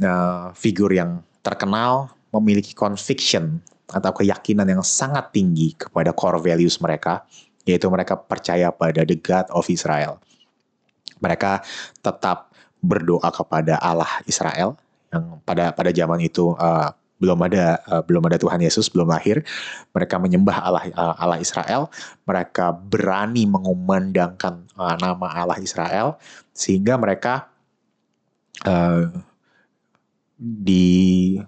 uh, 0.04 0.52
figur 0.52 0.92
yang 0.92 1.24
terkenal, 1.40 2.12
memiliki 2.32 2.72
conviction 2.72 3.60
atau 3.92 4.10
keyakinan 4.16 4.64
yang 4.64 4.80
sangat 4.80 5.30
tinggi 5.36 5.76
kepada 5.76 6.16
core 6.16 6.40
values 6.40 6.80
mereka, 6.80 7.28
yaitu 7.68 7.86
mereka 7.92 8.16
percaya 8.16 8.72
pada 8.72 9.04
the 9.04 9.14
God 9.20 9.46
of 9.52 9.68
Israel. 9.68 10.16
Mereka 11.20 11.62
tetap 12.00 12.50
berdoa 12.82 13.30
kepada 13.30 13.78
Allah 13.78 14.10
Israel 14.26 14.74
yang 15.12 15.38
pada 15.46 15.70
pada 15.70 15.92
zaman 15.94 16.18
itu 16.24 16.56
uh, 16.58 16.90
belum 17.22 17.38
ada 17.46 17.78
uh, 17.86 18.02
belum 18.02 18.26
ada 18.26 18.34
Tuhan 18.42 18.58
Yesus 18.58 18.90
belum 18.90 19.06
lahir 19.06 19.46
mereka 19.94 20.18
menyembah 20.18 20.56
Allah 20.58 20.84
uh, 20.90 21.14
Allah 21.14 21.38
Israel 21.38 21.86
mereka 22.26 22.74
berani 22.74 23.46
mengumandangkan 23.46 24.66
uh, 24.74 24.98
nama 24.98 25.30
Allah 25.30 25.62
Israel 25.62 26.18
sehingga 26.50 26.98
mereka 26.98 27.46
uh, 28.66 29.06
di 30.42 31.38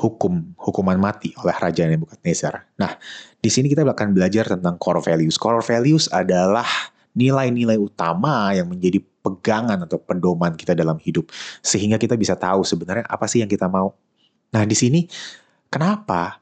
hukum 0.00 0.56
hukuman 0.56 0.96
mati 0.96 1.36
oleh 1.44 1.52
Raja 1.52 1.84
Nebukadnezar. 1.84 2.64
Nah, 2.80 2.96
di 3.36 3.52
sini 3.52 3.68
kita 3.68 3.84
akan 3.84 4.16
belajar 4.16 4.48
tentang 4.48 4.80
core 4.80 5.04
values. 5.04 5.36
Core 5.36 5.60
values 5.60 6.08
adalah 6.08 6.66
nilai-nilai 7.12 7.76
utama 7.76 8.56
yang 8.56 8.72
menjadi 8.72 9.04
pegangan 9.20 9.84
atau 9.84 10.00
pedoman 10.00 10.56
kita 10.56 10.72
dalam 10.72 10.96
hidup 10.96 11.28
sehingga 11.60 12.00
kita 12.00 12.16
bisa 12.16 12.32
tahu 12.38 12.64
sebenarnya 12.64 13.04
apa 13.04 13.28
sih 13.28 13.44
yang 13.44 13.50
kita 13.50 13.68
mau 13.68 13.92
Nah, 14.50 14.66
di 14.66 14.74
sini 14.74 15.06
kenapa 15.70 16.38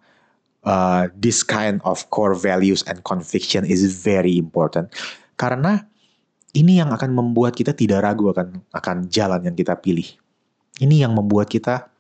uh, 0.65 1.13
this 1.13 1.45
kind 1.45 1.81
of 1.85 2.09
core 2.09 2.37
values 2.37 2.81
and 2.89 3.05
conviction 3.05 3.69
is 3.69 3.85
very 3.85 4.41
important? 4.41 4.89
Karena 5.37 5.85
ini 6.57 6.81
yang 6.81 6.91
akan 6.91 7.13
membuat 7.13 7.55
kita 7.55 7.77
tidak 7.77 8.03
ragu 8.05 8.33
akan 8.33 8.65
akan 8.73 8.97
jalan 9.13 9.45
yang 9.45 9.57
kita 9.57 9.77
pilih. 9.77 10.09
Ini 10.81 11.05
yang 11.05 11.13
membuat 11.13 11.53
kita 11.53 11.93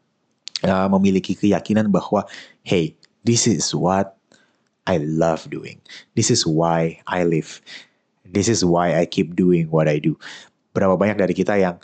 uh, 0.64 0.88
memiliki 0.90 1.36
keyakinan 1.36 1.92
bahwa 1.92 2.26
hey, 2.64 2.94
this 3.22 3.46
is 3.46 3.70
what 3.74 4.18
I 4.88 4.98
love 5.04 5.44
doing. 5.52 5.78
This 6.16 6.32
is 6.32 6.48
why 6.48 6.98
I 7.04 7.28
live. 7.28 7.60
This 8.24 8.48
is 8.48 8.64
why 8.64 8.96
I 8.96 9.04
keep 9.04 9.36
doing 9.36 9.68
what 9.68 9.84
I 9.84 10.00
do. 10.00 10.16
Berapa 10.72 10.96
banyak 10.96 11.20
dari 11.20 11.34
kita 11.36 11.60
yang 11.60 11.76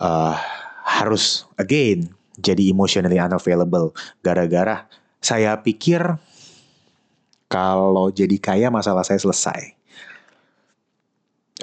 uh, 0.00 0.36
harus 0.88 1.44
again 1.60 2.08
jadi 2.38 2.70
emotionally 2.70 3.18
unavailable 3.20 3.92
gara-gara 4.22 4.86
saya 5.18 5.58
pikir 5.58 6.00
kalau 7.50 8.12
jadi 8.12 8.36
kaya 8.38 8.68
masalah 8.68 9.02
saya 9.02 9.18
selesai. 9.20 9.76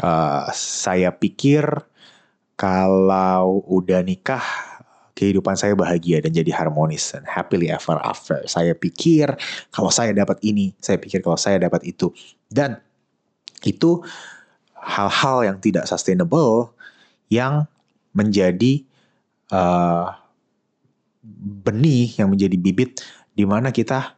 Uh, 0.04 0.44
saya 0.52 1.08
pikir 1.16 1.64
kalau 2.60 3.64
udah 3.64 4.04
nikah 4.04 4.44
kehidupan 5.16 5.56
saya 5.56 5.74
bahagia 5.74 6.20
dan 6.20 6.36
jadi 6.36 6.52
harmonis 6.52 7.16
dan 7.16 7.24
happily 7.24 7.72
ever 7.72 7.98
after. 8.04 8.44
Saya 8.46 8.76
pikir 8.76 9.32
kalau 9.72 9.90
saya 9.90 10.12
dapat 10.12 10.38
ini, 10.44 10.76
saya 10.84 11.00
pikir 11.00 11.24
kalau 11.24 11.40
saya 11.40 11.58
dapat 11.58 11.88
itu. 11.88 12.12
Dan 12.52 12.78
itu 13.64 14.04
hal-hal 14.76 15.48
yang 15.48 15.58
tidak 15.64 15.88
sustainable 15.88 16.76
yang 17.32 17.66
menjadi 18.12 18.86
uh, 19.50 20.14
benih 21.66 22.14
yang 22.22 22.30
menjadi 22.30 22.54
bibit 22.60 23.02
di 23.34 23.44
mana 23.48 23.74
kita 23.74 24.14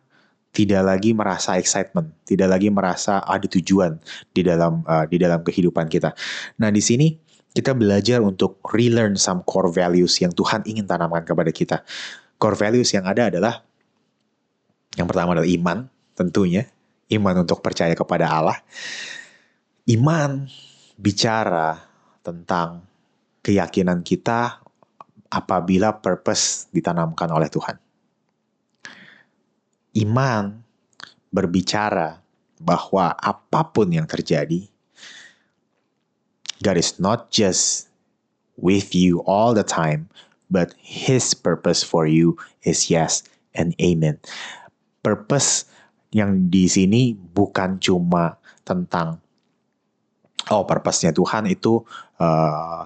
tidak 0.52 0.82
lagi 0.90 1.14
merasa 1.14 1.54
excitement, 1.62 2.10
tidak 2.26 2.50
lagi 2.50 2.74
merasa 2.74 3.22
ada 3.22 3.46
tujuan 3.46 4.02
di 4.34 4.42
dalam 4.42 4.82
uh, 4.90 5.06
di 5.06 5.22
dalam 5.22 5.46
kehidupan 5.46 5.86
kita. 5.86 6.18
Nah, 6.58 6.74
di 6.74 6.82
sini 6.82 7.14
kita 7.58 7.74
belajar 7.74 8.22
untuk 8.22 8.62
relearn 8.70 9.18
some 9.18 9.42
core 9.42 9.74
values 9.74 10.22
yang 10.22 10.30
Tuhan 10.30 10.62
ingin 10.70 10.86
tanamkan 10.86 11.26
kepada 11.26 11.50
kita. 11.50 11.82
Core 12.38 12.54
values 12.54 12.94
yang 12.94 13.10
ada 13.10 13.34
adalah 13.34 13.66
yang 14.94 15.10
pertama 15.10 15.34
adalah 15.34 15.50
iman, 15.50 15.90
tentunya 16.14 16.70
iman 17.10 17.42
untuk 17.42 17.66
percaya 17.66 17.98
kepada 17.98 18.30
Allah. 18.30 18.62
Iman 19.90 20.46
bicara 21.02 21.82
tentang 22.22 22.86
keyakinan 23.42 24.06
kita 24.06 24.62
apabila 25.34 25.98
purpose 25.98 26.70
ditanamkan 26.70 27.34
oleh 27.34 27.50
Tuhan. 27.50 27.82
Iman 29.98 30.62
berbicara 31.34 32.22
bahwa 32.62 33.18
apa 33.18 33.62
pun 33.74 33.90
yang 33.90 34.06
terjadi, 34.06 34.70
God 36.64 36.78
is 36.78 36.98
not 36.98 37.30
just 37.30 37.90
with 38.58 38.96
you 38.96 39.22
all 39.30 39.54
the 39.54 39.66
time, 39.66 40.10
but 40.50 40.74
His 40.82 41.34
purpose 41.34 41.84
for 41.86 42.08
you 42.10 42.38
is 42.64 42.90
yes 42.90 43.24
and 43.54 43.78
amen. 43.78 44.18
Purpose 45.06 45.70
yang 46.12 46.50
di 46.50 46.66
sini 46.72 47.14
bukan 47.14 47.78
cuma 47.78 48.40
tentang 48.64 49.20
oh 50.50 50.64
purpose-nya 50.64 51.12
Tuhan 51.12 51.52
itu 51.52 51.84
uh, 52.20 52.84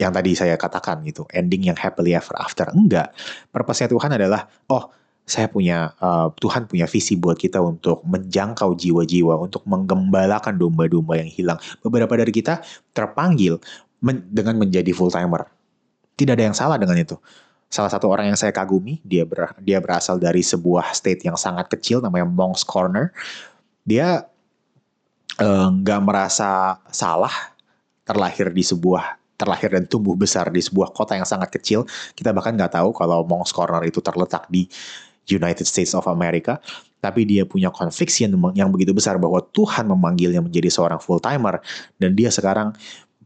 yang 0.00 0.10
tadi 0.10 0.34
saya 0.34 0.58
katakan 0.58 1.06
gitu, 1.06 1.28
ending 1.30 1.70
yang 1.70 1.78
happily 1.78 2.16
ever 2.16 2.34
after. 2.40 2.66
Enggak. 2.74 3.14
Purpose-nya 3.54 3.86
Tuhan 3.86 4.10
adalah, 4.18 4.50
oh 4.66 4.90
saya 5.22 5.46
punya, 5.46 5.94
uh, 6.02 6.34
Tuhan 6.34 6.66
punya 6.66 6.84
visi 6.90 7.14
buat 7.14 7.38
kita 7.38 7.62
untuk 7.62 8.02
menjangkau 8.02 8.74
jiwa-jiwa, 8.74 9.38
untuk 9.38 9.62
menggembalakan 9.64 10.58
domba-domba 10.58 11.14
yang 11.18 11.30
hilang. 11.30 11.58
Beberapa 11.80 12.18
dari 12.18 12.34
kita 12.34 12.60
terpanggil 12.90 13.62
men 14.02 14.26
dengan 14.28 14.58
menjadi 14.58 14.90
full-timer. 14.90 15.46
Tidak 16.18 16.34
ada 16.34 16.44
yang 16.44 16.56
salah 16.58 16.76
dengan 16.76 16.98
itu. 16.98 17.14
Salah 17.72 17.88
satu 17.88 18.10
orang 18.10 18.34
yang 18.34 18.36
saya 18.36 18.52
kagumi, 18.52 19.00
dia 19.06 19.24
ber 19.24 19.56
dia 19.62 19.80
berasal 19.80 20.20
dari 20.20 20.44
sebuah 20.44 20.92
state 20.92 21.24
yang 21.24 21.38
sangat 21.40 21.72
kecil 21.72 22.04
namanya 22.04 22.28
Monk's 22.28 22.66
Corner. 22.66 23.14
Dia 23.86 24.28
eh, 25.40 25.68
nggak 25.72 26.00
uh, 26.02 26.04
merasa 26.04 26.76
salah 26.92 27.32
terlahir 28.04 28.52
di 28.52 28.60
sebuah 28.60 29.16
terlahir 29.40 29.72
dan 29.72 29.88
tumbuh 29.88 30.14
besar 30.14 30.52
di 30.52 30.60
sebuah 30.60 30.92
kota 30.92 31.16
yang 31.16 31.24
sangat 31.24 31.48
kecil. 31.48 31.88
Kita 32.12 32.30
bahkan 32.36 32.52
nggak 32.54 32.76
tahu 32.76 32.92
kalau 32.92 33.24
Monk's 33.24 33.50
Corner 33.56 33.80
itu 33.88 34.04
terletak 34.04 34.46
di 34.52 34.68
United 35.28 35.66
States 35.68 35.92
of 35.94 36.08
America. 36.10 36.58
Tapi 37.02 37.26
dia 37.26 37.42
punya 37.42 37.66
conviction 37.74 38.30
yang 38.54 38.70
begitu 38.70 38.94
besar 38.94 39.18
bahwa 39.18 39.42
Tuhan 39.50 39.90
memanggilnya 39.90 40.38
menjadi 40.38 40.70
seorang 40.70 41.02
full 41.02 41.18
timer 41.18 41.58
dan 41.98 42.14
dia 42.14 42.30
sekarang 42.30 42.70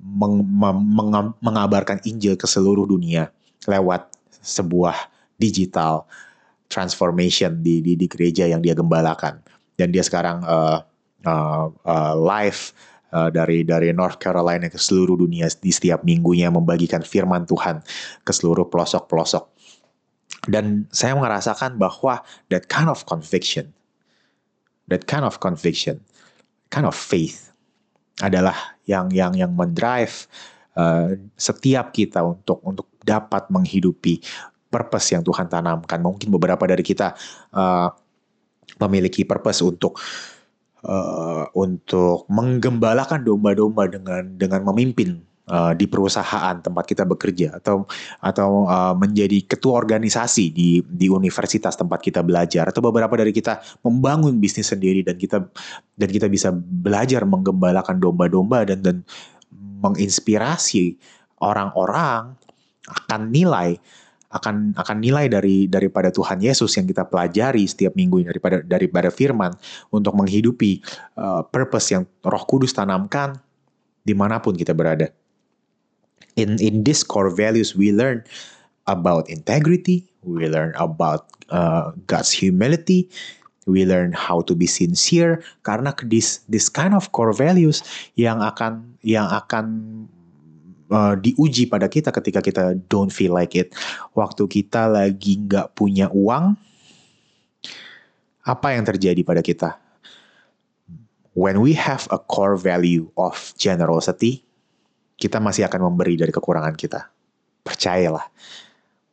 meng 0.01 0.41
meng 0.49 1.37
mengabarkan 1.45 2.01
Injil 2.09 2.41
ke 2.41 2.49
seluruh 2.49 2.89
dunia 2.89 3.29
lewat 3.69 4.09
sebuah 4.41 4.97
digital 5.37 6.09
transformation 6.73 7.61
di, 7.61 7.85
di 7.85 8.01
di 8.01 8.07
gereja 8.09 8.49
yang 8.49 8.65
dia 8.65 8.73
gembalakan 8.73 9.45
dan 9.77 9.93
dia 9.93 10.01
sekarang 10.01 10.41
uh, 10.47 10.81
uh, 11.29 11.67
uh, 11.69 12.15
live 12.17 12.73
uh, 13.13 13.29
dari 13.29 13.63
dari 13.63 13.93
North 13.93 14.19
Carolina 14.19 14.67
ke 14.71 14.81
seluruh 14.81 15.19
dunia 15.19 15.47
di 15.61 15.71
setiap 15.71 16.03
minggunya 16.03 16.49
membagikan 16.49 17.05
firman 17.05 17.45
Tuhan 17.45 17.83
ke 18.25 18.33
seluruh 18.33 18.67
pelosok-pelosok. 18.69 19.56
Dan 20.47 20.87
saya 20.95 21.19
merasakan 21.19 21.79
bahwa 21.79 22.23
that 22.49 22.71
kind 22.71 22.87
of 22.87 23.03
conviction, 23.07 23.75
that 24.87 25.05
kind 25.11 25.27
of 25.27 25.43
conviction, 25.43 26.03
kind 26.71 26.87
of 26.87 26.95
faith 26.95 27.51
adalah 28.23 28.57
yang 28.89 29.13
yang 29.13 29.37
yang 29.37 29.53
mendrive 29.53 30.25
uh, 30.79 31.13
setiap 31.37 31.93
kita 31.93 32.23
untuk 32.25 32.63
untuk 32.65 32.89
dapat 33.03 33.51
menghidupi 33.53 34.23
purpose 34.71 35.13
yang 35.13 35.23
Tuhan 35.27 35.51
tanamkan. 35.51 36.01
Mungkin 36.01 36.31
beberapa 36.33 36.65
dari 36.65 36.83
kita 36.87 37.13
uh, 37.53 37.89
memiliki 38.83 39.23
purpose 39.27 39.63
untuk 39.63 39.99
uh, 40.87 41.47
untuk 41.55 42.27
menggembalakan 42.31 43.23
domba-domba 43.23 43.89
dengan 43.91 44.23
dengan 44.37 44.61
memimpin 44.73 45.23
uh, 45.51 45.73
di 45.75 45.87
perusahaan 45.87 46.59
tempat 46.59 46.85
kita 46.87 47.07
bekerja 47.07 47.59
atau 47.63 47.87
atau 48.23 48.67
uh, 48.67 48.95
menjadi 48.99 49.47
ketua 49.47 49.79
organisasi 49.79 50.51
di 50.51 50.83
di 50.83 51.07
universitas 51.07 51.75
tempat 51.79 52.03
kita 52.03 52.21
belajar 52.23 52.71
atau 52.71 52.83
beberapa 52.83 53.15
dari 53.15 53.31
kita 53.31 53.63
membangun 53.87 54.39
bisnis 54.39 54.71
sendiri 54.71 55.07
dan 55.07 55.17
kita 55.19 55.47
dan 55.97 56.09
kita 56.11 56.27
bisa 56.27 56.51
belajar 56.55 57.23
menggembalakan 57.25 57.99
domba-domba 57.99 58.67
dan 58.67 58.83
dan 58.83 58.97
menginspirasi 59.83 60.99
orang-orang 61.43 62.35
akan 62.87 63.21
nilai 63.31 63.79
akan 64.27 64.75
akan 64.75 64.97
nilai 65.01 65.31
dari 65.31 65.71
daripada 65.71 66.11
Tuhan 66.11 66.43
Yesus 66.43 66.75
yang 66.77 66.85
kita 66.85 67.07
pelajari 67.07 67.65
setiap 67.65 67.95
minggu 67.95 68.27
daripada 68.27 68.61
daripada 68.61 69.09
firman 69.09 69.55
untuk 69.89 70.13
menghidupi 70.19 70.83
uh, 71.17 71.47
purpose 71.47 71.95
yang 71.95 72.05
Roh 72.27 72.45
Kudus 72.45 72.75
tanamkan 72.75 73.39
di 74.03 74.15
mana 74.15 74.43
pun 74.43 74.55
kita 74.55 74.75
berada. 74.75 75.11
In 76.37 76.61
in 76.61 76.85
this 76.85 77.01
core 77.01 77.33
values 77.33 77.73
we 77.73 77.93
learn 77.97 78.25
about 78.85 79.29
integrity, 79.33 80.05
we 80.21 80.47
learn 80.47 80.77
about 80.77 81.33
uh, 81.49 81.97
God's 82.07 82.31
humility, 82.31 83.09
we 83.67 83.85
learn 83.85 84.15
how 84.15 84.41
to 84.47 84.55
be 84.55 84.71
sincere 84.71 85.43
karena 85.67 85.93
this 86.07 86.47
this 86.47 86.71
kind 86.71 86.95
of 86.95 87.11
core 87.11 87.35
values 87.35 87.83
yang 88.15 88.39
akan 88.45 88.95
yang 89.03 89.27
akan 89.27 89.67
uh, 90.95 91.19
diuji 91.19 91.67
pada 91.67 91.91
kita 91.91 92.15
ketika 92.15 92.41
kita 92.41 92.79
don't 92.87 93.11
feel 93.11 93.35
like 93.35 93.59
it. 93.59 93.75
Waktu 94.15 94.47
kita 94.47 94.87
lagi 94.87 95.43
nggak 95.43 95.75
punya 95.75 96.07
uang, 96.15 96.55
apa 98.47 98.67
yang 98.71 98.87
terjadi 98.87 99.21
pada 99.27 99.43
kita? 99.43 99.75
When 101.37 101.61
we 101.61 101.77
have 101.77 102.09
a 102.09 102.17
core 102.17 102.57
value 102.57 103.13
of 103.21 103.37
generosity, 103.61 104.46
kita 105.17 105.41
masih 105.41 105.65
akan 105.69 105.93
memberi 105.93 106.17
dari 106.21 106.33
kekurangan 106.33 106.77
kita. 106.77 107.09
Percayalah. 107.65 108.29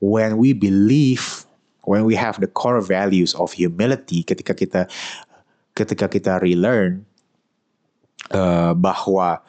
When 0.03 0.35
we 0.35 0.51
believe, 0.51 1.47
when 1.87 2.03
we 2.03 2.13
have 2.19 2.43
the 2.43 2.51
core 2.51 2.83
values 2.83 3.31
of 3.39 3.55
humility, 3.55 4.21
ketika 4.27 4.51
kita 4.51 4.91
ketika 5.73 6.05
kita 6.11 6.37
relearn 6.37 7.07
uh, 8.35 8.75
bahwa 8.77 9.41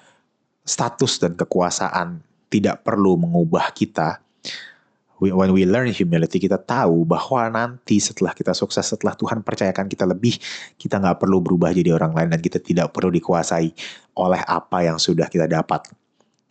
status 0.64 1.20
dan 1.20 1.36
kekuasaan 1.36 2.24
tidak 2.48 2.82
perlu 2.82 3.20
mengubah 3.20 3.70
kita. 3.76 4.18
When 5.22 5.54
we 5.56 5.64
learn 5.64 5.88
humility, 5.94 6.42
kita 6.42 6.58
tahu 6.60 7.06
bahwa 7.06 7.48
nanti 7.48 7.96
setelah 8.02 8.34
kita 8.34 8.52
sukses, 8.52 8.84
setelah 8.84 9.14
Tuhan 9.14 9.40
percayakan 9.40 9.86
kita 9.88 10.04
lebih, 10.04 10.36
kita 10.76 11.00
nggak 11.00 11.22
perlu 11.22 11.38
berubah 11.40 11.70
jadi 11.72 11.94
orang 11.96 12.12
lain 12.12 12.28
dan 12.34 12.40
kita 12.42 12.58
tidak 12.60 12.92
perlu 12.92 13.14
dikuasai 13.14 13.72
oleh 14.20 14.42
apa 14.44 14.84
yang 14.84 14.98
sudah 15.00 15.30
kita 15.30 15.48
dapat. 15.48 15.86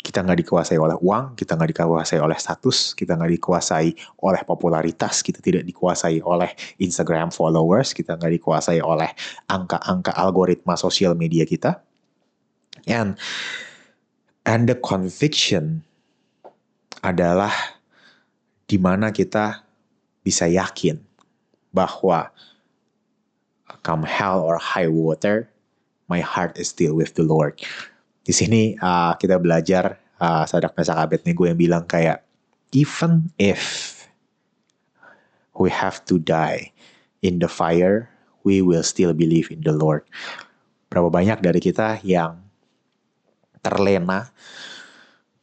Kita 0.03 0.19
nggak 0.19 0.43
dikuasai 0.43 0.75
oleh 0.75 0.99
uang, 0.99 1.39
kita 1.39 1.55
nggak 1.55 1.71
dikuasai 1.79 2.19
oleh 2.19 2.35
status, 2.35 2.91
kita 2.91 3.15
nggak 3.15 3.39
dikuasai 3.39 3.95
oleh 4.19 4.41
popularitas, 4.43 5.23
kita 5.23 5.39
tidak 5.39 5.63
dikuasai 5.63 6.19
oleh 6.19 6.51
Instagram 6.83 7.31
followers, 7.31 7.95
kita 7.95 8.19
nggak 8.19 8.35
dikuasai 8.35 8.83
oleh 8.83 9.07
angka-angka 9.47 10.11
algoritma 10.11 10.75
sosial 10.75 11.15
media 11.15 11.47
kita. 11.47 11.79
And 12.83 13.15
And 14.43 14.67
the 14.67 14.75
conviction 14.75 15.87
adalah 16.99 17.51
di 18.67 18.75
mana 18.75 19.15
kita 19.15 19.63
bisa 20.19 20.51
yakin 20.51 20.99
bahwa 21.71 22.27
come 23.87 24.03
hell 24.03 24.43
or 24.43 24.59
high 24.59 24.91
water, 24.91 25.47
my 26.11 26.19
heart 26.19 26.59
is 26.59 26.67
still 26.67 26.91
with 26.91 27.15
the 27.15 27.23
Lord. 27.23 27.63
Di 28.23 28.31
sini 28.31 28.71
uh, 28.79 29.19
kita 29.19 29.35
belajar 29.35 29.99
uh, 30.23 30.47
Sadak 30.47 30.79
Mesak 30.79 30.95
Abednego 30.95 31.43
yang 31.43 31.59
bilang 31.59 31.83
kayak 31.83 32.23
even 32.71 33.29
if 33.35 33.93
we 35.59 35.67
have 35.67 35.99
to 36.07 36.17
die 36.17 36.71
in 37.19 37.43
the 37.43 37.51
fire, 37.51 38.07
we 38.47 38.63
will 38.63 38.83
still 38.83 39.11
believe 39.11 39.51
in 39.51 39.61
the 39.61 39.75
Lord. 39.75 40.07
Berapa 40.87 41.11
banyak 41.11 41.43
dari 41.43 41.59
kita 41.59 41.99
yang 42.07 42.39
terlena 43.63 44.31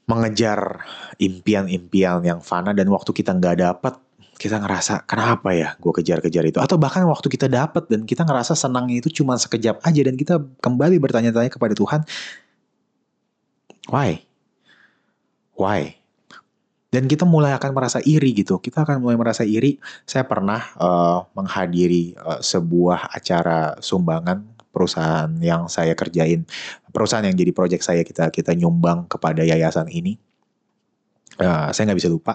mengejar 0.08 0.82
impian-impian 1.22 2.24
yang 2.26 2.40
fana 2.42 2.74
dan 2.74 2.90
waktu 2.90 3.14
kita 3.14 3.36
nggak 3.38 3.56
dapat 3.62 3.94
kita 4.40 4.56
ngerasa 4.56 5.04
kenapa 5.04 5.52
ya 5.52 5.76
gue 5.76 5.92
kejar-kejar 6.00 6.48
itu 6.48 6.58
atau 6.58 6.80
bahkan 6.80 7.04
waktu 7.04 7.28
kita 7.28 7.46
dapat 7.46 7.86
dan 7.92 8.08
kita 8.08 8.24
ngerasa 8.24 8.56
senangnya 8.56 9.04
itu 9.04 9.22
cuma 9.22 9.36
sekejap 9.36 9.84
aja 9.84 10.00
dan 10.00 10.16
kita 10.16 10.40
kembali 10.64 10.96
bertanya-tanya 10.96 11.52
kepada 11.52 11.76
Tuhan 11.76 12.08
why? 13.88 14.20
Why? 15.56 15.96
Dan 16.90 17.06
kita 17.06 17.22
mulai 17.22 17.54
akan 17.54 17.70
merasa 17.70 18.02
iri 18.02 18.34
gitu. 18.34 18.58
Kita 18.58 18.82
akan 18.82 18.98
mulai 18.98 19.14
merasa 19.14 19.46
iri. 19.46 19.78
Saya 20.02 20.26
pernah 20.26 20.74
uh, 20.74 21.22
menghadiri 21.38 22.18
uh, 22.18 22.42
sebuah 22.42 23.14
acara 23.14 23.78
sumbangan 23.78 24.42
perusahaan 24.74 25.30
yang 25.38 25.70
saya 25.70 25.94
kerjain, 25.94 26.42
perusahaan 26.90 27.22
yang 27.22 27.38
jadi 27.38 27.54
project 27.54 27.86
saya 27.86 28.02
kita 28.02 28.34
kita 28.34 28.58
nyumbang 28.58 29.06
kepada 29.06 29.46
yayasan 29.46 29.86
ini. 29.86 30.18
Uh, 31.38 31.70
saya 31.70 31.88
nggak 31.88 32.00
bisa 32.02 32.10
lupa 32.10 32.34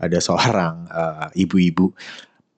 ada 0.00 0.18
seorang 0.20 0.88
uh, 0.88 1.28
ibu-ibu 1.36 1.92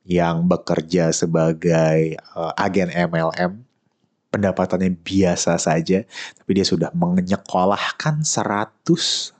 yang 0.09 0.47
bekerja 0.49 1.13
sebagai 1.13 2.17
uh, 2.33 2.55
agen 2.57 2.89
MLM 2.89 3.68
pendapatannya 4.29 4.93
biasa 5.01 5.57
saja 5.57 6.05
tapi 6.37 6.51
dia 6.53 6.67
sudah 6.67 6.93
menyekolahkan 6.93 8.25
130 8.25 9.33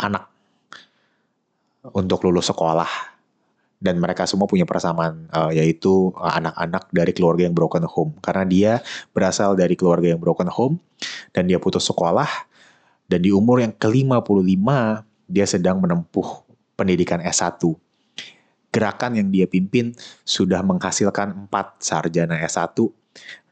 anak 0.00 0.24
untuk 1.92 2.20
lulus 2.24 2.48
sekolah 2.52 3.14
dan 3.84 4.00
mereka 4.00 4.24
semua 4.24 4.48
punya 4.48 4.64
persamaan 4.64 5.28
uh, 5.28 5.52
yaitu 5.52 6.08
eh, 6.16 6.32
anak-anak 6.40 6.88
dari 6.88 7.12
keluarga 7.12 7.44
yang 7.44 7.52
broken 7.52 7.84
home 7.84 8.16
karena 8.24 8.44
dia 8.48 8.72
berasal 9.12 9.52
dari 9.52 9.76
keluarga 9.76 10.16
yang 10.16 10.20
broken 10.20 10.48
home 10.48 10.80
dan 11.36 11.44
dia 11.44 11.60
putus 11.60 11.84
sekolah 11.84 12.28
dan 13.04 13.20
di 13.20 13.28
umur 13.28 13.60
yang 13.60 13.76
ke-55 13.76 14.68
dia 15.28 15.44
sedang 15.44 15.80
menempuh 15.80 16.44
pendidikan 16.72 17.20
S1. 17.20 17.60
Gerakan 18.74 19.12
yang 19.14 19.28
dia 19.30 19.46
pimpin 19.46 19.94
sudah 20.26 20.64
menghasilkan 20.64 21.46
4 21.46 21.84
sarjana 21.84 22.40
S1 22.40 23.03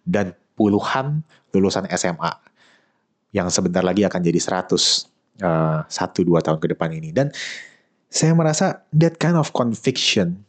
dan 0.02 0.34
puluhan 0.54 1.22
lulusan 1.54 1.88
SMA 1.94 2.32
yang 3.32 3.48
sebentar 3.48 3.80
lagi 3.80 4.04
akan 4.04 4.20
jadi 4.20 4.38
100 4.38 4.68
uh, 5.40 5.80
1 5.88 5.88
2 5.88 6.44
tahun 6.44 6.58
ke 6.60 6.66
depan 6.76 6.90
ini. 6.92 7.10
Dan 7.10 7.32
saya 8.12 8.36
merasa 8.36 8.84
that 8.92 9.16
kind 9.16 9.40
of 9.40 9.56
conviction 9.56 10.44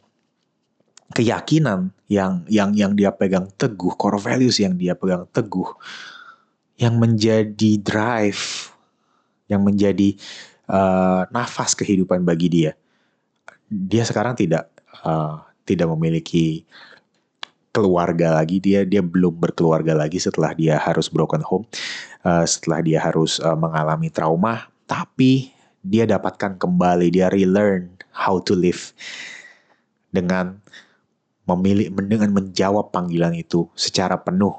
keyakinan 1.15 1.93
yang 2.11 2.43
yang 2.51 2.75
yang 2.75 2.91
dia 2.97 3.13
pegang 3.13 3.47
teguh 3.55 3.95
core 3.95 4.19
values 4.19 4.59
yang 4.59 4.75
dia 4.75 4.97
pegang 4.97 5.29
teguh 5.31 5.69
yang 6.75 6.97
menjadi 6.97 7.71
drive 7.79 8.73
yang 9.45 9.61
menjadi 9.61 10.17
uh, 10.67 11.29
nafas 11.29 11.77
kehidupan 11.77 12.25
bagi 12.25 12.49
dia 12.49 12.71
dia 13.69 14.03
sekarang 14.03 14.33
tidak 14.33 14.73
uh, 15.05 15.37
tidak 15.63 15.87
memiliki 15.93 16.65
keluarga 17.73 18.37
lagi 18.37 18.61
dia 18.61 18.85
dia 18.85 19.01
belum 19.01 19.33
berkeluarga 19.41 19.97
lagi 19.97 20.21
setelah 20.21 20.53
dia 20.53 20.77
harus 20.77 21.09
broken 21.09 21.41
home 21.41 21.65
uh, 22.21 22.45
setelah 22.45 22.85
dia 22.85 22.99
harus 23.01 23.41
uh, 23.41 23.57
mengalami 23.57 24.13
trauma 24.13 24.69
tapi 24.85 25.49
dia 25.83 26.07
dapatkan 26.07 26.55
kembali, 26.55 27.11
dia 27.11 27.27
relearn 27.27 27.91
how 28.15 28.39
to 28.39 28.55
live 28.55 28.95
dengan 30.15 30.63
memilih 31.43 31.91
dengan 31.91 32.31
menjawab 32.31 32.95
panggilan 32.95 33.35
itu 33.35 33.67
secara 33.75 34.15
penuh 34.15 34.55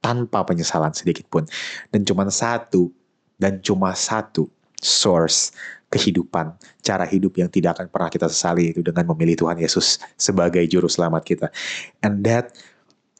tanpa 0.00 0.40
penyesalan 0.48 0.96
sedikit 0.96 1.28
pun. 1.28 1.44
Dan 1.92 2.08
cuma 2.08 2.24
satu 2.32 2.88
dan 3.36 3.60
cuma 3.60 3.92
satu 3.92 4.48
source 4.80 5.52
kehidupan, 5.86 6.58
cara 6.82 7.06
hidup 7.06 7.38
yang 7.38 7.46
tidak 7.46 7.78
akan 7.78 7.86
pernah 7.86 8.10
kita 8.10 8.26
sesali 8.26 8.74
itu 8.74 8.82
dengan 8.82 9.06
memilih 9.14 9.46
Tuhan 9.46 9.56
Yesus 9.58 10.02
sebagai 10.18 10.62
juru 10.66 10.90
selamat 10.90 11.22
kita. 11.22 11.46
And 12.02 12.26
that 12.26 12.50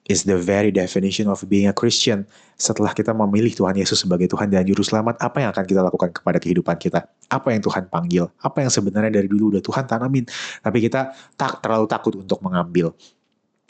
is 0.06 0.22
the 0.22 0.38
very 0.38 0.70
definition 0.70 1.26
of 1.26 1.42
being 1.50 1.66
a 1.66 1.74
Christian. 1.74 2.26
Setelah 2.56 2.94
kita 2.94 3.12
memilih 3.12 3.52
Tuhan 3.52 3.74
Yesus 3.76 4.06
sebagai 4.06 4.30
Tuhan 4.30 4.48
dan 4.48 4.64
Juru 4.64 4.80
Selamat, 4.80 5.20
apa 5.20 5.44
yang 5.44 5.50
akan 5.52 5.66
kita 5.66 5.82
lakukan 5.84 6.08
kepada 6.14 6.38
kehidupan 6.40 6.78
kita? 6.80 7.04
Apa 7.28 7.52
yang 7.52 7.60
Tuhan 7.60 7.90
panggil? 7.92 8.30
Apa 8.40 8.64
yang 8.64 8.72
sebenarnya 8.72 9.12
dari 9.20 9.28
dulu 9.28 9.52
udah 9.52 9.60
Tuhan 9.60 9.84
tanamin? 9.84 10.24
Tapi 10.64 10.78
kita 10.80 11.12
tak 11.36 11.60
terlalu 11.60 11.84
takut 11.90 12.16
untuk 12.16 12.40
mengambil. 12.40 12.96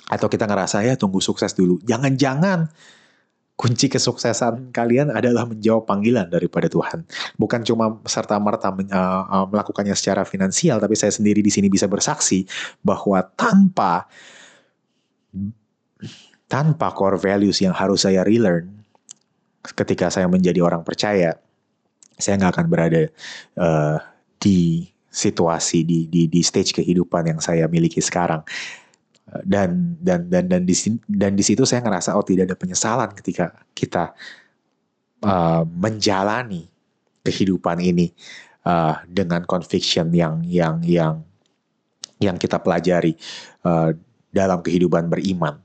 Atau 0.06 0.30
kita 0.30 0.46
ngerasa 0.46 0.86
ya 0.86 0.94
tunggu 0.94 1.18
sukses 1.18 1.50
dulu. 1.50 1.82
Jangan-jangan 1.82 2.70
kunci 3.56 3.88
kesuksesan 3.88 4.68
kalian 4.68 5.08
adalah 5.08 5.48
menjawab 5.48 5.88
panggilan 5.88 6.28
daripada 6.28 6.68
Tuhan. 6.68 7.08
Bukan 7.40 7.64
cuma 7.64 7.96
serta 8.04 8.36
merta 8.36 8.68
uh, 8.68 8.76
uh, 8.76 9.46
melakukannya 9.48 9.96
secara 9.96 10.28
finansial, 10.28 10.76
tapi 10.76 10.92
saya 10.92 11.08
sendiri 11.08 11.40
di 11.40 11.48
sini 11.48 11.72
bisa 11.72 11.88
bersaksi 11.88 12.44
bahwa 12.84 13.24
tanpa 13.32 14.04
tanpa 16.46 16.92
core 16.92 17.16
values 17.16 17.58
yang 17.64 17.72
harus 17.72 18.04
saya 18.04 18.20
relearn 18.22 18.70
ketika 19.66 20.12
saya 20.12 20.28
menjadi 20.28 20.62
orang 20.62 20.84
percaya, 20.84 21.40
saya 22.20 22.36
nggak 22.38 22.60
akan 22.60 22.66
berada 22.68 23.02
uh, 23.56 23.98
di 24.36 24.84
situasi 25.08 25.80
di 25.80 26.04
di 26.12 26.28
di 26.28 26.40
stage 26.44 26.76
kehidupan 26.76 27.24
yang 27.24 27.40
saya 27.40 27.64
miliki 27.72 28.04
sekarang 28.04 28.44
dan 29.42 29.98
dan 29.98 30.30
dan 30.30 30.46
dan 30.46 30.62
di 30.62 30.74
dan 31.10 31.34
di 31.34 31.42
situ 31.42 31.66
saya 31.66 31.82
ngerasa 31.82 32.14
oh 32.14 32.22
tidak 32.22 32.46
ada 32.46 32.56
penyesalan 32.56 33.10
ketika 33.10 33.50
kita 33.74 34.14
uh, 35.26 35.66
menjalani 35.66 36.70
kehidupan 37.26 37.82
ini 37.82 38.14
uh, 38.62 39.02
dengan 39.10 39.42
conviction 39.42 40.14
yang 40.14 40.46
yang 40.46 40.78
yang 40.86 41.26
yang 42.22 42.36
kita 42.38 42.62
pelajari 42.62 43.18
uh, 43.66 43.90
dalam 44.30 44.62
kehidupan 44.62 45.10
beriman. 45.10 45.58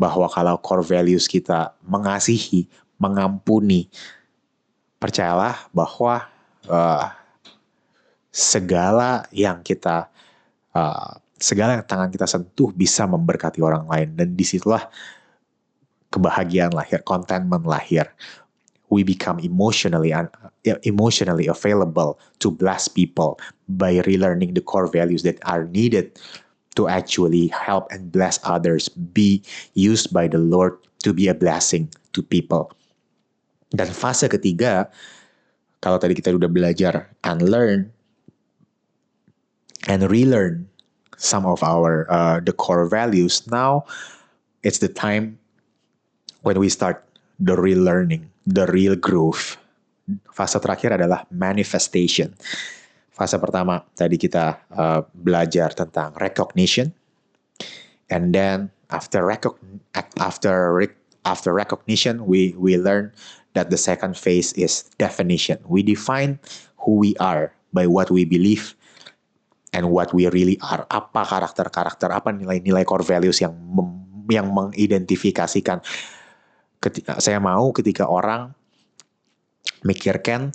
Bahwa 0.00 0.32
kalau 0.32 0.56
core 0.64 0.80
values 0.80 1.28
kita 1.28 1.76
mengasihi, 1.84 2.64
mengampuni, 2.96 3.92
percayalah 4.96 5.68
bahwa 5.76 6.24
uh, 6.64 7.12
segala 8.32 9.28
yang 9.28 9.60
kita 9.60 10.08
uh, 10.72 11.20
segala 11.40 11.80
yang 11.80 11.86
tangan 11.88 12.12
kita 12.12 12.28
sentuh 12.28 12.70
bisa 12.70 13.08
memberkati 13.08 13.64
orang 13.64 13.88
lain 13.88 14.14
dan 14.14 14.36
di 14.36 14.44
situlah 14.44 14.86
kebahagiaan 16.12 16.76
lahir, 16.76 17.00
contentment 17.02 17.64
lahir. 17.64 18.06
We 18.90 19.06
become 19.06 19.38
emotionally 19.38 20.10
uh, 20.10 20.26
emotionally 20.82 21.46
available 21.46 22.18
to 22.42 22.50
bless 22.50 22.90
people 22.90 23.38
by 23.70 24.02
relearning 24.02 24.58
the 24.58 24.62
core 24.62 24.90
values 24.90 25.22
that 25.22 25.38
are 25.46 25.70
needed 25.70 26.18
to 26.74 26.90
actually 26.90 27.50
help 27.54 27.86
and 27.94 28.10
bless 28.10 28.42
others, 28.42 28.90
be 28.90 29.42
used 29.78 30.10
by 30.10 30.26
the 30.26 30.42
Lord 30.42 30.74
to 31.06 31.14
be 31.14 31.30
a 31.30 31.38
blessing 31.38 31.90
to 32.14 32.22
people. 32.22 32.74
Dan 33.70 33.94
fase 33.94 34.26
ketiga, 34.26 34.90
kalau 35.78 36.02
tadi 36.02 36.18
kita 36.18 36.34
udah 36.34 36.50
belajar 36.50 37.14
unlearn 37.22 37.90
and 39.86 40.00
relearn 40.10 40.69
some 41.20 41.44
of 41.44 41.60
our 41.60 42.08
uh, 42.08 42.40
the 42.40 42.56
core 42.56 42.88
values. 42.88 43.44
Now 43.52 43.84
it's 44.64 44.80
the 44.80 44.88
time 44.88 45.38
when 46.42 46.58
we 46.58 46.72
start 46.72 47.04
the 47.36 47.54
real 47.60 47.84
learning, 47.84 48.32
the 48.48 48.66
real 48.72 48.96
growth. 48.96 49.60
Fase 50.32 50.58
terakhir 50.58 50.96
adalah 50.96 51.28
manifestation. 51.30 52.34
Fase 53.14 53.36
pertama 53.36 53.84
tadi 53.94 54.16
kita 54.16 54.58
uh, 54.74 55.04
belajar 55.12 55.76
tentang 55.76 56.16
recognition, 56.18 56.90
and 58.08 58.32
then 58.34 58.72
after 58.90 59.22
after 60.18 60.82
after 61.22 61.50
recognition, 61.52 62.24
we 62.26 62.56
we 62.56 62.80
learn 62.80 63.12
that 63.54 63.70
the 63.70 63.78
second 63.78 64.16
phase 64.16 64.56
is 64.56 64.88
definition. 64.98 65.60
We 65.68 65.84
define 65.84 66.40
who 66.80 66.96
we 66.96 67.14
are 67.20 67.52
by 67.70 67.86
what 67.86 68.10
we 68.10 68.24
believe 68.24 68.74
and 69.74 69.88
what 69.88 70.10
we 70.14 70.26
really 70.30 70.58
are. 70.62 70.86
Apa 70.90 71.26
karakter-karakter, 71.26 72.10
apa 72.10 72.30
nilai-nilai 72.34 72.82
core 72.86 73.06
values 73.06 73.42
yang 73.42 73.54
mem, 73.54 73.88
yang 74.30 74.50
mengidentifikasikan 74.50 75.82
ketika 76.80 77.20
saya 77.20 77.36
mau 77.42 77.68
ketika 77.76 78.08
orang 78.08 78.56
mikir 79.84 80.24
Ken 80.24 80.48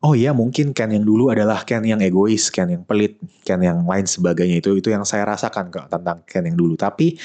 oh 0.00 0.16
iya 0.16 0.32
mungkin 0.32 0.72
Ken 0.72 0.90
yang 0.92 1.04
dulu 1.04 1.28
adalah 1.28 1.62
Ken 1.68 1.84
yang 1.84 2.00
egois, 2.00 2.48
Ken 2.48 2.72
yang 2.72 2.84
pelit, 2.88 3.20
Ken 3.44 3.60
yang 3.60 3.84
lain 3.84 4.08
sebagainya 4.08 4.64
itu 4.64 4.80
itu 4.80 4.88
yang 4.88 5.04
saya 5.04 5.28
rasakan 5.28 5.68
kok 5.68 5.92
tentang 5.92 6.24
Ken 6.24 6.48
yang 6.48 6.56
dulu. 6.56 6.74
Tapi 6.76 7.20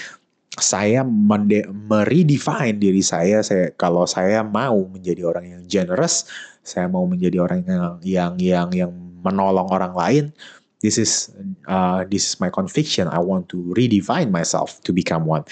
saya 0.55 1.03
meredefine 1.03 2.79
diri 2.79 3.03
saya, 3.03 3.43
saya 3.43 3.71
kalau 3.75 4.07
saya 4.07 4.43
mau 4.43 4.87
menjadi 4.87 5.27
orang 5.27 5.45
yang 5.51 5.61
generous, 5.67 6.27
saya 6.63 6.87
mau 6.87 7.03
menjadi 7.07 7.43
orang 7.43 7.59
yang 7.67 7.83
yang 8.03 8.33
yang 8.39 8.69
yang 8.71 8.91
menolong 9.23 9.67
orang 9.71 9.93
lain, 9.95 10.25
this 10.85 11.01
is 11.01 11.33
uh, 11.65 12.05
this 12.05 12.29
is 12.29 12.33
my 12.37 12.53
conviction. 12.53 13.09
I 13.09 13.17
want 13.17 13.49
to 13.49 13.73
redefine 13.73 14.29
myself 14.29 14.77
to 14.85 14.93
become 14.93 15.25
one. 15.25 15.49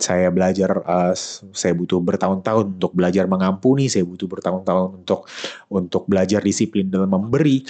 Saya 0.00 0.32
belajar, 0.32 0.80
uh, 0.88 1.12
saya 1.52 1.76
butuh 1.76 2.00
bertahun-tahun 2.00 2.80
untuk 2.80 2.96
belajar 2.96 3.28
mengampuni. 3.28 3.92
Saya 3.92 4.08
butuh 4.08 4.24
bertahun-tahun 4.24 5.04
untuk 5.04 5.28
untuk 5.68 6.08
belajar 6.08 6.40
disiplin 6.40 6.88
dalam 6.88 7.12
memberi. 7.12 7.68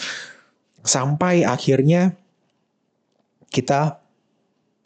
Sampai 0.87 1.43
akhirnya 1.43 2.15
kita, 3.51 3.99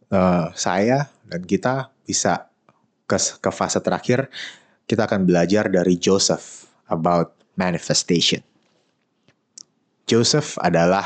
uh, 0.09 0.49
saya 0.57 1.13
dan 1.29 1.45
kita 1.45 1.93
bisa 2.09 2.49
ke, 3.05 3.21
ke 3.21 3.51
fase 3.53 3.85
terakhir. 3.85 4.33
Kita 4.89 5.05
akan 5.05 5.29
belajar 5.29 5.69
dari 5.69 6.01
Joseph 6.01 6.65
about 6.89 7.37
manifestation. 7.61 8.41
Joseph 10.09 10.57
adalah 10.61 11.05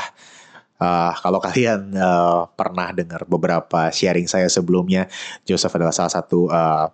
Uh, 0.79 1.11
kalau 1.19 1.43
kalian 1.43 1.91
uh, 1.91 2.47
pernah 2.55 2.95
dengar 2.95 3.27
beberapa 3.27 3.91
sharing 3.91 4.31
saya 4.31 4.47
sebelumnya, 4.47 5.11
Joseph 5.43 5.75
adalah 5.75 5.91
salah 5.91 6.13
satu 6.15 6.47
uh, 6.47 6.87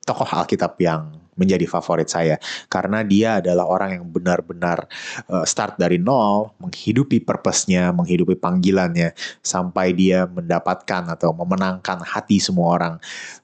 tokoh 0.00 0.24
Alkitab 0.24 0.80
yang 0.80 1.26
menjadi 1.36 1.68
favorit 1.68 2.08
saya. 2.08 2.40
Karena 2.72 3.04
dia 3.04 3.44
adalah 3.44 3.68
orang 3.68 4.00
yang 4.00 4.04
benar-benar 4.08 4.88
uh, 5.28 5.44
start 5.44 5.76
dari 5.76 6.00
nol, 6.00 6.56
menghidupi 6.58 7.20
purpose-nya, 7.20 7.92
menghidupi 7.92 8.34
panggilannya 8.40 9.12
sampai 9.44 9.92
dia 9.92 10.24
mendapatkan 10.24 11.12
atau 11.12 11.36
memenangkan 11.36 12.00
hati 12.02 12.40
semua 12.40 12.80
orang 12.80 12.94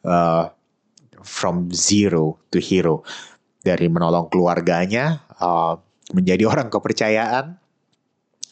uh, 0.09 0.48
from 1.20 1.68
zero 1.70 2.40
to 2.48 2.59
hero. 2.59 3.05
Dari 3.62 3.86
menolong 3.86 4.26
keluarganya 4.26 5.22
uh, 5.38 5.78
menjadi 6.11 6.50
orang 6.50 6.66
kepercayaan 6.66 7.61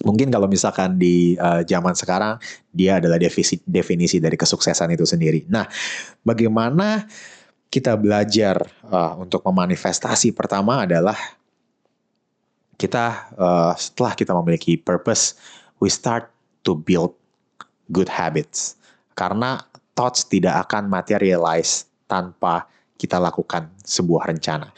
mungkin 0.05 0.33
kalau 0.33 0.49
misalkan 0.49 0.97
di 0.97 1.37
uh, 1.37 1.61
zaman 1.65 1.93
sekarang 1.93 2.41
dia 2.73 2.97
adalah 3.01 3.21
definisi 3.21 3.61
definisi 3.69 4.17
dari 4.17 4.37
kesuksesan 4.37 4.97
itu 4.97 5.05
sendiri. 5.05 5.45
Nah, 5.49 5.69
bagaimana 6.25 7.05
kita 7.71 7.95
belajar 7.95 8.65
uh, 8.89 9.15
untuk 9.21 9.45
memanifestasi 9.45 10.33
pertama 10.35 10.89
adalah 10.89 11.17
kita 12.81 13.29
uh, 13.37 13.73
setelah 13.77 14.17
kita 14.17 14.33
memiliki 14.41 14.81
purpose, 14.81 15.37
we 15.85 15.93
start 15.93 16.33
to 16.65 16.73
build 16.73 17.13
good 17.93 18.09
habits. 18.09 18.81
Karena 19.13 19.61
thoughts 19.93 20.25
tidak 20.25 20.65
akan 20.65 20.89
materialize 20.89 21.85
tanpa 22.09 22.65
kita 22.97 23.21
lakukan 23.21 23.69
sebuah 23.85 24.33
rencana. 24.33 24.73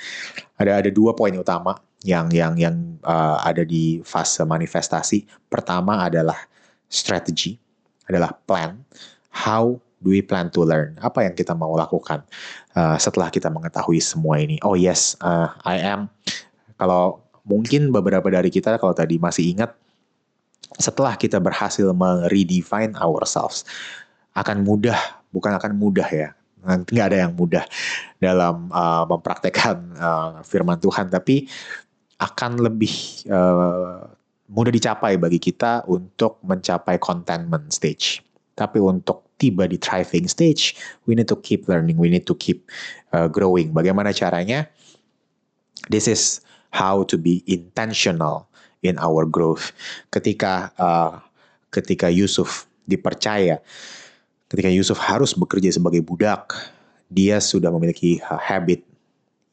Ada 0.58 0.82
ada 0.82 0.90
dua 0.90 1.14
poin 1.14 1.30
utama 1.34 1.78
yang 2.02 2.30
yang 2.34 2.54
yang 2.58 2.76
uh, 3.06 3.38
ada 3.42 3.62
di 3.62 4.02
fase 4.02 4.42
manifestasi. 4.42 5.26
Pertama 5.46 6.02
adalah 6.02 6.38
strategi, 6.90 7.54
adalah 8.10 8.34
plan. 8.34 8.82
How 9.32 9.78
do 10.02 10.10
we 10.10 10.20
plan 10.20 10.50
to 10.52 10.66
learn? 10.66 10.98
Apa 10.98 11.24
yang 11.24 11.34
kita 11.38 11.54
mau 11.54 11.72
lakukan 11.78 12.26
uh, 12.74 12.98
setelah 12.98 13.30
kita 13.30 13.48
mengetahui 13.48 14.02
semua 14.02 14.42
ini? 14.42 14.58
Oh 14.66 14.74
yes, 14.74 15.14
uh, 15.22 15.54
I 15.62 15.78
am. 15.80 16.10
Kalau 16.76 17.22
mungkin 17.46 17.94
beberapa 17.94 18.26
dari 18.28 18.50
kita 18.50 18.76
kalau 18.82 18.92
tadi 18.92 19.16
masih 19.22 19.54
ingat, 19.54 19.70
setelah 20.76 21.14
kita 21.14 21.38
berhasil 21.38 21.86
meredefine 21.94 22.98
ourselves, 22.98 23.62
akan 24.34 24.66
mudah, 24.66 24.98
bukan 25.30 25.54
akan 25.54 25.78
mudah 25.78 26.08
ya, 26.10 26.34
nggak 26.62 27.06
ada 27.12 27.18
yang 27.28 27.32
mudah 27.34 27.66
dalam 28.22 28.70
uh, 28.70 29.02
mempraktekkan 29.10 29.76
uh, 29.98 30.30
firman 30.46 30.78
Tuhan 30.78 31.10
tapi 31.10 31.50
akan 32.22 32.62
lebih 32.62 33.26
uh, 33.26 34.06
mudah 34.46 34.70
dicapai 34.70 35.18
bagi 35.18 35.42
kita 35.42 35.82
untuk 35.90 36.38
mencapai 36.46 37.02
contentment 37.02 37.74
stage. 37.74 38.22
Tapi 38.54 38.78
untuk 38.78 39.34
tiba 39.42 39.66
di 39.66 39.74
thriving 39.74 40.30
stage, 40.30 40.78
we 41.08 41.18
need 41.18 41.26
to 41.26 41.34
keep 41.42 41.66
learning, 41.66 41.98
we 41.98 42.06
need 42.06 42.28
to 42.28 42.38
keep 42.38 42.70
uh, 43.10 43.26
growing. 43.26 43.74
Bagaimana 43.74 44.14
caranya? 44.14 44.70
This 45.90 46.06
is 46.06 46.38
how 46.70 47.02
to 47.10 47.18
be 47.18 47.42
intentional 47.50 48.46
in 48.86 49.02
our 49.02 49.26
growth. 49.26 49.74
Ketika 50.14 50.70
uh, 50.78 51.18
ketika 51.74 52.06
Yusuf 52.06 52.70
dipercaya, 52.86 53.58
ketika 54.46 54.70
Yusuf 54.70 55.00
harus 55.02 55.34
bekerja 55.34 55.74
sebagai 55.74 56.04
budak, 56.06 56.54
dia 57.10 57.42
sudah 57.42 57.72
memiliki 57.74 58.22
habit 58.22 58.86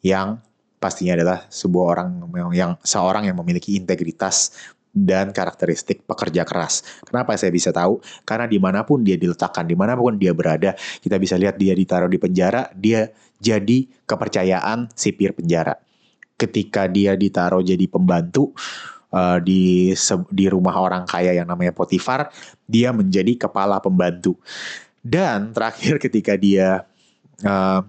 yang 0.06 0.38
pastinya 0.80 1.20
adalah 1.20 1.46
sebuah 1.52 1.86
orang 1.94 2.10
yang 2.56 2.72
seorang 2.82 3.28
yang 3.28 3.36
memiliki 3.36 3.76
integritas 3.76 4.56
dan 4.90 5.30
karakteristik 5.30 6.04
pekerja 6.04 6.42
keras. 6.44 6.82
Kenapa 7.06 7.38
saya 7.38 7.54
bisa 7.54 7.70
tahu? 7.70 8.02
Karena 8.26 8.50
di 8.50 8.58
mana 8.58 8.82
pun 8.82 9.06
dia 9.06 9.16
diletakkan, 9.16 9.70
di 9.70 9.78
mana 9.78 9.94
pun 9.94 10.18
dia 10.18 10.34
berada, 10.34 10.74
kita 11.00 11.22
bisa 11.22 11.38
lihat 11.38 11.62
dia 11.62 11.78
ditaruh 11.78 12.10
di 12.10 12.18
penjara, 12.18 12.74
dia 12.74 13.14
jadi 13.38 13.86
kepercayaan 14.10 14.90
sipir 14.98 15.38
penjara. 15.38 15.78
Ketika 16.40 16.90
dia 16.90 17.14
ditaruh 17.14 17.62
jadi 17.62 17.86
pembantu 17.86 18.56
uh, 19.14 19.38
di 19.38 19.94
di 20.32 20.46
rumah 20.50 20.76
orang 20.80 21.06
kaya 21.06 21.38
yang 21.38 21.46
namanya 21.46 21.76
Potifar, 21.76 22.34
dia 22.66 22.90
menjadi 22.90 23.48
kepala 23.48 23.78
pembantu. 23.84 24.40
Dan 25.00 25.54
terakhir 25.54 26.00
ketika 26.06 26.34
dia 26.36 26.88
uh, 27.46 27.82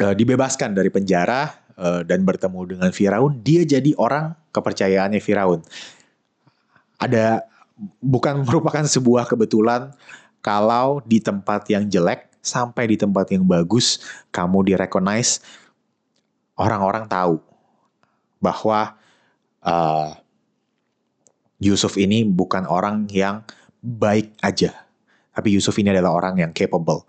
uh, 0.00 0.14
dibebaskan 0.14 0.72
dari 0.72 0.88
penjara, 0.88 1.61
uh, 1.78 2.02
dan 2.06 2.24
bertemu 2.26 2.76
dengan 2.76 2.90
Firaun, 2.90 3.40
dia 3.40 3.62
jadi 3.62 3.92
orang 3.96 4.36
kepercayaannya 4.52 5.20
Firaun. 5.20 5.60
Ada 7.00 7.44
bukan 7.98 8.46
merupakan 8.46 8.84
sebuah 8.86 9.26
kebetulan 9.26 9.90
kalau 10.42 11.02
di 11.06 11.18
tempat 11.18 11.66
yang 11.70 11.86
jelek 11.86 12.30
sampai 12.42 12.90
di 12.90 12.96
tempat 12.98 13.30
yang 13.30 13.46
bagus 13.46 14.02
kamu 14.34 14.74
direcognize 14.74 15.38
orang-orang 16.58 17.06
tahu 17.06 17.38
bahwa 18.42 18.98
uh, 19.62 20.10
Yusuf 21.62 21.94
ini 21.94 22.26
bukan 22.26 22.66
orang 22.66 23.06
yang 23.06 23.46
baik 23.78 24.34
aja, 24.42 24.74
tapi 25.30 25.54
Yusuf 25.54 25.78
ini 25.78 25.94
adalah 25.94 26.10
orang 26.10 26.42
yang 26.42 26.50
capable. 26.50 27.06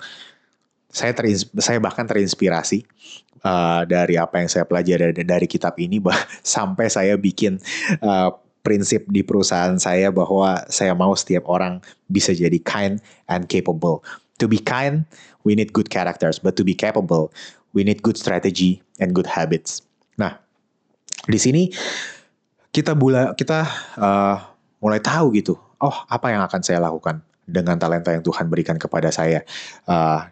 Saya 0.94 1.18
saya 1.58 1.82
bahkan 1.82 2.06
terinspirasi 2.06 2.86
uh, 3.42 3.82
dari 3.90 4.16
apa 4.16 4.40
yang 4.40 4.50
saya 4.50 4.64
pelajari 4.64 5.12
dari, 5.12 5.26
dari 5.26 5.48
kitab 5.50 5.74
ini, 5.82 5.98
bah 5.98 6.18
sampai 6.56 6.88
saya 6.88 7.18
bikin 7.18 7.58
uh, 8.06 8.30
prinsip 8.64 9.10
di 9.12 9.22
perusahaan 9.22 9.76
saya 9.76 10.10
bahwa 10.10 10.64
saya 10.72 10.96
mau 10.96 11.12
setiap 11.14 11.52
orang 11.52 11.84
bisa 12.08 12.32
jadi 12.32 12.56
kind 12.64 13.04
and 13.28 13.52
capable. 13.52 14.06
To 14.42 14.48
be 14.48 14.58
kind, 14.58 15.06
we 15.44 15.54
need 15.54 15.76
good 15.76 15.92
characters, 15.92 16.40
but 16.40 16.56
to 16.58 16.64
be 16.64 16.74
capable, 16.74 17.30
we 17.76 17.84
need 17.84 18.02
good 18.02 18.16
strategy 18.16 18.80
and 18.98 19.12
good 19.12 19.28
habits. 19.28 19.84
Nah, 20.16 20.40
di 21.28 21.38
sini 21.38 21.70
kita 22.74 22.96
bula 22.98 23.36
kita 23.36 23.68
uh, 24.00 24.38
mulai 24.80 25.04
tahu 25.04 25.36
gitu. 25.38 25.60
Oh, 25.84 25.96
apa 26.08 26.32
yang 26.32 26.42
akan 26.48 26.64
saya 26.64 26.80
lakukan 26.80 27.20
dengan 27.44 27.76
talenta 27.76 28.16
yang 28.16 28.24
Tuhan 28.24 28.48
berikan 28.48 28.80
kepada 28.80 29.12
saya 29.12 29.44
uh, 29.92 30.32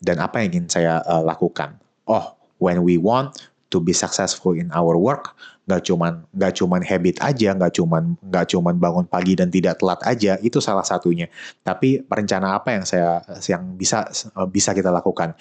dan 0.00 0.20
apa 0.20 0.40
yang 0.40 0.56
ingin 0.56 0.66
saya 0.68 1.04
uh, 1.04 1.22
lakukan. 1.22 1.76
Oh, 2.08 2.34
when 2.58 2.82
we 2.82 2.96
want 2.96 3.36
to 3.70 3.78
be 3.78 3.94
successful 3.94 4.56
in 4.56 4.72
our 4.74 4.96
work, 4.98 5.36
nggak 5.70 5.86
cuman 5.86 6.12
nggak 6.34 6.52
cuman 6.58 6.82
habit 6.82 7.16
aja 7.22 7.54
nggak 7.54 7.78
cuman 7.78 8.18
nggak 8.18 8.50
cuman 8.50 8.74
bangun 8.74 9.06
pagi 9.06 9.38
dan 9.38 9.54
tidak 9.54 9.78
telat 9.78 10.02
aja 10.02 10.34
itu 10.42 10.58
salah 10.58 10.82
satunya 10.82 11.30
tapi 11.62 12.02
rencana 12.10 12.58
apa 12.58 12.74
yang 12.74 12.82
saya 12.82 13.22
yang 13.46 13.78
bisa 13.78 14.10
bisa 14.50 14.74
kita 14.74 14.90
lakukan 14.90 15.38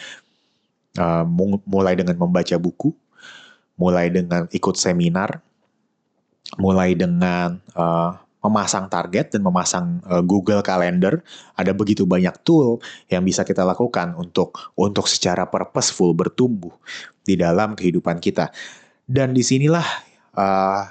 uh, 1.01 1.25
mulai 1.65 1.97
dengan 1.97 2.13
membaca 2.21 2.53
buku 2.61 2.93
mulai 3.73 4.13
dengan 4.13 4.45
ikut 4.53 4.77
seminar 4.77 5.41
mulai 6.61 6.93
dengan 6.93 7.57
uh, 7.73 8.13
memasang 8.39 8.87
target 8.87 9.35
dan 9.35 9.43
memasang 9.43 9.99
uh, 10.07 10.23
Google 10.23 10.63
Calendar 10.63 11.19
ada 11.59 11.75
begitu 11.75 12.07
banyak 12.07 12.31
tool 12.47 12.79
yang 13.11 13.27
bisa 13.27 13.43
kita 13.43 13.67
lakukan 13.67 14.15
untuk 14.15 14.55
untuk 14.79 15.11
secara 15.11 15.43
purposeful 15.51 16.15
bertumbuh 16.15 16.71
di 17.23 17.35
dalam 17.35 17.75
kehidupan 17.75 18.23
kita. 18.23 18.47
Dan 19.03 19.35
di 19.35 19.43
sinilah 19.43 19.83
uh, 20.39 20.83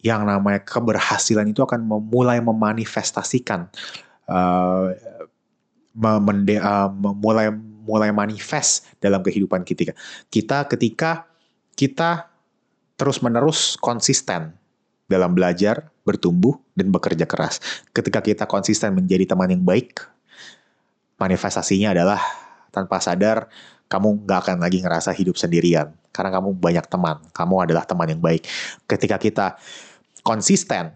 yang 0.00 0.24
namanya 0.24 0.64
keberhasilan 0.64 1.46
itu 1.52 1.60
akan 1.60 1.84
memulai 1.84 2.40
memanifestasikan 2.40 3.68
uh, 4.32 4.90
memende, 5.92 6.56
uh, 6.56 6.88
mulai 6.96 7.52
mulai 7.82 8.14
manifest 8.14 8.88
dalam 9.02 9.20
kehidupan 9.20 9.60
kita. 9.66 9.92
Kita 10.32 10.64
ketika 10.72 11.28
kita 11.76 12.32
terus 12.96 13.20
menerus 13.20 13.74
konsisten 13.76 14.61
dalam 15.12 15.36
belajar 15.36 15.92
bertumbuh 16.08 16.56
dan 16.72 16.88
bekerja 16.88 17.28
keras 17.28 17.60
ketika 17.92 18.24
kita 18.24 18.44
konsisten 18.48 18.96
menjadi 18.96 19.28
teman 19.36 19.52
yang 19.52 19.62
baik 19.62 20.00
manifestasinya 21.20 21.92
adalah 21.92 22.18
tanpa 22.72 22.96
sadar 23.04 23.52
kamu 23.92 24.24
nggak 24.24 24.38
akan 24.48 24.56
lagi 24.64 24.80
ngerasa 24.80 25.12
hidup 25.12 25.36
sendirian 25.36 25.92
karena 26.12 26.30
kamu 26.38 26.52
banyak 26.60 26.86
teman, 26.86 27.16
kamu 27.32 27.54
adalah 27.68 27.84
teman 27.88 28.08
yang 28.12 28.20
baik. 28.20 28.44
Ketika 28.84 29.16
kita 29.16 29.46
konsisten 30.20 30.92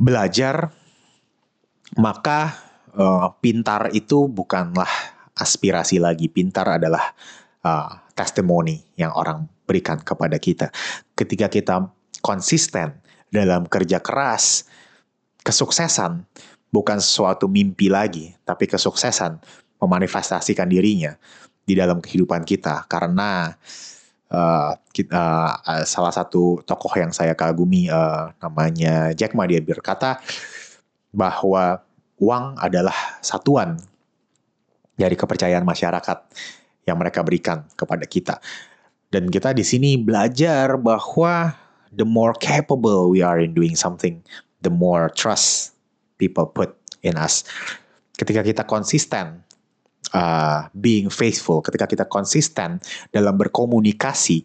belajar, 0.00 0.72
maka 2.00 2.56
uh, 2.96 3.28
pintar 3.38 3.92
itu 3.92 4.26
bukanlah 4.32 4.88
aspirasi 5.36 6.00
lagi. 6.00 6.32
Pintar 6.32 6.80
adalah 6.80 7.12
uh, 7.62 8.00
testimoni 8.16 8.80
yang 8.96 9.12
orang 9.12 9.44
berikan 9.68 10.00
kepada 10.00 10.40
kita. 10.40 10.72
Ketika 11.12 11.52
kita 11.52 11.84
konsisten 12.26 12.98
dalam 13.30 13.70
kerja 13.70 14.02
keras, 14.02 14.66
kesuksesan 15.46 16.26
bukan 16.74 16.98
sesuatu 16.98 17.46
mimpi 17.46 17.86
lagi, 17.86 18.34
tapi 18.42 18.66
kesuksesan 18.66 19.38
memanifestasikan 19.78 20.66
dirinya 20.66 21.14
di 21.62 21.78
dalam 21.78 22.02
kehidupan 22.02 22.42
kita 22.42 22.90
karena 22.90 23.54
uh, 24.34 24.74
kita, 24.90 25.22
uh, 25.62 25.84
salah 25.86 26.10
satu 26.10 26.62
tokoh 26.66 26.90
yang 26.98 27.14
saya 27.14 27.38
kagumi 27.38 27.86
uh, 27.86 28.34
namanya 28.42 29.14
Jack 29.14 29.38
Ma 29.38 29.46
dia 29.46 29.62
berkata 29.62 30.18
bahwa 31.14 31.82
uang 32.18 32.58
adalah 32.58 32.94
satuan 33.22 33.78
dari 34.96 35.14
kepercayaan 35.14 35.62
masyarakat 35.62 36.18
yang 36.88 36.96
mereka 36.96 37.20
berikan 37.20 37.66
kepada 37.76 38.06
kita. 38.08 38.40
Dan 39.06 39.28
kita 39.30 39.52
di 39.52 39.62
sini 39.62 40.00
belajar 40.00 40.80
bahwa 40.80 41.65
the 41.92 42.06
more 42.06 42.34
capable 42.36 43.10
we 43.10 43.22
are 43.22 43.38
in 43.38 43.54
doing 43.54 43.76
something, 43.76 44.22
the 44.62 44.72
more 44.72 45.10
trust 45.12 45.76
people 46.18 46.48
put 46.48 46.74
in 47.04 47.14
us. 47.20 47.44
Ketika 48.16 48.40
kita 48.42 48.64
konsisten 48.64 49.44
uh, 50.16 50.66
being 50.72 51.12
faithful, 51.12 51.60
ketika 51.60 51.86
kita 51.86 52.04
konsisten 52.08 52.80
dalam 53.12 53.36
berkomunikasi, 53.36 54.42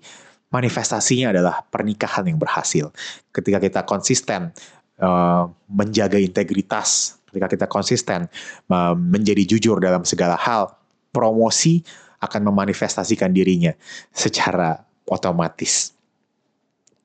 manifestasinya 0.51 1.31
adalah 1.31 1.63
pernikahan 1.63 2.27
yang 2.27 2.37
berhasil. 2.37 2.91
Ketika 3.31 3.63
kita 3.63 3.81
konsisten 3.87 4.51
uh, 4.99 5.47
menjaga 5.71 6.19
integritas, 6.19 7.17
ketika 7.31 7.47
kita 7.47 7.65
konsisten 7.71 8.27
uh, 8.67 8.93
menjadi 8.93 9.47
jujur 9.47 9.79
dalam 9.79 10.03
segala 10.03 10.35
hal, 10.35 10.75
promosi 11.15 11.83
akan 12.21 12.51
memanifestasikan 12.51 13.33
dirinya 13.33 13.73
secara 14.13 14.83
otomatis. 15.09 15.95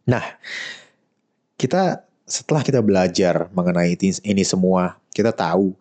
Nah, 0.06 0.22
kita 1.58 2.06
setelah 2.22 2.62
kita 2.62 2.78
belajar 2.78 3.50
mengenai 3.50 3.98
ini 4.22 4.44
semua, 4.46 4.94
kita 5.10 5.34
tahu 5.34 5.74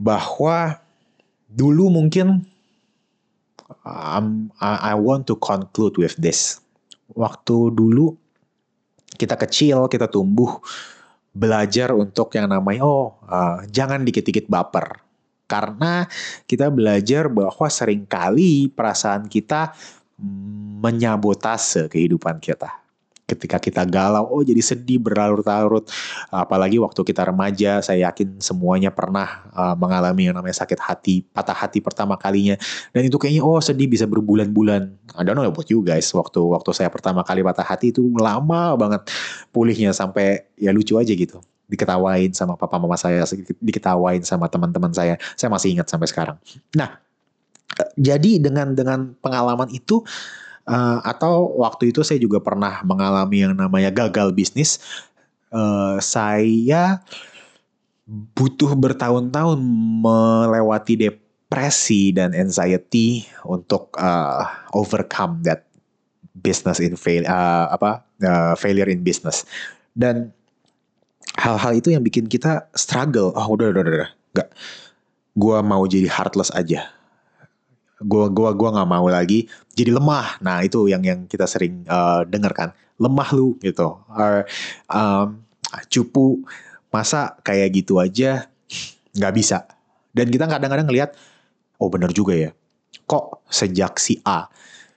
bahwa 0.00 0.80
dulu 1.48 1.92
mungkin 1.92 2.44
um, 3.84 4.48
I, 4.56 4.96
want 4.96 5.28
to 5.28 5.36
conclude 5.36 6.00
with 6.00 6.16
this. 6.16 6.64
Waktu 7.12 7.76
dulu 7.76 8.16
kita 9.20 9.36
kecil, 9.36 9.88
kita 9.92 10.08
tumbuh 10.08 10.56
belajar 11.36 11.92
untuk 11.92 12.32
yang 12.32 12.48
namanya 12.48 12.88
oh 12.88 13.20
uh, 13.28 13.60
jangan 13.68 14.00
dikit-dikit 14.00 14.48
baper. 14.48 15.04
Karena 15.46 16.08
kita 16.48 16.72
belajar 16.72 17.28
bahwa 17.28 17.68
sering 17.68 18.08
kali 18.08 18.66
perasaan 18.72 19.28
kita 19.28 19.76
menyabotase 20.80 21.92
kehidupan 21.92 22.40
kita 22.40 22.85
ketika 23.26 23.58
kita 23.58 23.82
galau, 23.82 24.22
oh 24.30 24.42
jadi 24.46 24.62
sedih 24.62 25.02
berlarut-larut. 25.02 25.90
Apalagi 26.30 26.78
waktu 26.78 27.02
kita 27.02 27.26
remaja, 27.26 27.82
saya 27.82 28.08
yakin 28.08 28.38
semuanya 28.38 28.94
pernah 28.94 29.50
uh, 29.50 29.74
mengalami 29.74 30.30
yang 30.30 30.38
namanya 30.38 30.62
sakit 30.62 30.78
hati, 30.78 31.26
patah 31.34 31.52
hati 31.52 31.82
pertama 31.82 32.14
kalinya. 32.14 32.54
Dan 32.94 33.10
itu 33.10 33.18
kayaknya 33.18 33.42
oh 33.42 33.58
sedih 33.58 33.90
bisa 33.90 34.06
berbulan-bulan. 34.06 34.94
I 35.18 35.22
don't 35.26 35.34
know 35.34 35.44
about 35.44 35.66
you 35.66 35.82
guys. 35.82 36.06
Waktu 36.14 36.38
waktu 36.38 36.70
saya 36.70 36.88
pertama 36.88 37.26
kali 37.26 37.42
patah 37.42 37.66
hati 37.66 37.90
itu 37.90 38.06
lama 38.14 38.78
banget 38.78 39.10
pulihnya 39.50 39.90
sampai 39.90 40.46
ya 40.54 40.70
lucu 40.70 40.94
aja 40.94 41.10
gitu. 41.10 41.42
Diketawain 41.66 42.30
sama 42.30 42.54
papa 42.54 42.78
mama 42.78 42.94
saya, 42.94 43.26
diketawain 43.58 44.22
sama 44.22 44.46
teman-teman 44.46 44.94
saya. 44.94 45.18
Saya 45.34 45.50
masih 45.50 45.74
ingat 45.74 45.90
sampai 45.90 46.06
sekarang. 46.06 46.38
Nah, 46.78 47.02
jadi 47.98 48.38
dengan 48.38 48.70
dengan 48.78 49.18
pengalaman 49.18 49.66
itu 49.74 50.06
Uh, 50.66 50.98
atau 51.06 51.62
waktu 51.62 51.94
itu 51.94 52.02
saya 52.02 52.18
juga 52.18 52.42
pernah 52.42 52.82
mengalami 52.82 53.46
yang 53.46 53.54
namanya 53.54 53.94
gagal 53.94 54.34
bisnis. 54.34 54.82
Uh, 55.54 56.02
saya 56.02 57.06
butuh 58.06 58.74
bertahun-tahun 58.74 59.62
melewati 60.02 60.98
depresi 60.98 62.10
dan 62.10 62.34
anxiety 62.34 63.30
untuk 63.46 63.94
uh, 63.94 64.42
overcome 64.74 65.38
that 65.46 65.70
business 66.34 66.82
in 66.82 66.98
fail 66.98 67.22
uh, 67.30 67.70
apa 67.70 68.02
uh, 68.26 68.54
failure 68.58 68.90
in 68.90 69.06
business. 69.06 69.46
Dan 69.94 70.34
hal-hal 71.38 71.78
itu 71.78 71.94
yang 71.94 72.02
bikin 72.02 72.26
kita 72.26 72.66
struggle. 72.74 73.30
Oh 73.38 73.54
udah 73.54 73.70
udah 73.70 73.82
udah 73.86 74.10
nggak. 74.34 74.50
Gue 75.38 75.58
mau 75.62 75.86
jadi 75.86 76.10
heartless 76.10 76.50
aja 76.50 76.95
gua 78.02 78.28
gua 78.28 78.52
gua 78.52 78.68
nggak 78.76 78.90
mau 78.90 79.06
lagi 79.08 79.48
jadi 79.72 79.96
lemah. 79.96 80.40
Nah 80.44 80.64
itu 80.64 80.88
yang 80.88 81.04
yang 81.04 81.24
kita 81.24 81.48
sering 81.48 81.84
uh, 81.88 82.24
dengar 82.28 82.52
kan. 82.52 82.70
Lemah 82.96 83.28
lu 83.36 83.60
gitu. 83.60 84.00
Or, 84.08 84.48
um, 84.88 85.44
cupu. 85.92 86.40
Masa 86.88 87.36
kayak 87.44 87.76
gitu 87.76 88.00
aja 88.00 88.48
nggak 89.12 89.34
bisa. 89.36 89.68
Dan 90.16 90.32
kita 90.32 90.48
kadang-kadang 90.48 90.88
ngelihat 90.88 91.12
oh 91.76 91.92
bener 91.92 92.08
juga 92.16 92.32
ya. 92.32 92.50
Kok 93.04 93.44
sejak 93.52 94.00
si 94.00 94.16
A 94.24 94.48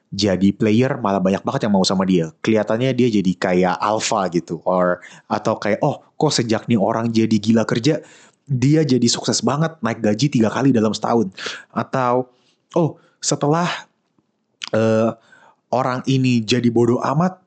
jadi 0.09 0.49
player 0.49 0.97
malah 0.97 1.21
banyak 1.21 1.45
banget 1.45 1.69
yang 1.69 1.73
mau 1.77 1.85
sama 1.85 2.01
dia. 2.01 2.33
Kelihatannya 2.41 2.97
dia 2.97 3.07
jadi 3.13 3.31
kayak 3.37 3.75
alpha 3.77 4.25
gitu. 4.33 4.57
Or 4.65 5.05
atau 5.29 5.61
kayak 5.61 5.85
oh 5.85 6.01
kok 6.17 6.33
sejak 6.33 6.65
nih 6.65 6.81
orang 6.81 7.13
jadi 7.13 7.37
gila 7.37 7.63
kerja 7.69 8.01
dia 8.49 8.81
jadi 8.81 9.05
sukses 9.05 9.45
banget 9.45 9.77
naik 9.85 10.01
gaji 10.01 10.25
tiga 10.33 10.49
kali 10.49 10.73
dalam 10.73 10.97
setahun. 10.97 11.29
Atau 11.69 12.33
oh 12.75 12.99
setelah 13.23 13.67
uh, 14.73 15.15
orang 15.69 16.01
ini 16.09 16.41
jadi 16.41 16.67
bodoh 16.73 17.01
amat 17.01 17.37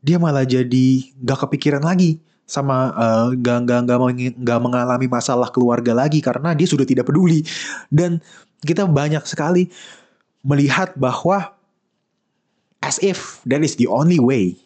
dia 0.00 0.16
malah 0.16 0.46
jadi 0.46 1.04
gak 1.20 1.48
kepikiran 1.48 1.82
lagi 1.82 2.22
sama 2.48 2.96
uh, 2.96 3.28
gak, 3.36 3.68
gak, 3.68 3.84
gak, 4.40 4.60
mengalami 4.62 5.04
masalah 5.04 5.52
keluarga 5.52 5.92
lagi 5.92 6.24
karena 6.24 6.56
dia 6.56 6.64
sudah 6.64 6.88
tidak 6.88 7.10
peduli 7.10 7.44
dan 7.92 8.24
kita 8.64 8.88
banyak 8.88 9.20
sekali 9.28 9.68
melihat 10.46 10.96
bahwa 10.96 11.58
as 12.82 12.96
if 13.02 13.42
that 13.44 13.62
is 13.62 13.76
the 13.76 13.86
only 13.86 14.18
way. 14.18 14.56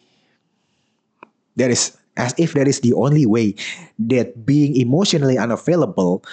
That 1.57 1.69
is 1.69 1.93
as 2.17 2.33
if 2.37 2.53
that 2.53 2.69
is 2.69 2.81
the 2.81 2.93
only 2.93 3.25
way 3.25 3.53
that 3.99 4.45
being 4.45 4.77
emotionally 4.77 5.37
unavailable 5.37 6.23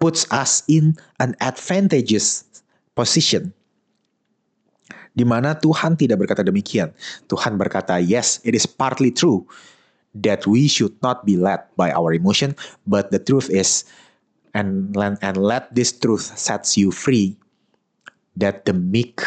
puts 0.00 0.28
us 0.32 0.62
in 0.68 0.96
an 1.20 1.36
advantageous 1.40 2.44
position. 2.94 3.52
Di 5.14 5.22
mana 5.22 5.54
Tuhan 5.54 5.94
tidak 5.94 6.26
berkata 6.26 6.42
demikian. 6.42 6.90
Tuhan 7.30 7.54
berkata, 7.54 8.02
yes, 8.02 8.42
it 8.42 8.54
is 8.54 8.66
partly 8.66 9.14
true 9.14 9.46
that 10.14 10.46
we 10.46 10.66
should 10.66 10.94
not 11.02 11.22
be 11.26 11.38
led 11.38 11.62
by 11.78 11.90
our 11.90 12.14
emotion, 12.14 12.54
but 12.86 13.10
the 13.10 13.18
truth 13.18 13.50
is, 13.50 13.86
and, 14.54 14.94
and 14.98 15.36
let 15.38 15.70
this 15.74 15.94
truth 15.94 16.34
sets 16.38 16.78
you 16.78 16.90
free, 16.90 17.38
that 18.34 18.66
the 18.66 18.74
meek 18.74 19.22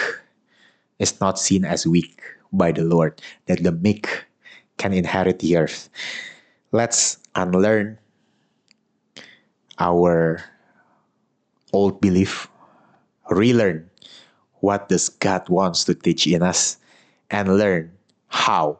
is 1.00 1.20
not 1.20 1.40
seen 1.40 1.64
as 1.64 1.88
weak 1.88 2.20
by 2.52 2.72
the 2.72 2.84
Lord, 2.84 3.20
that 3.48 3.64
the 3.64 3.72
meek 3.72 4.08
can 4.76 4.92
inherit 4.92 5.40
the 5.40 5.56
earth. 5.56 5.88
Let's 6.72 7.18
unlearn 7.36 8.00
our 9.80 10.44
old 11.72 12.02
belief, 12.02 12.48
relearn 13.30 13.90
what 14.60 14.90
does 14.90 15.10
God 15.10 15.48
wants 15.50 15.84
to 15.86 15.94
teach 15.94 16.26
in 16.26 16.42
us, 16.42 16.78
and 17.30 17.58
learn 17.58 17.92
how 18.28 18.80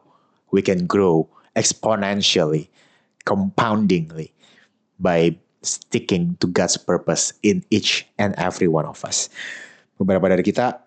we 0.50 0.62
can 0.62 0.86
grow 0.86 1.28
exponentially, 1.54 2.68
compoundingly 3.24 4.32
by 4.98 5.36
sticking 5.62 6.36
to 6.40 6.46
God's 6.46 6.76
purpose 6.76 7.32
in 7.42 7.64
each 7.70 8.06
and 8.18 8.34
every 8.38 8.68
one 8.68 8.86
of 8.86 9.04
us. 9.04 9.28
Beberapa 9.98 10.30
dari 10.30 10.42
kita 10.46 10.78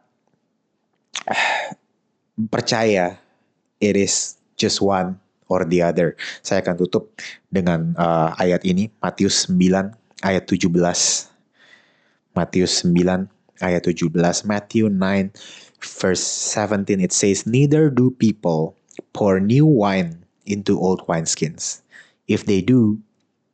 percaya 2.52 3.20
it 3.84 3.96
is 4.00 4.40
just 4.56 4.80
one 4.80 5.20
or 5.52 5.68
the 5.68 5.84
other. 5.84 6.16
Saya 6.40 6.64
akan 6.64 6.80
tutup 6.80 7.12
dengan 7.52 7.92
uh, 8.00 8.32
ayat 8.40 8.64
ini 8.64 8.88
Matius 9.04 9.52
9 9.52 9.60
ayat 10.24 10.48
17. 10.48 10.72
Matius 12.32 12.88
9 12.88 13.28
ayat 13.62 13.86
17. 13.86 14.12
Matthew 14.46 14.90
9 14.90 15.32
verse 15.82 16.22
17 16.22 17.02
it 17.02 17.12
says 17.12 17.48
neither 17.48 17.90
do 17.90 18.12
people 18.12 18.78
pour 19.14 19.40
new 19.40 19.66
wine 19.66 20.26
into 20.46 20.78
old 20.78 21.06
wineskins. 21.08 21.82
If 22.28 22.46
they 22.46 22.62
do, 22.62 23.00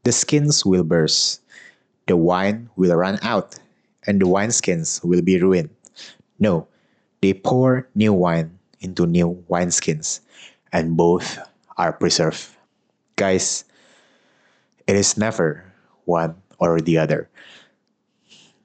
the 0.04 0.12
skins 0.12 0.66
will 0.66 0.84
burst. 0.84 1.42
The 2.08 2.18
wine 2.18 2.70
will 2.76 2.96
run 2.96 3.20
out 3.22 3.60
and 4.08 4.22
the 4.22 4.26
wineskins 4.26 5.04
will 5.04 5.22
be 5.22 5.40
ruined. 5.40 5.70
No, 6.40 6.68
they 7.22 7.34
pour 7.34 7.90
new 7.94 8.14
wine 8.14 8.58
into 8.80 9.06
new 9.06 9.44
wineskins, 9.50 10.22
and 10.72 10.96
both 10.96 11.38
are 11.78 11.92
preserved. 11.92 12.48
Guys, 13.16 13.66
it 14.86 14.96
is 14.96 15.18
never 15.18 15.66
one 16.06 16.36
or 16.60 16.80
the 16.80 16.98
other. 16.98 17.30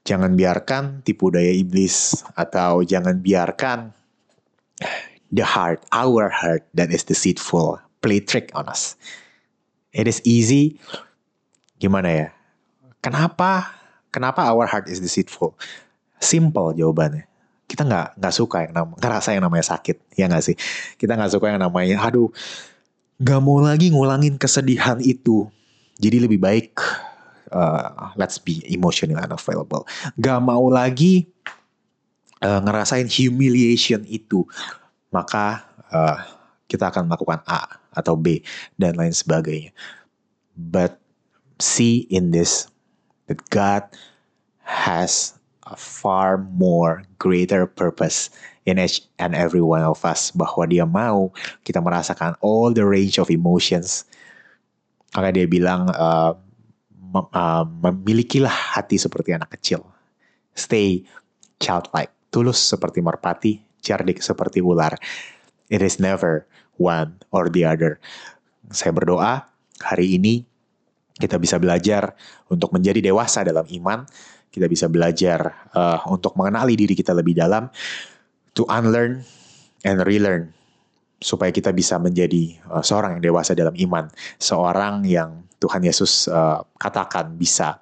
Jangan 0.03 0.35
biarkan 0.35 0.99
tipu 1.07 1.31
daya 1.31 1.51
iblis 1.51 2.27
atau 2.35 2.83
jangan 2.83 3.23
biarkan 3.23 3.95
the 5.31 5.43
heart, 5.43 5.79
our 5.95 6.27
heart 6.27 6.67
that 6.75 6.91
is 6.91 7.07
deceitful, 7.07 7.79
play 8.03 8.19
trick 8.19 8.51
on 8.51 8.67
us. 8.67 8.99
It 9.95 10.11
is 10.11 10.19
easy. 10.27 10.75
Gimana 11.79 12.09
ya? 12.11 12.27
Kenapa? 12.99 13.79
Kenapa 14.11 14.43
our 14.51 14.67
heart 14.67 14.91
is 14.91 14.99
deceitful? 14.99 15.55
Simple 16.19 16.75
jawabannya 16.75 17.31
kita 17.73 17.89
nggak 17.89 18.07
nggak 18.21 18.35
suka 18.37 18.57
yang 18.69 18.73
namanya 18.77 18.99
ngerasa 19.01 19.29
yang 19.33 19.43
namanya 19.49 19.65
sakit 19.65 19.97
ya 20.13 20.29
nggak 20.29 20.45
sih 20.45 20.55
kita 21.01 21.17
nggak 21.17 21.31
suka 21.33 21.49
yang 21.49 21.57
namanya 21.57 22.05
aduh 22.05 22.29
nggak 23.17 23.39
mau 23.41 23.57
lagi 23.65 23.89
ngulangin 23.89 24.37
kesedihan 24.37 25.01
itu 25.01 25.49
jadi 25.97 26.21
lebih 26.21 26.37
baik 26.37 26.77
uh, 27.53 28.11
let's 28.17 28.41
be 28.41 28.59
emotional 28.67 29.21
and 29.21 29.31
available. 29.31 29.85
Nggak 30.17 30.39
mau 30.41 30.65
lagi 30.67 31.29
uh, 32.41 32.59
ngerasain 32.65 33.07
humiliation 33.07 34.03
itu. 34.09 34.43
Maka 35.13 35.61
uh, 35.93 36.17
kita 36.65 36.89
akan 36.89 37.05
melakukan 37.05 37.45
A 37.45 37.69
atau 37.93 38.17
B 38.17 38.41
dan 38.81 38.97
lain 38.97 39.13
sebagainya. 39.13 39.69
But 40.57 40.97
see 41.61 42.09
in 42.09 42.33
this 42.33 42.65
that 43.29 43.39
God 43.53 43.85
has 44.65 45.37
a 45.69 45.77
far 45.77 46.41
more 46.57 47.05
greater 47.21 47.69
purpose 47.69 48.33
in 48.65 48.81
each 48.81 49.05
and 49.21 49.37
every 49.37 49.61
one 49.61 49.85
of 49.85 50.01
us. 50.01 50.33
Bahwa 50.33 50.65
dia 50.65 50.89
mau 50.89 51.29
kita 51.61 51.77
merasakan 51.77 52.33
all 52.41 52.73
the 52.73 52.83
range 52.83 53.21
of 53.21 53.29
emotions. 53.29 54.09
Maka 55.13 55.29
dia 55.29 55.45
bilang 55.45 55.93
uh, 55.93 56.33
uh, 57.13 57.65
memilikilah 57.65 58.73
hati 58.77 58.97
seperti 58.97 59.37
anak 59.37 59.53
kecil. 59.55 59.85
Stay 60.57 61.05
childlike. 61.61 62.11
Tulus 62.33 62.57
seperti 62.57 62.99
merpati 63.05 63.61
cerdik 63.85 64.25
seperti 64.25 64.59
ular. 64.59 64.97
It 65.69 65.85
is 65.85 66.01
never 66.01 66.49
one 66.81 67.21
or 67.29 67.53
the 67.53 67.69
other. 67.69 68.01
Saya 68.73 68.89
berdoa 68.89 69.45
hari 69.85 70.17
ini 70.17 70.41
kita 71.13 71.37
bisa 71.37 71.61
belajar 71.61 72.17
untuk 72.49 72.73
menjadi 72.73 73.13
dewasa 73.13 73.45
dalam 73.45 73.69
iman. 73.69 74.09
Kita 74.53 74.69
bisa 74.69 74.85
belajar 74.85 75.69
uh, 75.73 76.01
untuk 76.09 76.37
mengenali 76.37 76.77
diri 76.77 76.93
kita 76.93 77.09
lebih 77.09 77.33
dalam, 77.33 77.73
to 78.53 78.65
unlearn 78.69 79.25
and 79.81 80.05
relearn, 80.05 80.53
supaya 81.23 81.55
kita 81.55 81.71
bisa 81.71 81.95
menjadi 81.95 82.59
uh, 82.67 82.83
seorang 82.83 83.17
yang 83.17 83.23
dewasa 83.31 83.55
dalam 83.55 83.71
iman, 83.79 84.11
seorang 84.35 85.07
yang 85.07 85.47
Tuhan 85.63 85.79
Yesus 85.79 86.27
uh, 86.27 86.59
katakan 86.75 87.39
bisa 87.39 87.79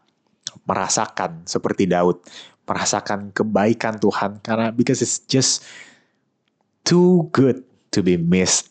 merasakan 0.70 1.42
seperti 1.50 1.90
Daud, 1.90 2.22
merasakan 2.70 3.34
kebaikan 3.34 3.98
Tuhan 3.98 4.38
karena 4.46 4.70
because 4.70 5.02
it's 5.02 5.26
just 5.26 5.66
too 6.86 7.26
good 7.34 7.66
to 7.90 8.06
be 8.06 8.22
missed. 8.22 8.70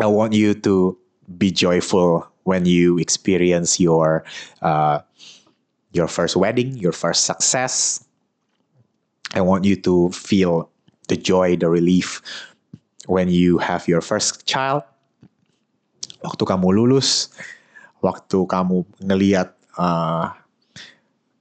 I 0.00 0.08
want 0.08 0.32
you 0.32 0.56
to 0.64 0.96
be 1.28 1.52
joyful 1.52 2.24
when 2.48 2.64
you 2.64 2.96
experience 2.96 3.76
your 3.76 4.24
uh, 4.64 5.04
your 5.92 6.08
first 6.08 6.34
wedding, 6.34 6.80
your 6.80 6.96
first 6.96 7.28
success. 7.28 8.02
I 9.36 9.44
want 9.44 9.68
you 9.68 9.76
to 9.84 10.08
feel 10.10 10.72
the 11.12 11.20
joy, 11.20 11.60
the 11.60 11.68
relief 11.68 12.22
when 13.06 13.28
you 13.28 13.60
have 13.60 13.84
your 13.88 14.00
first 14.00 14.44
child. 14.48 14.84
Waktu 16.24 16.42
kamu 16.44 16.72
lulus, 16.72 17.32
waktu 18.00 18.48
kamu 18.48 18.88
ngeliat 19.04 19.52
uh, 19.76 20.32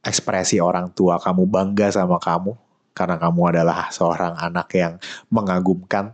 ekspresi 0.04 0.60
orang 0.60 0.92
tua 0.92 1.16
kamu 1.24 1.48
bangga 1.48 1.88
sama 1.88 2.20
kamu 2.20 2.60
karena 2.92 3.16
kamu 3.16 3.42
adalah 3.56 3.88
seorang 3.90 4.36
anak 4.36 4.68
yang 4.76 4.94
mengagumkan. 5.32 6.12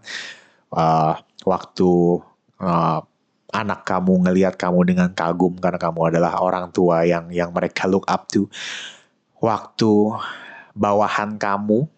Uh, 0.69 1.17
waktu 1.49 2.21
uh, 2.61 3.01
anak 3.49 3.81
kamu 3.89 4.29
ngelihat 4.29 4.53
kamu 4.53 4.85
dengan 4.85 5.09
kagum 5.09 5.57
karena 5.57 5.81
kamu 5.81 6.13
adalah 6.13 6.37
orang 6.37 6.69
tua 6.69 7.01
yang 7.09 7.33
yang 7.33 7.49
mereka 7.49 7.89
look 7.89 8.05
up 8.05 8.29
to. 8.29 8.45
Waktu 9.41 10.13
bawahan 10.77 11.41
kamu 11.41 11.89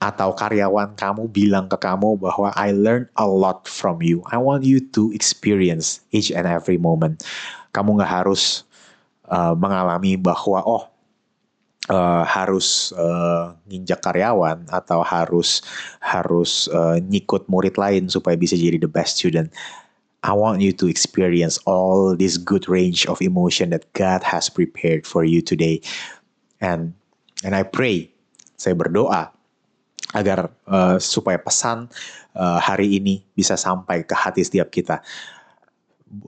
atau 0.00 0.32
karyawan 0.36 0.92
kamu 0.96 1.28
bilang 1.28 1.68
ke 1.68 1.76
kamu 1.76 2.20
bahwa 2.20 2.52
I 2.56 2.72
learned 2.72 3.08
a 3.16 3.24
lot 3.24 3.68
from 3.68 4.04
you. 4.04 4.20
I 4.28 4.36
want 4.36 4.64
you 4.64 4.80
to 4.96 5.12
experience 5.12 6.04
each 6.12 6.32
and 6.32 6.44
every 6.44 6.76
moment. 6.76 7.24
Kamu 7.72 8.00
nggak 8.00 8.12
harus 8.24 8.64
uh, 9.28 9.56
mengalami 9.56 10.20
bahwa 10.20 10.60
oh 10.64 10.84
uh, 11.88 12.24
harus 12.28 12.92
uh, 12.96 13.56
nginjak 13.68 14.04
karyawan 14.04 14.68
atau 14.68 15.00
harus 15.00 15.64
harus 16.04 16.68
uh, 16.72 17.00
nyikut 17.00 17.48
murid 17.48 17.80
lain 17.80 18.08
supaya 18.12 18.36
bisa 18.36 18.56
jadi 18.56 18.76
the 18.76 18.90
best 18.90 19.20
student. 19.20 19.48
I 20.20 20.36
want 20.36 20.60
you 20.60 20.76
to 20.76 20.84
experience 20.84 21.56
all 21.64 22.12
this 22.12 22.36
good 22.36 22.68
range 22.68 23.08
of 23.08 23.24
emotion 23.24 23.72
that 23.72 23.88
God 23.96 24.20
has 24.20 24.52
prepared 24.52 25.08
for 25.08 25.24
you 25.24 25.40
today. 25.40 25.80
And 26.60 26.92
and 27.40 27.56
I 27.56 27.64
pray, 27.64 28.12
saya 28.60 28.76
berdoa 28.76 29.39
agar 30.10 30.50
uh, 30.66 30.98
supaya 30.98 31.38
pesan 31.38 31.86
uh, 32.34 32.58
hari 32.58 32.98
ini 32.98 33.22
bisa 33.34 33.54
sampai 33.54 34.02
ke 34.02 34.14
hati 34.14 34.42
setiap 34.42 34.70
kita 34.70 35.02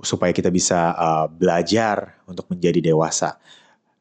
supaya 0.06 0.30
kita 0.30 0.46
bisa 0.54 0.94
uh, 0.94 1.26
belajar 1.26 2.22
untuk 2.30 2.46
menjadi 2.46 2.78
dewasa 2.78 3.34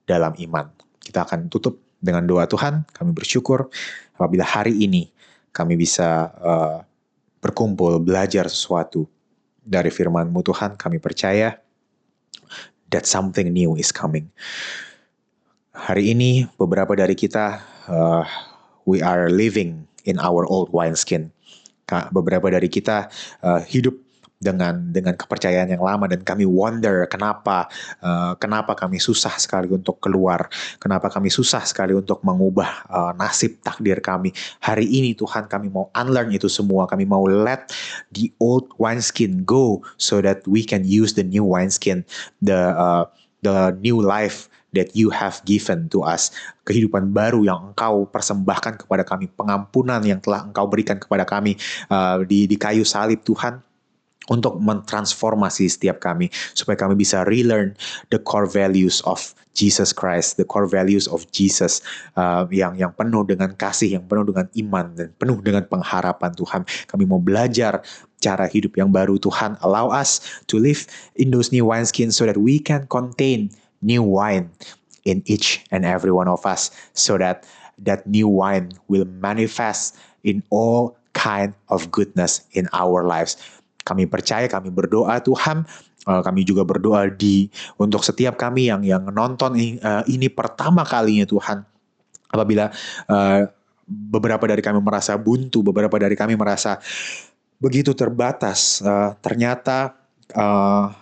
dalam 0.05 0.37
iman. 0.37 0.69
Kita 1.01 1.25
akan 1.25 1.49
tutup 1.49 1.81
dengan 1.97 2.25
doa 2.25 2.45
Tuhan. 2.45 2.85
Kami 2.93 3.11
bersyukur 3.13 3.65
apabila 4.13 4.45
hari 4.45 4.77
ini 4.77 5.09
kami 5.49 5.73
bisa 5.73 6.29
uh, 6.37 6.77
berkumpul 7.41 7.97
belajar 7.97 8.45
sesuatu 8.45 9.09
dari 9.65 9.89
firman-Mu 9.89 10.41
Tuhan. 10.45 10.77
Kami 10.77 11.01
percaya 11.01 11.57
that 12.93 13.09
something 13.09 13.49
new 13.49 13.73
is 13.73 13.89
coming. 13.89 14.29
Hari 15.73 16.13
ini 16.13 16.45
beberapa 16.61 16.93
dari 16.93 17.17
kita 17.17 17.57
uh, 17.89 18.25
we 18.85 19.01
are 19.01 19.29
living 19.29 19.87
in 20.05 20.17
our 20.19 20.45
old 20.47 20.69
wineskin. 20.73 21.31
Beberapa 21.91 22.47
dari 22.47 22.71
kita 22.71 23.11
uh, 23.43 23.59
hidup 23.67 23.99
dengan 24.41 24.89
dengan 24.89 25.13
kepercayaan 25.13 25.69
yang 25.69 25.85
lama 25.85 26.09
dan 26.09 26.25
kami 26.25 26.49
wonder 26.49 27.05
kenapa 27.05 27.69
uh, 28.01 28.33
kenapa 28.41 28.73
kami 28.73 28.97
susah 28.97 29.37
sekali 29.37 29.69
untuk 29.69 30.01
keluar 30.01 30.49
kenapa 30.81 31.13
kami 31.13 31.29
susah 31.29 31.61
sekali 31.61 31.93
untuk 31.93 32.25
mengubah 32.25 32.89
uh, 32.89 33.13
nasib 33.13 33.61
takdir 33.61 34.01
kami 34.01 34.33
hari 34.57 34.89
ini 34.89 35.13
Tuhan 35.13 35.45
kami 35.45 35.69
mau 35.69 35.93
unlearn 35.93 36.33
itu 36.33 36.49
semua 36.49 36.89
kami 36.89 37.05
mau 37.05 37.21
let 37.29 37.69
the 38.09 38.33
old 38.41 38.65
wineskin 38.81 39.45
go 39.45 39.85
so 40.01 40.25
that 40.25 40.41
we 40.49 40.65
can 40.65 40.81
use 40.81 41.13
the 41.13 41.23
new 41.23 41.45
wineskin 41.45 42.01
the 42.41 42.73
uh, 42.73 43.05
the 43.45 43.77
new 43.77 44.01
life 44.01 44.49
that 44.71 44.91
you 44.95 45.11
have 45.11 45.39
given 45.43 45.87
to 45.91 46.03
us 46.03 46.31
kehidupan 46.63 47.11
baru 47.11 47.43
yang 47.43 47.71
engkau 47.71 48.07
persembahkan 48.07 48.83
kepada 48.83 49.03
kami 49.03 49.27
pengampunan 49.31 49.99
yang 50.03 50.19
telah 50.23 50.47
engkau 50.47 50.67
berikan 50.67 50.97
kepada 50.97 51.27
kami 51.27 51.59
uh, 51.91 52.23
di 52.23 52.47
di 52.47 52.55
kayu 52.55 52.87
salib 52.87 53.21
Tuhan 53.27 53.59
untuk 54.29 54.61
mentransformasi 54.61 55.65
setiap 55.65 55.99
kami 55.99 56.29
supaya 56.53 56.77
kami 56.77 56.93
bisa 56.93 57.25
relearn 57.25 57.73
the 58.13 58.21
core 58.21 58.45
values 58.45 59.01
of 59.09 59.33
Jesus 59.51 59.91
Christ, 59.91 60.39
the 60.39 60.47
core 60.47 60.69
values 60.69 61.09
of 61.11 61.27
Jesus 61.35 61.83
uh, 62.15 62.47
yang 62.53 62.77
yang 62.79 62.93
penuh 62.95 63.27
dengan 63.27 63.51
kasih, 63.57 63.99
yang 63.99 64.05
penuh 64.07 64.31
dengan 64.31 64.47
iman 64.47 64.85
dan 64.95 65.09
penuh 65.19 65.41
dengan 65.43 65.67
pengharapan 65.67 66.31
Tuhan. 66.31 66.61
Kami 66.87 67.03
mau 67.03 67.19
belajar 67.19 67.83
cara 68.21 68.45
hidup 68.47 68.77
yang 68.79 68.93
baru 68.93 69.19
Tuhan. 69.19 69.59
Allow 69.59 69.91
us 69.91 70.23
to 70.47 70.55
live 70.61 70.87
in 71.17 71.33
those 71.33 71.51
new 71.51 71.67
wineskins 71.67 72.15
so 72.15 72.23
that 72.23 72.39
we 72.39 72.61
can 72.61 72.87
contain 72.87 73.51
new 73.81 74.01
wine 74.01 74.49
in 75.03 75.25
each 75.25 75.65
and 75.73 75.85
every 75.85 76.13
one 76.13 76.29
of 76.29 76.45
us 76.45 76.69
so 76.93 77.17
that 77.17 77.45
that 77.81 78.05
new 78.05 78.29
wine 78.29 78.69
will 78.87 79.05
manifest 79.05 79.97
in 80.21 80.45
all 80.53 80.93
kind 81.17 81.53
of 81.67 81.89
goodness 81.89 82.45
in 82.53 82.69
our 82.71 83.03
lives 83.03 83.35
kami 83.81 84.05
percaya, 84.05 84.45
kami 84.45 84.69
berdoa 84.69 85.19
Tuhan, 85.21 85.65
uh, 86.05 86.21
kami 86.21 86.45
juga 86.45 86.61
berdoa 86.65 87.09
di 87.09 87.49
untuk 87.81 88.05
setiap 88.05 88.37
kami 88.37 88.69
yang 88.69 88.85
yang 88.85 89.03
nonton 89.09 89.57
ini, 89.57 89.69
uh, 89.81 90.05
ini 90.05 90.29
pertama 90.29 90.85
kalinya 90.85 91.25
Tuhan. 91.25 91.65
Apabila 92.31 92.71
uh, 93.11 93.41
beberapa 93.89 94.45
dari 94.47 94.63
kami 94.63 94.79
merasa 94.79 95.17
buntu, 95.19 95.65
beberapa 95.65 95.97
dari 95.99 96.15
kami 96.15 96.37
merasa 96.37 96.79
begitu 97.57 97.91
terbatas, 97.97 98.79
uh, 98.85 99.17
ternyata 99.19 99.97
uh, 100.37 100.93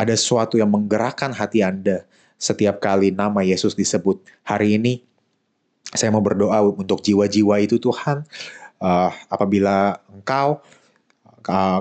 ada 0.00 0.16
sesuatu 0.16 0.56
yang 0.56 0.72
menggerakkan 0.72 1.36
hati 1.36 1.60
Anda 1.60 2.08
setiap 2.40 2.80
kali 2.80 3.12
nama 3.12 3.44
Yesus 3.44 3.76
disebut. 3.76 4.24
Hari 4.48 4.80
ini 4.80 5.04
saya 5.92 6.08
mau 6.08 6.24
berdoa 6.24 6.64
untuk 6.72 7.04
jiwa-jiwa 7.04 7.60
itu 7.60 7.76
Tuhan. 7.76 8.24
Uh, 8.80 9.12
apabila 9.28 10.00
Engkau 10.08 10.64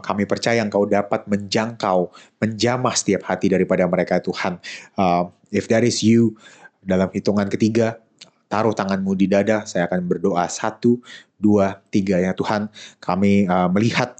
kami 0.03 0.23
percaya 0.27 0.59
Engkau 0.59 0.83
dapat 0.83 1.23
menjangkau, 1.27 2.11
menjamah 2.43 2.95
setiap 2.95 3.27
hati 3.27 3.47
daripada 3.51 3.87
mereka 3.87 4.19
Tuhan. 4.19 4.59
Uh, 4.99 5.31
if 5.51 5.71
that 5.71 5.87
is 5.87 6.03
you, 6.03 6.35
dalam 6.83 7.07
hitungan 7.11 7.47
ketiga, 7.47 7.99
taruh 8.51 8.75
tanganmu 8.75 9.15
di 9.15 9.27
dada, 9.31 9.63
saya 9.63 9.87
akan 9.87 10.07
berdoa 10.07 10.47
satu, 10.47 10.99
dua, 11.39 11.79
tiga 11.91 12.19
ya 12.19 12.35
Tuhan. 12.35 12.71
Kami 12.99 13.47
uh, 13.47 13.67
melihat 13.71 14.19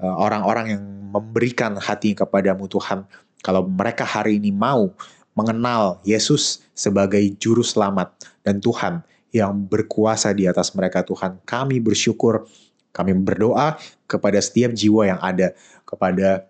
orang-orang 0.00 0.66
uh, 0.66 0.72
yang 0.76 0.84
memberikan 1.12 1.76
hati 1.76 2.16
kepadamu 2.16 2.68
Tuhan. 2.68 3.08
Kalau 3.48 3.64
mereka 3.64 4.04
hari 4.04 4.36
ini 4.36 4.52
mau 4.52 4.92
mengenal 5.32 6.04
Yesus 6.04 6.60
sebagai 6.76 7.24
juru 7.40 7.64
selamat 7.64 8.12
dan 8.44 8.60
Tuhan 8.60 9.00
yang 9.32 9.56
berkuasa 9.56 10.36
di 10.36 10.44
atas 10.44 10.76
mereka 10.76 11.00
Tuhan. 11.00 11.40
Kami 11.48 11.80
bersyukur 11.80 12.44
kami 12.92 13.16
berdoa 13.16 13.80
kepada 14.04 14.36
setiap 14.36 14.76
jiwa 14.76 15.08
yang 15.08 15.20
ada, 15.24 15.56
kepada 15.88 16.44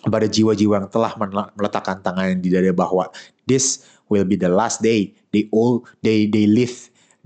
kepada 0.00 0.24
jiwa-jiwa 0.30 0.80
yang 0.80 0.88
telah 0.88 1.12
meletakkan 1.52 2.00
tangan 2.00 2.38
di 2.38 2.48
dada 2.48 2.72
bahwa 2.72 3.12
this 3.44 3.84
will 4.08 4.24
be 4.24 4.38
the 4.38 4.48
last 4.48 4.78
day 4.80 5.10
they 5.34 5.50
all 5.50 5.82
they 6.06 6.30
they 6.30 6.46
live 6.46 6.70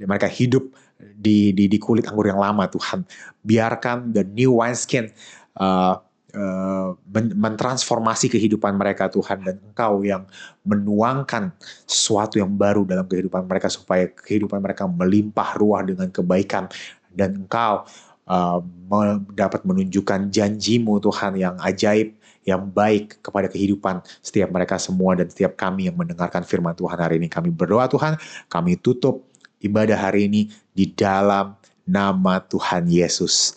mereka 0.01 0.24
hidup 0.24 0.73
di 0.97 1.53
di, 1.53 1.69
di 1.69 1.78
kulit 1.78 2.09
anggur 2.09 2.32
yang 2.32 2.40
lama 2.40 2.65
Tuhan 2.73 3.05
biarkan 3.44 4.16
the 4.16 4.24
new 4.24 4.57
wineskin 4.57 5.12
uh, 5.61 6.01
Uh, 6.32 6.96
mentransformasi 7.36 8.32
kehidupan 8.32 8.72
mereka 8.80 9.04
Tuhan 9.12 9.44
dan 9.44 9.60
Engkau 9.68 10.00
yang 10.00 10.24
menuangkan 10.64 11.52
sesuatu 11.84 12.40
yang 12.40 12.48
baru 12.56 12.88
dalam 12.88 13.04
kehidupan 13.04 13.44
mereka 13.44 13.68
supaya 13.68 14.09
kehidupan 14.09 14.64
mereka 14.64 14.88
melimpah 14.88 15.52
ruah 15.60 15.84
dengan 15.84 16.09
kebaikan 16.09 16.72
dan 17.12 17.44
Engkau 17.44 17.84
uh, 18.28 18.59
dapat 19.36 19.60
menunjukkan 19.64 20.32
janjimu 20.32 21.04
Tuhan 21.04 21.36
yang 21.36 21.54
ajaib, 21.60 22.16
yang 22.48 22.64
baik 22.64 23.20
kepada 23.20 23.46
kehidupan 23.52 24.02
setiap 24.24 24.50
mereka 24.50 24.80
semua 24.80 25.14
dan 25.14 25.28
setiap 25.28 25.54
kami 25.54 25.92
yang 25.92 25.96
mendengarkan 26.00 26.42
firman 26.42 26.74
Tuhan 26.74 26.98
hari 26.98 27.20
ini. 27.20 27.28
Kami 27.28 27.52
berdoa 27.52 27.86
Tuhan, 27.92 28.16
kami 28.48 28.80
tutup 28.80 29.28
ibadah 29.62 29.96
hari 29.96 30.26
ini 30.26 30.50
di 30.74 30.90
dalam 30.90 31.54
nama 31.86 32.42
Tuhan 32.42 32.86
Yesus. 32.90 33.56